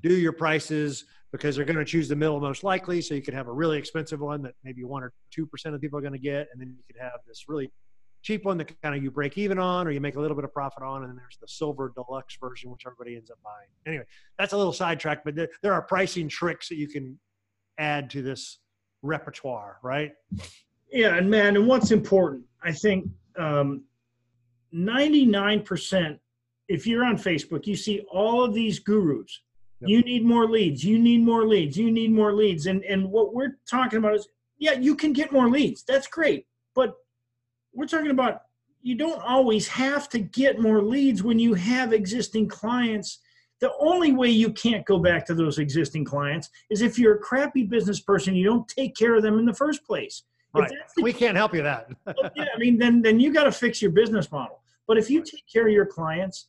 do 0.00 0.14
your 0.14 0.32
prices 0.32 1.06
because 1.36 1.56
they're 1.56 1.64
going 1.64 1.78
to 1.78 1.84
choose 1.84 2.08
the 2.08 2.16
middle 2.16 2.40
most 2.40 2.64
likely. 2.64 3.00
So 3.00 3.14
you 3.14 3.22
could 3.22 3.34
have 3.34 3.48
a 3.48 3.52
really 3.52 3.78
expensive 3.78 4.20
one 4.20 4.42
that 4.42 4.54
maybe 4.64 4.84
one 4.84 5.02
or 5.02 5.12
two 5.30 5.46
percent 5.46 5.74
of 5.74 5.80
people 5.80 5.98
are 5.98 6.02
going 6.02 6.12
to 6.12 6.18
get, 6.18 6.48
and 6.52 6.60
then 6.60 6.74
you 6.76 6.82
could 6.86 7.00
have 7.00 7.20
this 7.26 7.44
really 7.48 7.70
cheap 8.22 8.44
one 8.44 8.58
that 8.58 8.80
kind 8.82 8.96
of 8.96 9.02
you 9.02 9.10
break 9.10 9.38
even 9.38 9.58
on 9.58 9.86
or 9.86 9.92
you 9.92 10.00
make 10.00 10.16
a 10.16 10.20
little 10.20 10.34
bit 10.34 10.44
of 10.44 10.52
profit 10.52 10.82
on. 10.82 11.02
And 11.02 11.10
then 11.10 11.16
there's 11.16 11.38
the 11.40 11.46
silver 11.46 11.92
deluxe 11.94 12.36
version, 12.40 12.70
which 12.70 12.82
everybody 12.84 13.16
ends 13.16 13.30
up 13.30 13.38
buying. 13.44 13.68
Anyway, 13.86 14.04
that's 14.38 14.52
a 14.52 14.56
little 14.56 14.72
sidetrack, 14.72 15.24
but 15.24 15.36
there, 15.36 15.48
there 15.62 15.72
are 15.72 15.82
pricing 15.82 16.28
tricks 16.28 16.68
that 16.68 16.76
you 16.76 16.88
can 16.88 17.18
add 17.78 18.10
to 18.10 18.22
this 18.22 18.58
repertoire, 19.02 19.78
right? 19.82 20.12
Yeah, 20.90 21.16
and 21.16 21.30
man, 21.30 21.56
and 21.56 21.66
what's 21.66 21.92
important, 21.92 22.44
I 22.62 22.72
think 22.72 23.08
um, 23.38 23.84
99%, 24.74 26.18
if 26.68 26.86
you're 26.86 27.04
on 27.04 27.16
Facebook, 27.16 27.66
you 27.66 27.76
see 27.76 28.04
all 28.10 28.42
of 28.42 28.54
these 28.54 28.80
gurus. 28.80 29.42
Yep. 29.80 29.90
You 29.90 30.00
need 30.02 30.24
more 30.24 30.48
leads. 30.48 30.84
You 30.84 30.98
need 30.98 31.22
more 31.22 31.46
leads. 31.46 31.76
You 31.76 31.90
need 31.90 32.12
more 32.12 32.32
leads. 32.32 32.66
And 32.66 32.82
and 32.84 33.10
what 33.10 33.34
we're 33.34 33.58
talking 33.70 33.98
about 33.98 34.14
is, 34.14 34.28
yeah, 34.58 34.72
you 34.72 34.94
can 34.94 35.12
get 35.12 35.32
more 35.32 35.50
leads. 35.50 35.84
That's 35.84 36.06
great. 36.06 36.46
But 36.74 36.94
we're 37.74 37.86
talking 37.86 38.10
about 38.10 38.42
you 38.82 38.94
don't 38.94 39.20
always 39.22 39.68
have 39.68 40.08
to 40.10 40.18
get 40.18 40.60
more 40.60 40.80
leads 40.80 41.22
when 41.22 41.38
you 41.38 41.54
have 41.54 41.92
existing 41.92 42.48
clients. 42.48 43.20
The 43.60 43.72
only 43.80 44.12
way 44.12 44.28
you 44.28 44.52
can't 44.52 44.86
go 44.86 44.98
back 44.98 45.26
to 45.26 45.34
those 45.34 45.58
existing 45.58 46.04
clients 46.04 46.48
is 46.70 46.82
if 46.82 46.98
you're 46.98 47.16
a 47.16 47.18
crappy 47.18 47.64
business 47.64 48.00
person, 48.00 48.34
you 48.34 48.44
don't 48.44 48.68
take 48.68 48.94
care 48.94 49.14
of 49.14 49.22
them 49.22 49.38
in 49.38 49.44
the 49.44 49.54
first 49.54 49.84
place. 49.84 50.22
Right. 50.54 50.70
We 51.02 51.12
can't 51.12 51.36
help 51.36 51.54
you 51.54 51.62
that. 51.62 51.88
yeah, 52.36 52.46
I 52.54 52.58
mean, 52.58 52.78
then 52.78 53.02
then 53.02 53.20
you 53.20 53.32
got 53.32 53.44
to 53.44 53.52
fix 53.52 53.82
your 53.82 53.90
business 53.90 54.30
model. 54.32 54.62
But 54.86 54.96
if 54.98 55.10
you 55.10 55.22
take 55.22 55.44
care 55.52 55.66
of 55.66 55.72
your 55.72 55.86
clients, 55.86 56.48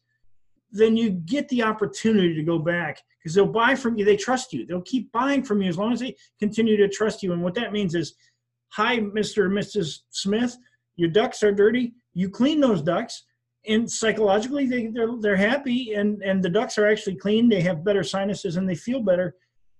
then 0.71 0.97
you 0.97 1.11
get 1.11 1.47
the 1.49 1.63
opportunity 1.63 2.33
to 2.33 2.43
go 2.43 2.59
back 2.59 3.01
because 3.19 3.33
they'll 3.33 3.45
buy 3.45 3.75
from 3.75 3.97
you. 3.97 4.05
They 4.05 4.17
trust 4.17 4.53
you. 4.53 4.65
They'll 4.65 4.81
keep 4.81 5.11
buying 5.11 5.43
from 5.43 5.61
you 5.61 5.69
as 5.69 5.77
long 5.77 5.93
as 5.93 5.99
they 5.99 6.15
continue 6.39 6.77
to 6.77 6.89
trust 6.89 7.23
you. 7.23 7.33
And 7.33 7.43
what 7.43 7.55
that 7.55 7.71
means 7.71 7.95
is, 7.95 8.15
hi, 8.69 8.99
Mr. 8.99 9.45
and 9.45 9.53
Mrs. 9.53 9.99
Smith, 10.09 10.57
your 10.95 11.09
ducts 11.09 11.43
are 11.43 11.51
dirty. 11.51 11.93
You 12.13 12.29
clean 12.29 12.59
those 12.59 12.81
ducts. 12.81 13.23
And 13.65 13.89
psychologically, 13.89 14.65
they, 14.65 14.87
they're, 14.87 15.09
they're 15.19 15.35
happy, 15.35 15.93
and, 15.93 16.21
and 16.21 16.41
the 16.41 16.49
ducts 16.49 16.77
are 16.77 16.87
actually 16.87 17.15
clean. 17.15 17.49
They 17.49 17.61
have 17.61 17.83
better 17.83 18.03
sinuses 18.03 18.55
and 18.55 18.69
they 18.69 18.75
feel 18.75 19.01
better 19.01 19.35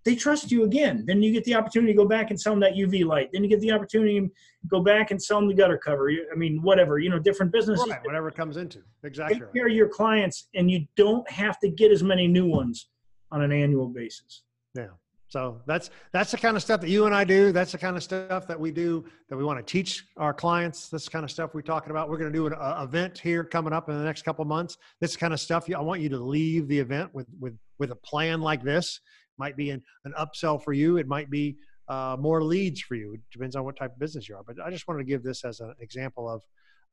they 0.08 0.15
trust 0.15 0.54
you 0.54 0.63
again. 0.63 1.04
Then 1.06 1.22
you 1.22 1.34
get 1.34 1.43
the 1.43 1.54
opportunity 1.56 1.91
to 1.91 1.98
go 1.98 2.08
back 2.08 2.30
and 2.30 2.39
sell 2.39 2.54
them 2.54 2.62
that 2.62 2.76
UV 2.76 3.04
light. 3.04 3.30
Then 3.34 3.43
you 3.43 3.50
get 3.50 3.60
the 3.60 3.72
opportunity 3.74 4.22
to 4.22 4.32
go 4.70 4.80
back 4.80 5.12
and 5.12 5.22
sell 5.22 5.39
them 5.39 5.50
the 5.50 5.54
gutter 5.54 5.78
cover. 5.78 6.10
I 6.10 6.36
mean, 6.36 6.62
whatever, 6.62 6.98
you 6.98 7.10
know, 7.10 7.20
different 7.20 7.52
businesses. 7.52 7.89
Right, 7.89 8.00
whatever 8.06 8.32
comes 8.32 8.56
into. 8.56 8.80
Exactly. 9.04 9.41
Take 9.41 9.54
care 9.54 9.67
of 9.67 9.74
your 9.74 9.89
clients 9.89 10.48
and 10.56 10.72
you 10.72 10.88
don't 10.96 11.30
have 11.30 11.60
to 11.60 11.70
get 11.70 11.91
as 11.91 12.04
many 12.04 12.26
new 12.26 12.46
ones 12.46 12.88
on 13.34 13.41
an 13.41 13.52
annual 13.52 13.89
basis. 13.89 14.43
Yeah. 14.76 14.88
So 15.28 15.60
that's 15.67 15.89
that's 16.13 16.32
the 16.32 16.38
kind 16.38 16.56
of 16.56 16.63
stuff 16.63 16.80
that 16.80 16.89
you 16.89 17.06
and 17.06 17.13
I 17.13 17.26
do. 17.26 17.52
That's 17.52 17.74
the 17.74 17.78
kind 17.78 17.98
of 17.98 18.04
stuff 18.04 18.48
that 18.48 18.58
we 18.58 18.72
do 18.72 19.04
that 19.28 19.36
we 19.36 19.43
want 19.43 19.60
to 19.60 19.72
teach 19.72 20.06
our 20.15 20.34
clients. 20.34 20.88
This 20.88 21.10
kind 21.10 21.26
of 21.26 21.32
stuff 21.32 21.54
we're 21.54 21.63
talking 21.63 21.91
about. 21.91 22.10
We're 22.10 22.17
going 22.17 22.32
to 22.32 22.38
do 22.38 22.48
an 22.48 22.54
uh, 22.54 22.80
event 22.82 23.20
here 23.20 23.43
coming 23.43 23.74
up 23.74 23.89
in 23.89 23.98
the 23.98 24.06
next 24.06 24.22
couple 24.22 24.46
months. 24.46 24.78
This 25.02 25.17
kind 25.17 25.34
of 25.34 25.41
stuff. 25.41 25.70
I 25.70 25.82
want 25.82 26.00
you 26.00 26.08
to 26.08 26.17
leave 26.17 26.70
the 26.70 26.80
event 26.80 27.13
with 27.13 27.28
with 27.41 27.58
with 27.78 27.91
a 27.91 27.96
plan 27.96 28.39
like 28.39 28.63
this 28.63 29.02
might 29.38 29.58
be 29.58 29.69
an, 29.71 29.82
an 30.06 30.13
upsell 30.19 30.62
for 30.62 30.73
you. 30.73 30.97
It 30.97 31.08
might 31.08 31.30
be 31.30 31.58
uh, 31.88 32.17
more 32.19 32.43
leads 32.43 32.82
for 32.82 32.95
you. 32.95 33.13
It 33.13 33.21
depends 33.32 33.56
on 33.56 33.63
what 33.63 33.78
type 33.78 33.93
of 33.93 34.00
business 34.00 34.28
you 34.28 34.36
are. 34.36 34.43
But 34.45 34.58
I 34.63 34.69
just 34.69 34.88
wanted 34.88 35.00
to 35.00 35.06
give 35.06 35.23
this 35.23 35.43
as 35.45 35.60
an 35.60 35.73
example 35.80 36.30
of 36.30 36.43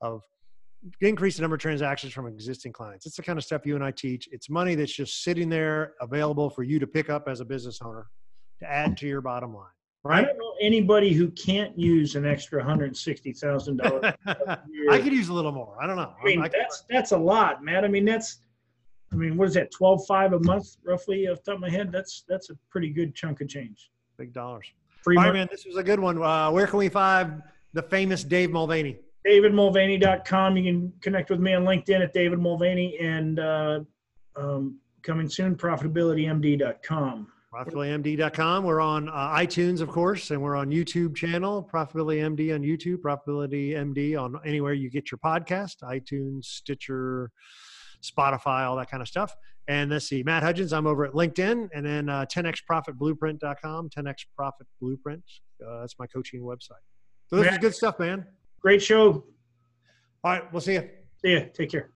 of 0.01 0.23
increase 1.01 1.37
the 1.37 1.43
number 1.43 1.55
of 1.55 1.63
transactions 1.63 2.13
from 2.13 2.27
existing 2.27 2.73
clients. 2.73 3.07
It's 3.07 3.17
the 3.17 3.23
kind 3.23 3.39
of 3.39 3.45
stuff 3.45 3.63
you 3.65 3.75
and 3.75 3.85
I 3.85 3.91
teach. 3.91 4.29
It's 4.33 4.51
money 4.51 4.75
that's 4.75 4.95
just 4.95 5.23
sitting 5.23 5.49
there 5.49 5.95
available 6.01 6.51
for 6.51 6.63
you 6.63 6.79
to 6.79 6.87
pick 6.87 7.09
up 7.09 7.27
as 7.27 7.41
a 7.41 7.45
business 7.45 7.81
owner 7.83 8.09
to 8.61 8.71
add 8.71 8.97
to 8.99 9.07
your 9.07 9.21
bottom 9.21 9.55
line. 9.55 9.67
Right? 10.05 10.25
I 10.25 10.27
don't 10.27 10.39
know 10.39 10.55
anybody 10.61 11.15
who 11.15 11.31
can't 11.31 11.77
use 11.79 12.15
an 12.15 12.27
extra 12.27 12.63
hundred 12.63 12.95
sixty 12.95 13.33
thousand 13.33 13.79
dollars. 13.79 14.13
I 14.27 15.01
could 15.01 15.13
use 15.13 15.31
a 15.31 15.33
little 15.33 15.53
more. 15.53 15.79
I 15.83 15.87
don't 15.87 15.97
know. 15.97 16.13
I 16.21 16.25
mean, 16.25 16.43
I 16.43 16.49
that's 16.49 16.85
that's 16.91 17.13
a 17.13 17.17
lot, 17.17 17.65
man. 17.65 17.87
I 17.87 17.89
mean, 17.89 18.05
that's 18.05 18.41
I 19.15 19.17
mean, 19.17 19.37
what 19.37 19.49
is 19.49 19.55
that? 19.55 19.71
Twelve 19.71 20.05
five 20.07 20.33
a 20.33 20.41
month, 20.41 20.77
roughly, 20.85 21.29
off 21.29 21.39
the 21.45 21.53
top 21.53 21.55
of 21.55 21.61
my 21.61 21.71
head. 21.71 21.93
That's 21.93 22.25
that's 22.29 22.51
a 22.51 22.55
pretty 22.71 22.91
good 22.91 23.15
chunk 23.15 23.41
of 23.41 23.49
change. 23.49 23.91
Big 24.19 24.33
dollars. 24.33 24.67
Free 25.03 25.17
All 25.17 25.25
right, 25.25 25.33
man. 25.33 25.49
This 25.51 25.65
was 25.65 25.77
a 25.77 25.83
good 25.83 26.01
one. 26.01 26.21
Uh, 26.21 26.51
where 26.51 26.67
can 26.67 26.79
we 26.79 26.89
find 26.89 27.43
the 27.73 27.83
famous 27.83 28.25
Dave 28.25 28.51
Mulvaney? 28.51 28.99
DavidMulvaney.com. 29.27 30.57
You 30.57 30.65
can 30.65 30.93
connect 31.01 31.31
with 31.31 31.41
me 31.41 31.55
on 31.55 31.65
LinkedIn 31.65 32.03
at 32.03 32.13
David 32.13 32.39
Mulvaney 32.39 32.99
and 32.99 33.39
uh, 33.39 33.81
um, 34.37 34.79
coming 35.03 35.29
soon, 35.29 35.57
ProfitabilityMD.com. 35.57 37.29
ProfitabilityMD.com. 37.55 38.65
We're 38.65 38.81
on 38.81 39.09
uh, 39.09 39.13
iTunes, 39.13 39.81
of 39.81 39.89
course, 39.89 40.31
and 40.31 40.43
we're 40.43 40.57
on 40.57 40.71
YouTube 40.71 41.15
channel, 41.15 41.69
ProfitabilityMD 41.73 42.55
on 42.55 42.63
YouTube, 42.63 42.97
ProfitabilityMD 42.97 44.21
on 44.21 44.41
anywhere 44.45 44.73
you 44.73 44.91
get 44.91 45.11
your 45.13 45.19
podcast, 45.19 45.77
iTunes, 45.85 46.47
Stitcher, 46.47 47.31
Spotify, 48.05 48.67
all 48.67 48.77
that 48.77 48.91
kind 48.91 49.01
of 49.01 49.09
stuff. 49.09 49.35
And 49.67 49.91
let's 49.91 50.07
see, 50.07 50.23
Matt 50.23 50.43
Hudgens, 50.43 50.73
I'm 50.73 50.87
over 50.87 51.05
at 51.07 51.13
LinkedIn, 51.13 51.69
and 51.75 51.87
then 51.87 52.09
uh, 52.09 52.27
10xprofitblueprint.com, 52.27 53.91
10x 53.91 54.27
Profit 54.37 54.67
Blueprint. 54.81 55.25
Uh, 55.67 55.81
that's 55.81 55.99
my 55.99 56.07
coaching 56.07 56.43
website. 56.43 56.83
So 57.29 57.37
this 57.37 57.51
is 57.51 57.59
good 57.59 57.75
stuff, 57.75 57.99
man. 57.99 58.27
Great 58.61 58.83
show. 58.83 59.25
All 60.23 60.33
right, 60.33 60.53
we'll 60.53 60.61
see 60.61 60.75
you. 60.75 60.89
See 61.23 61.31
you. 61.31 61.51
Take 61.55 61.71
care. 61.71 61.91